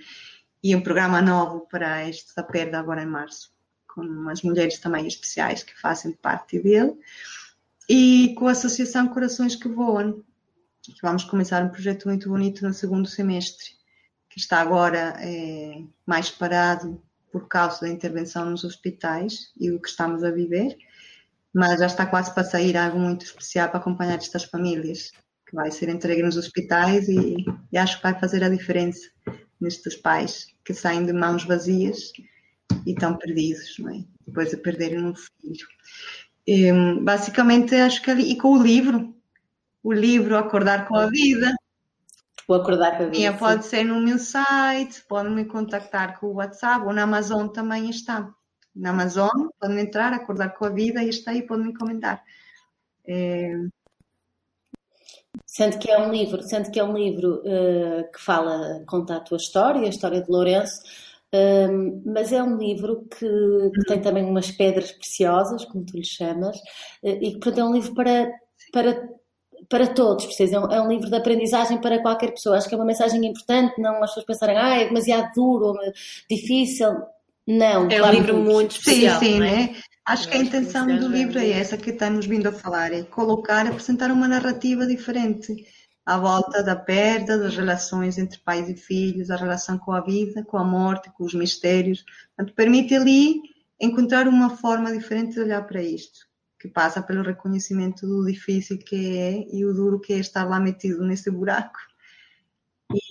e 0.66 0.74
um 0.74 0.80
programa 0.80 1.22
novo 1.22 1.60
para 1.70 2.08
este 2.08 2.34
da 2.34 2.42
perda 2.42 2.80
agora 2.80 3.00
em 3.00 3.06
março, 3.06 3.52
com 3.86 4.00
umas 4.00 4.42
mulheres 4.42 4.80
também 4.80 5.06
especiais 5.06 5.62
que 5.62 5.80
fazem 5.80 6.10
parte 6.10 6.58
dele. 6.58 6.98
E 7.88 8.34
com 8.36 8.48
a 8.48 8.50
Associação 8.50 9.06
Corações 9.06 9.54
que 9.54 9.68
Voam, 9.68 10.24
que 10.82 11.00
vamos 11.00 11.22
começar 11.22 11.62
um 11.62 11.68
projeto 11.68 12.08
muito 12.08 12.28
bonito 12.28 12.66
no 12.66 12.74
segundo 12.74 13.06
semestre 13.06 13.76
que 14.28 14.40
está 14.40 14.60
agora 14.60 15.14
é, 15.20 15.84
mais 16.04 16.30
parado 16.30 17.00
por 17.30 17.46
causa 17.46 17.82
da 17.82 17.88
intervenção 17.88 18.50
nos 18.50 18.64
hospitais 18.64 19.52
e 19.56 19.70
o 19.70 19.80
que 19.80 19.88
estamos 19.88 20.24
a 20.24 20.32
viver, 20.32 20.76
mas 21.54 21.78
já 21.78 21.86
está 21.86 22.06
quase 22.06 22.34
para 22.34 22.42
sair 22.42 22.76
algo 22.76 22.98
muito 22.98 23.24
especial 23.24 23.68
para 23.68 23.78
acompanhar 23.78 24.16
estas 24.16 24.42
famílias, 24.42 25.12
que 25.48 25.54
vai 25.54 25.70
ser 25.70 25.88
entregue 25.88 26.24
nos 26.24 26.36
hospitais 26.36 27.08
e, 27.08 27.36
e 27.70 27.78
acho 27.78 27.98
que 27.98 28.02
vai 28.02 28.18
fazer 28.18 28.42
a 28.42 28.48
diferença 28.48 29.08
nestes 29.60 29.96
pais 29.96 30.48
que 30.64 30.74
saem 30.74 31.06
de 31.06 31.12
mãos 31.12 31.44
vazias 31.44 32.12
e 32.84 32.92
estão 32.92 33.16
perdidos, 33.16 33.76
não 33.78 33.90
é? 33.90 34.04
depois 34.26 34.50
de 34.50 34.56
perderem 34.56 35.04
um 35.04 35.14
filho. 35.14 35.66
E, 36.46 36.72
basicamente, 37.00 37.74
acho 37.74 38.02
que 38.02 38.10
ali, 38.10 38.32
e 38.32 38.38
com 38.38 38.52
o 38.52 38.62
livro, 38.62 39.14
o 39.82 39.92
livro 39.92 40.36
Acordar 40.36 40.86
com 40.86 40.96
a 40.96 41.06
Vida, 41.06 41.54
o 42.48 42.54
acordar 42.54 42.96
para 42.96 43.06
ver. 43.06 43.16
pode 43.32 43.66
ser 43.66 43.84
no 43.84 44.00
meu 44.00 44.18
site, 44.18 45.02
pode 45.08 45.28
me 45.30 45.44
contactar 45.44 46.20
com 46.20 46.28
o 46.28 46.34
WhatsApp 46.34 46.86
ou 46.86 46.92
na 46.92 47.02
Amazon 47.02 47.48
também 47.48 47.90
está. 47.90 48.32
Na 48.74 48.90
Amazon, 48.90 49.48
podem 49.58 49.80
entrar, 49.80 50.12
acordar 50.12 50.50
com 50.50 50.64
a 50.64 50.68
vida 50.68 51.02
e 51.02 51.08
está 51.08 51.32
aí, 51.32 51.42
podem 51.42 51.66
me 51.66 51.74
comentar. 51.74 52.22
É... 53.06 53.58
Sendo 55.56 55.78
que 55.78 55.90
é 55.90 55.98
um 55.98 56.12
livro, 56.12 56.42
sendo 56.42 56.70
que 56.70 56.78
é 56.78 56.84
um 56.84 56.94
livro 56.94 57.36
uh, 57.36 58.12
que 58.12 58.22
fala, 58.22 58.84
conta 58.86 59.16
a 59.16 59.20
tua 59.20 59.38
história, 59.38 59.80
a 59.86 59.88
história 59.88 60.20
de 60.20 60.30
Lourenço, 60.30 60.82
uh, 61.34 62.02
mas 62.04 62.30
é 62.30 62.42
um 62.42 62.58
livro 62.58 63.06
que, 63.08 63.26
que, 63.74 63.84
tem 63.88 64.02
também 64.02 64.22
umas 64.22 64.50
pedras 64.50 64.92
preciosas, 64.92 65.64
como 65.64 65.86
tu 65.86 65.96
lhe 65.96 66.04
chamas, 66.04 66.58
uh, 67.02 67.08
e 67.08 67.32
que 67.32 67.38
portanto 67.38 67.60
é 67.60 67.64
um 67.64 67.72
livro 67.72 67.94
para, 67.94 68.30
para 68.70 69.08
para 69.70 69.86
todos, 69.86 70.26
precisa. 70.26 70.56
É 70.56 70.60
um, 70.60 70.72
é 70.72 70.82
um, 70.82 70.88
livro 70.88 71.08
de 71.08 71.16
aprendizagem 71.16 71.80
para 71.80 72.02
qualquer 72.02 72.32
pessoa. 72.32 72.58
Acho 72.58 72.68
que 72.68 72.74
é 72.74 72.78
uma 72.78 72.84
mensagem 72.84 73.24
importante, 73.24 73.80
não 73.80 73.94
as 73.96 74.10
pessoas 74.10 74.26
pensarem, 74.26 74.58
ah, 74.58 74.78
é 74.78 74.84
demasiado 74.84 75.32
duro 75.34 75.74
difícil. 76.30 76.94
Não. 77.46 77.88
É 77.88 78.02
um 78.02 78.10
livro 78.10 78.36
muito 78.36 78.72
especial. 78.72 79.18
Sim, 79.18 79.26
sim, 79.26 79.36
é? 79.36 79.40
né? 79.40 79.76
Acho 80.06 80.28
que 80.28 80.36
a 80.36 80.40
intenção 80.40 80.86
do 80.86 81.08
livro 81.08 81.38
é 81.38 81.50
essa 81.50 81.76
que 81.76 81.90
estamos 81.90 82.26
vindo 82.26 82.46
a 82.46 82.52
falar, 82.52 82.92
é 82.92 83.02
colocar, 83.02 83.66
apresentar 83.66 84.10
uma 84.12 84.28
narrativa 84.28 84.86
diferente 84.86 85.66
à 86.04 86.16
volta 86.16 86.62
da 86.62 86.76
perda, 86.76 87.36
das 87.36 87.56
relações 87.56 88.16
entre 88.16 88.38
pais 88.38 88.68
e 88.68 88.76
filhos, 88.76 89.30
a 89.30 89.36
relação 89.36 89.76
com 89.76 89.92
a 89.92 90.00
vida, 90.00 90.44
com 90.44 90.58
a 90.58 90.64
morte, 90.64 91.10
com 91.10 91.24
os 91.24 91.34
mistérios. 91.34 92.04
Portanto, 92.36 92.54
permite 92.54 92.94
ali 92.94 93.40
encontrar 93.80 94.28
uma 94.28 94.56
forma 94.56 94.92
diferente 94.92 95.34
de 95.34 95.40
olhar 95.40 95.66
para 95.66 95.82
isto 95.82 96.26
que 96.58 96.68
passa 96.68 97.02
pelo 97.02 97.22
reconhecimento 97.22 98.06
do 98.06 98.24
difícil 98.24 98.78
que 98.78 99.18
é 99.18 99.46
e 99.54 99.64
o 99.64 99.74
duro 99.74 100.00
que 100.00 100.12
é 100.12 100.18
estar 100.18 100.44
lá 100.44 100.58
metido 100.58 101.04
nesse 101.04 101.30
buraco 101.30 101.78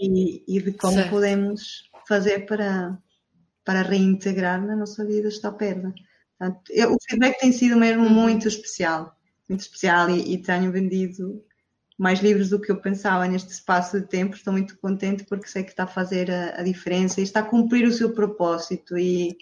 e, 0.01 0.43
e 0.47 0.61
de 0.61 0.71
como 0.73 0.95
certo. 0.95 1.09
podemos 1.09 1.89
fazer 2.07 2.45
para, 2.45 2.97
para 3.63 3.81
reintegrar 3.81 4.65
na 4.65 4.75
nossa 4.75 5.05
vida 5.05 5.27
esta 5.27 5.51
perda. 5.51 5.93
Portanto, 6.37 6.61
eu, 6.69 6.93
o 6.93 6.97
feedback 7.01 7.39
tem 7.39 7.51
sido 7.51 7.77
mesmo 7.77 8.03
uhum. 8.03 8.09
muito 8.09 8.47
especial, 8.47 9.17
muito 9.47 9.61
especial 9.61 10.09
e, 10.09 10.33
e, 10.33 10.37
tenho 10.37 10.71
vendido 10.71 11.43
mais 11.97 12.19
livros 12.19 12.49
do 12.49 12.59
que 12.59 12.71
eu 12.71 12.81
pensava 12.81 13.27
neste 13.27 13.51
espaço 13.51 13.99
de 13.99 14.07
tempo. 14.07 14.35
Estou 14.35 14.51
muito 14.51 14.77
contente 14.77 15.23
porque 15.23 15.47
sei 15.47 15.63
que 15.63 15.71
está 15.71 15.83
a 15.83 15.87
fazer 15.87 16.29
a, 16.29 16.59
a 16.59 16.63
diferença 16.63 17.21
e 17.21 17.23
está 17.23 17.39
a 17.39 17.43
cumprir 17.43 17.87
o 17.87 17.93
seu 17.93 18.13
propósito 18.13 18.97
e 18.97 19.37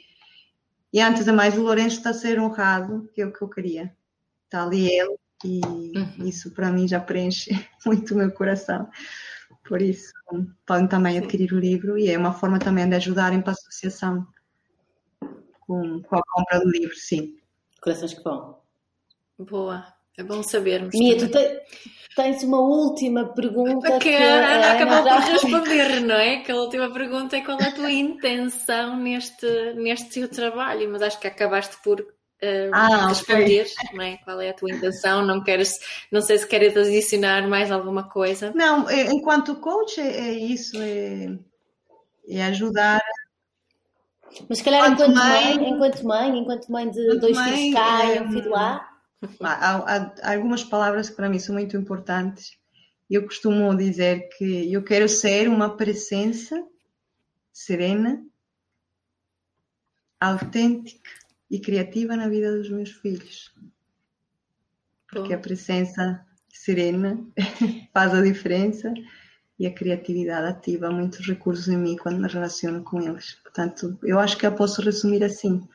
e 0.93 1.01
antes 1.01 1.25
de 1.25 1.31
mais, 1.31 1.57
o 1.57 1.63
Lourenço 1.63 1.97
está 1.97 2.11
a 2.11 2.13
ser 2.13 2.39
honrado, 2.39 3.09
que 3.15 3.21
é 3.23 3.25
o 3.25 3.33
que 3.33 3.41
eu 3.41 3.49
queria. 3.49 3.91
Está 4.45 4.63
ali 4.63 4.87
ele, 4.87 5.17
e 5.43 5.59
uhum. 5.65 6.27
isso 6.27 6.51
para 6.51 6.71
mim 6.71 6.87
já 6.87 6.99
preenche 6.99 7.49
muito 7.83 8.13
o 8.13 8.17
meu 8.17 8.31
coração. 8.31 8.87
Por 9.67 9.81
isso, 9.81 10.13
podem 10.67 10.87
também 10.87 11.17
adquirir 11.17 11.51
o 11.51 11.59
livro 11.59 11.97
e 11.97 12.09
é 12.09 12.17
uma 12.17 12.33
forma 12.33 12.59
também 12.59 12.87
de 12.87 12.95
ajudarem 12.95 13.41
para 13.41 13.51
a 13.51 13.53
associação 13.53 14.27
com, 15.67 16.01
com 16.01 16.15
a 16.15 16.21
compra 16.31 16.59
do 16.59 16.69
livro, 16.69 16.95
sim. 16.95 17.37
Corações 17.81 18.13
que 18.13 18.23
vão. 18.23 18.57
Boa, 19.37 19.85
é 20.17 20.23
bom 20.23 20.43
sabermos. 20.43 20.93
Mia, 20.93 21.17
tu 21.17 21.27
te, 21.27 21.61
tens 22.15 22.43
uma 22.43 22.59
última 22.59 23.33
pergunta. 23.33 23.99
Que, 23.99 24.09
que 24.11 24.15
a 24.15 24.55
Ana 24.55 24.71
acabou 24.73 25.03
já... 25.03 25.21
por 25.21 25.31
responder, 25.31 25.99
não 26.01 26.15
é? 26.15 26.35
Aquela 26.35 26.61
última 26.61 26.93
pergunta 26.93 27.35
é 27.35 27.41
qual 27.41 27.59
é 27.59 27.67
a 27.67 27.71
tua 27.71 27.91
intenção 27.91 28.95
neste, 28.95 29.73
neste 29.73 30.09
teu 30.09 30.29
trabalho, 30.29 30.89
mas 30.91 31.01
acho 31.01 31.19
que 31.19 31.27
acabaste 31.27 31.77
por 31.83 31.99
uh, 31.99 32.71
ah, 32.71 33.07
responder, 33.07 33.65
okay. 33.65 33.97
não 33.97 34.03
é? 34.03 34.17
Qual 34.17 34.39
é 34.39 34.49
a 34.49 34.53
tua 34.53 34.71
intenção? 34.71 35.25
Não 35.25 35.43
queres, 35.43 35.79
não 36.11 36.21
sei 36.21 36.37
se 36.37 36.47
queres 36.47 36.77
adicionar 36.77 37.47
mais 37.47 37.71
alguma 37.71 38.03
coisa. 38.09 38.51
Não, 38.55 38.89
é, 38.89 39.11
enquanto 39.11 39.55
coach 39.55 39.99
é, 39.99 40.07
é 40.07 40.31
isso, 40.31 40.77
é, 40.79 41.37
é 42.29 42.43
ajudar 42.45 43.01
mas 44.49 44.57
se 44.57 44.63
calhar 44.63 44.91
enquanto, 44.91 45.13
mãe, 45.13 45.57
mãe, 45.57 45.69
enquanto 45.69 46.03
mãe, 46.03 46.37
enquanto 46.37 46.71
mãe 46.71 46.89
de 46.89 47.19
dois 47.19 47.35
mãe, 47.35 47.53
filhos 47.53 47.73
cá 47.73 48.05
e 48.05 48.21
um 48.21 48.31
filho 48.31 48.49
lá, 48.49 48.93
Há, 49.39 49.51
há, 49.51 50.13
há, 50.21 50.33
algumas 50.33 50.63
palavras 50.63 51.09
que 51.09 51.15
para 51.15 51.29
mim 51.29 51.39
são 51.39 51.55
muito 51.55 51.77
importantes. 51.77 52.57
Eu 53.09 53.23
costumo 53.23 53.75
dizer 53.75 54.29
que 54.37 54.71
eu 54.71 54.83
quero 54.83 55.07
ser 55.07 55.47
uma 55.47 55.77
presença 55.77 56.61
serena, 57.51 58.25
autêntica 60.19 61.09
e 61.49 61.59
criativa 61.59 62.15
na 62.15 62.27
vida 62.27 62.57
dos 62.57 62.69
meus 62.69 62.91
filhos. 62.91 63.53
Porque 65.07 65.33
a 65.33 65.37
presença 65.37 66.25
serena 66.49 67.23
faz 67.93 68.13
a 68.13 68.21
diferença 68.21 68.93
e 69.63 69.67
a 69.67 69.73
criatividade 69.73 70.45
ativa 70.45 70.91
muitos 70.91 71.25
recursos 71.25 71.69
em 71.69 71.77
mim 71.77 71.95
quando 71.95 72.19
me 72.19 72.27
relaciono 72.27 72.83
com 72.83 73.01
eles. 73.01 73.35
Portanto, 73.41 73.97
eu 74.03 74.19
acho 74.19 74.37
que 74.37 74.45
eu 74.45 74.53
posso 74.53 74.81
resumir 74.81 75.23
assim. 75.23 75.65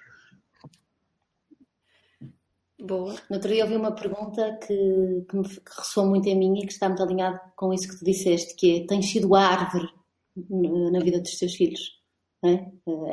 Boa. 2.78 3.14
No 3.30 3.36
outro 3.36 3.50
dia 3.50 3.64
ouvi 3.64 3.76
uma 3.76 3.92
pergunta 3.92 4.58
que, 4.60 5.24
que, 5.26 5.36
me, 5.36 5.48
que 5.48 5.78
ressoa 5.78 6.04
muito 6.04 6.28
em 6.28 6.38
mim 6.38 6.58
e 6.58 6.66
que 6.66 6.72
está 6.72 6.86
muito 6.86 7.02
alinhado 7.02 7.40
com 7.56 7.72
isso 7.72 7.88
que 7.88 7.98
tu 7.98 8.04
disseste, 8.04 8.54
que 8.56 8.82
é, 8.82 8.86
tens 8.86 9.10
sido 9.10 9.34
árvore 9.34 9.88
na 10.36 11.00
vida 11.00 11.18
dos 11.18 11.38
teus 11.38 11.54
filhos. 11.54 11.98
É? 12.44 12.66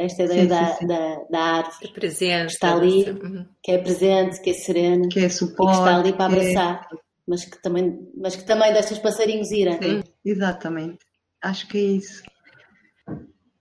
Esta 0.04 0.24
ideia 0.24 0.42
sim, 0.42 0.48
da, 0.48 0.66
sim, 0.68 0.78
sim. 0.80 0.88
Da, 0.88 1.24
da, 1.32 1.40
árvore. 1.40 1.94
presente. 1.94 2.48
Que 2.48 2.54
está 2.54 2.74
ali, 2.76 3.10
uhum. 3.10 3.46
que 3.64 3.72
é 3.72 3.78
presente, 3.78 4.42
que 4.42 4.50
é 4.50 4.54
serena. 4.54 5.08
Que 5.08 5.20
é 5.22 5.30
suporte. 5.30 5.72
E 5.72 5.76
que 5.76 5.88
está 5.88 6.00
ali 6.00 6.14
para 6.14 6.26
abraçar. 6.26 6.90
É... 6.92 7.05
Mas, 7.28 7.44
que 7.46 7.62
também, 7.62 8.12
mas 8.16 8.36
que 8.36 8.44
também 8.46 8.72
deixa 8.72 8.94
os 8.94 9.00
passarinhos 9.00 9.52
irem. 9.52 9.82
Sim, 9.82 10.04
exatamente. 10.24 11.00
Acho 11.42 11.68
que 11.68 11.78
é 11.78 11.82
isso. 11.82 12.24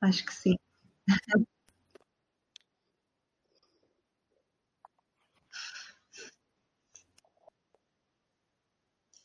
Acho 0.01 0.25
que 0.25 0.35
sim. 0.35 0.55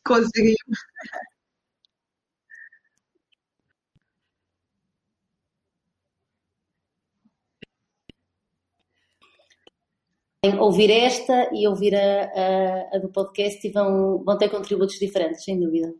Conseguimos. 0.05 0.79
Ouvir 10.59 10.89
esta 10.89 11.49
e 11.53 11.67
ouvir 11.67 11.95
a, 11.95 11.99
a, 12.93 12.95
a 12.95 12.99
do 12.99 13.09
podcast 13.11 13.65
e 13.67 13.71
vão, 13.71 14.23
vão 14.23 14.37
ter 14.37 14.49
contributos 14.49 14.97
diferentes, 14.97 15.43
sem 15.43 15.59
dúvida. 15.59 15.93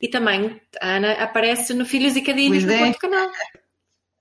E 0.00 0.08
também 0.08 0.60
a 0.80 0.96
Ana 0.96 1.12
aparece 1.12 1.72
no 1.74 1.86
Filhos 1.86 2.16
e 2.16 2.22
Cadinhos 2.22 2.64
no 2.64 2.72
é. 2.72 2.92
canal. 2.94 3.30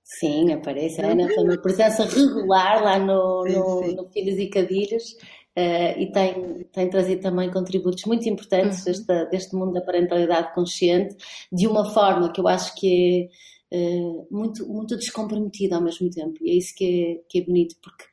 Sim, 0.04 0.54
aparece. 0.54 1.02
A 1.02 1.12
Ana 1.12 1.28
tem 1.28 1.44
uma 1.44 1.60
presença 1.60 2.06
regular 2.06 2.84
lá 2.84 3.00
no, 3.00 3.44
no, 3.46 3.96
no 3.96 4.10
Filhos 4.12 4.38
e 4.38 4.48
Cadilhos 4.48 5.16
uh, 5.58 6.00
e 6.00 6.12
tem, 6.12 6.64
tem 6.72 6.90
trazido 6.90 7.22
também 7.22 7.52
contributos 7.52 8.04
muito 8.06 8.28
importantes 8.28 8.80
uhum. 8.80 8.86
deste, 8.86 9.26
deste 9.30 9.56
mundo 9.56 9.74
da 9.74 9.82
parentalidade 9.82 10.54
consciente, 10.54 11.16
de 11.52 11.68
uma 11.68 11.86
forma 11.94 12.32
que 12.32 12.40
eu 12.40 12.48
acho 12.48 12.74
que 12.76 13.30
é 13.72 13.78
uh, 13.78 14.28
muito, 14.30 14.68
muito 14.68 14.98
descomprometida 14.98 15.76
ao 15.76 15.82
mesmo 15.82 16.10
tempo. 16.10 16.38
E 16.42 16.52
é 16.52 16.54
isso 16.56 16.74
que 16.76 16.86
é, 16.86 17.22
que 17.30 17.40
é 17.40 17.46
bonito, 17.46 17.76
porque 17.82 18.04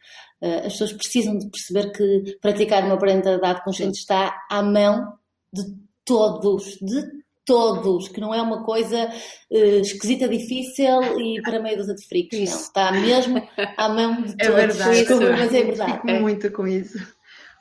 uh, 0.43 0.67
as 0.67 0.73
pessoas 0.73 0.93
precisam 0.93 1.37
de 1.37 1.49
perceber 1.49 1.93
que 1.93 2.39
praticar 2.41 2.85
uma 2.85 2.99
parentalidade 2.99 3.65
consciente 3.65 3.99
está 3.99 4.37
à 4.51 4.63
mão 4.63 5.15
de 5.53 5.63
todos, 6.05 6.79
de 6.81 7.19
todos, 7.45 8.09
que 8.09 8.21
não 8.21 8.35
é 8.35 8.43
uma 8.43 8.63
coisa 8.63 9.09
esquisita, 9.51 10.29
difícil 10.29 11.19
e 11.19 11.41
para 11.43 11.61
meio 11.61 11.79
dos 11.79 11.87
de 11.87 12.07
fricos, 12.07 12.39
não. 12.39 12.45
Está 12.45 12.93
mesmo 12.93 13.43
à 13.75 13.89
mão 13.89 14.21
de 14.21 14.35
é 14.39 14.47
todos. 14.47 14.59
É 14.59 14.67
verdade, 14.67 14.99
Desculpa, 14.99 15.31
mas 15.31 15.55
é 15.55 15.63
verdade. 15.63 15.93
Fico 15.93 16.11
é. 16.11 16.21
muito 16.21 16.53
com 16.53 16.67
isso. 16.67 17.18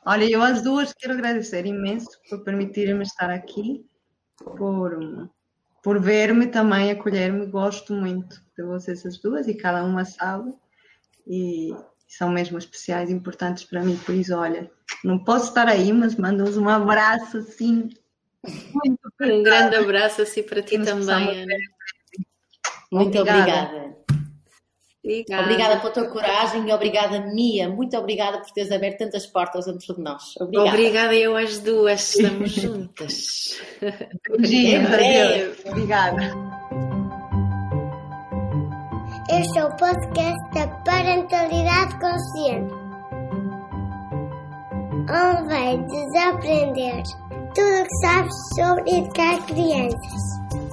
Olha, 0.08 0.24
eu 0.24 0.42
às 0.42 0.62
duas 0.62 0.94
quero 0.94 1.14
agradecer 1.14 1.66
imenso 1.66 2.10
por 2.30 2.42
permitirem-me 2.44 3.04
estar 3.04 3.30
aqui, 3.30 3.86
por, 4.38 5.30
por 5.84 6.00
ver-me 6.00 6.48
também, 6.48 6.92
acolher-me. 6.92 7.46
Gosto 7.48 7.94
muito 7.94 8.42
de 8.58 8.64
vocês 8.64 9.06
as 9.06 9.18
duas 9.18 9.50
e 9.50 9.54
cada 9.54 9.84
uma 9.84 10.06
sabe. 10.06 10.54
E 11.28 11.76
são 12.08 12.30
mesmo 12.30 12.58
especiais, 12.58 13.10
importantes 13.12 13.66
para 13.66 13.84
mim. 13.84 13.98
Por 13.98 14.16
isso, 14.16 14.34
olha, 14.34 14.72
não 15.04 15.22
posso 15.22 15.50
estar 15.50 15.68
aí, 15.68 15.92
mas 15.92 16.16
mando-vos 16.16 16.56
um 16.56 16.70
abraço 16.70 17.40
assim 17.40 17.90
muito 18.74 19.00
um 19.22 19.44
grande 19.44 19.76
abraço 19.76 20.22
assim 20.22 20.44
para 20.44 20.62
ti 20.62 20.80
também, 20.80 21.44
Ana. 21.44 21.56
Muito 22.92 23.20
obrigada. 23.20 23.64
obrigada. 23.66 23.87
Obrigada 25.42 25.78
pela 25.78 25.94
tua 25.94 26.08
coragem 26.10 26.68
e 26.68 26.74
obrigada, 26.74 27.20
Mia. 27.22 27.70
Muito 27.70 27.98
obrigada 27.98 28.40
por 28.40 28.52
teres 28.52 28.72
aberto 28.72 29.00
tantas 29.00 29.26
portas 29.26 29.66
dentro 29.66 29.96
de 29.96 30.02
nós. 30.02 30.36
Obrigada. 30.40 30.70
Obrigada 30.70 31.16
eu 31.16 31.36
às 31.36 31.60
duas. 31.60 32.16
Estamos 32.16 32.52
juntas. 32.60 33.60
Adeus. 33.82 35.58
Obrigada. 35.66 36.34
Este 39.30 39.60
é 39.60 39.66
o 39.66 39.76
podcast 39.76 40.54
da 40.54 40.68
Parentalidade 40.86 42.00
Consciente. 42.00 42.74
Onde 45.10 45.48
vai 45.48 45.78
desaprender 45.78 47.04
tudo 47.56 47.82
o 47.82 47.84
que 47.84 47.96
sabes 48.02 48.34
sobre 48.56 48.92
educar 48.92 49.46
crianças. 49.46 50.67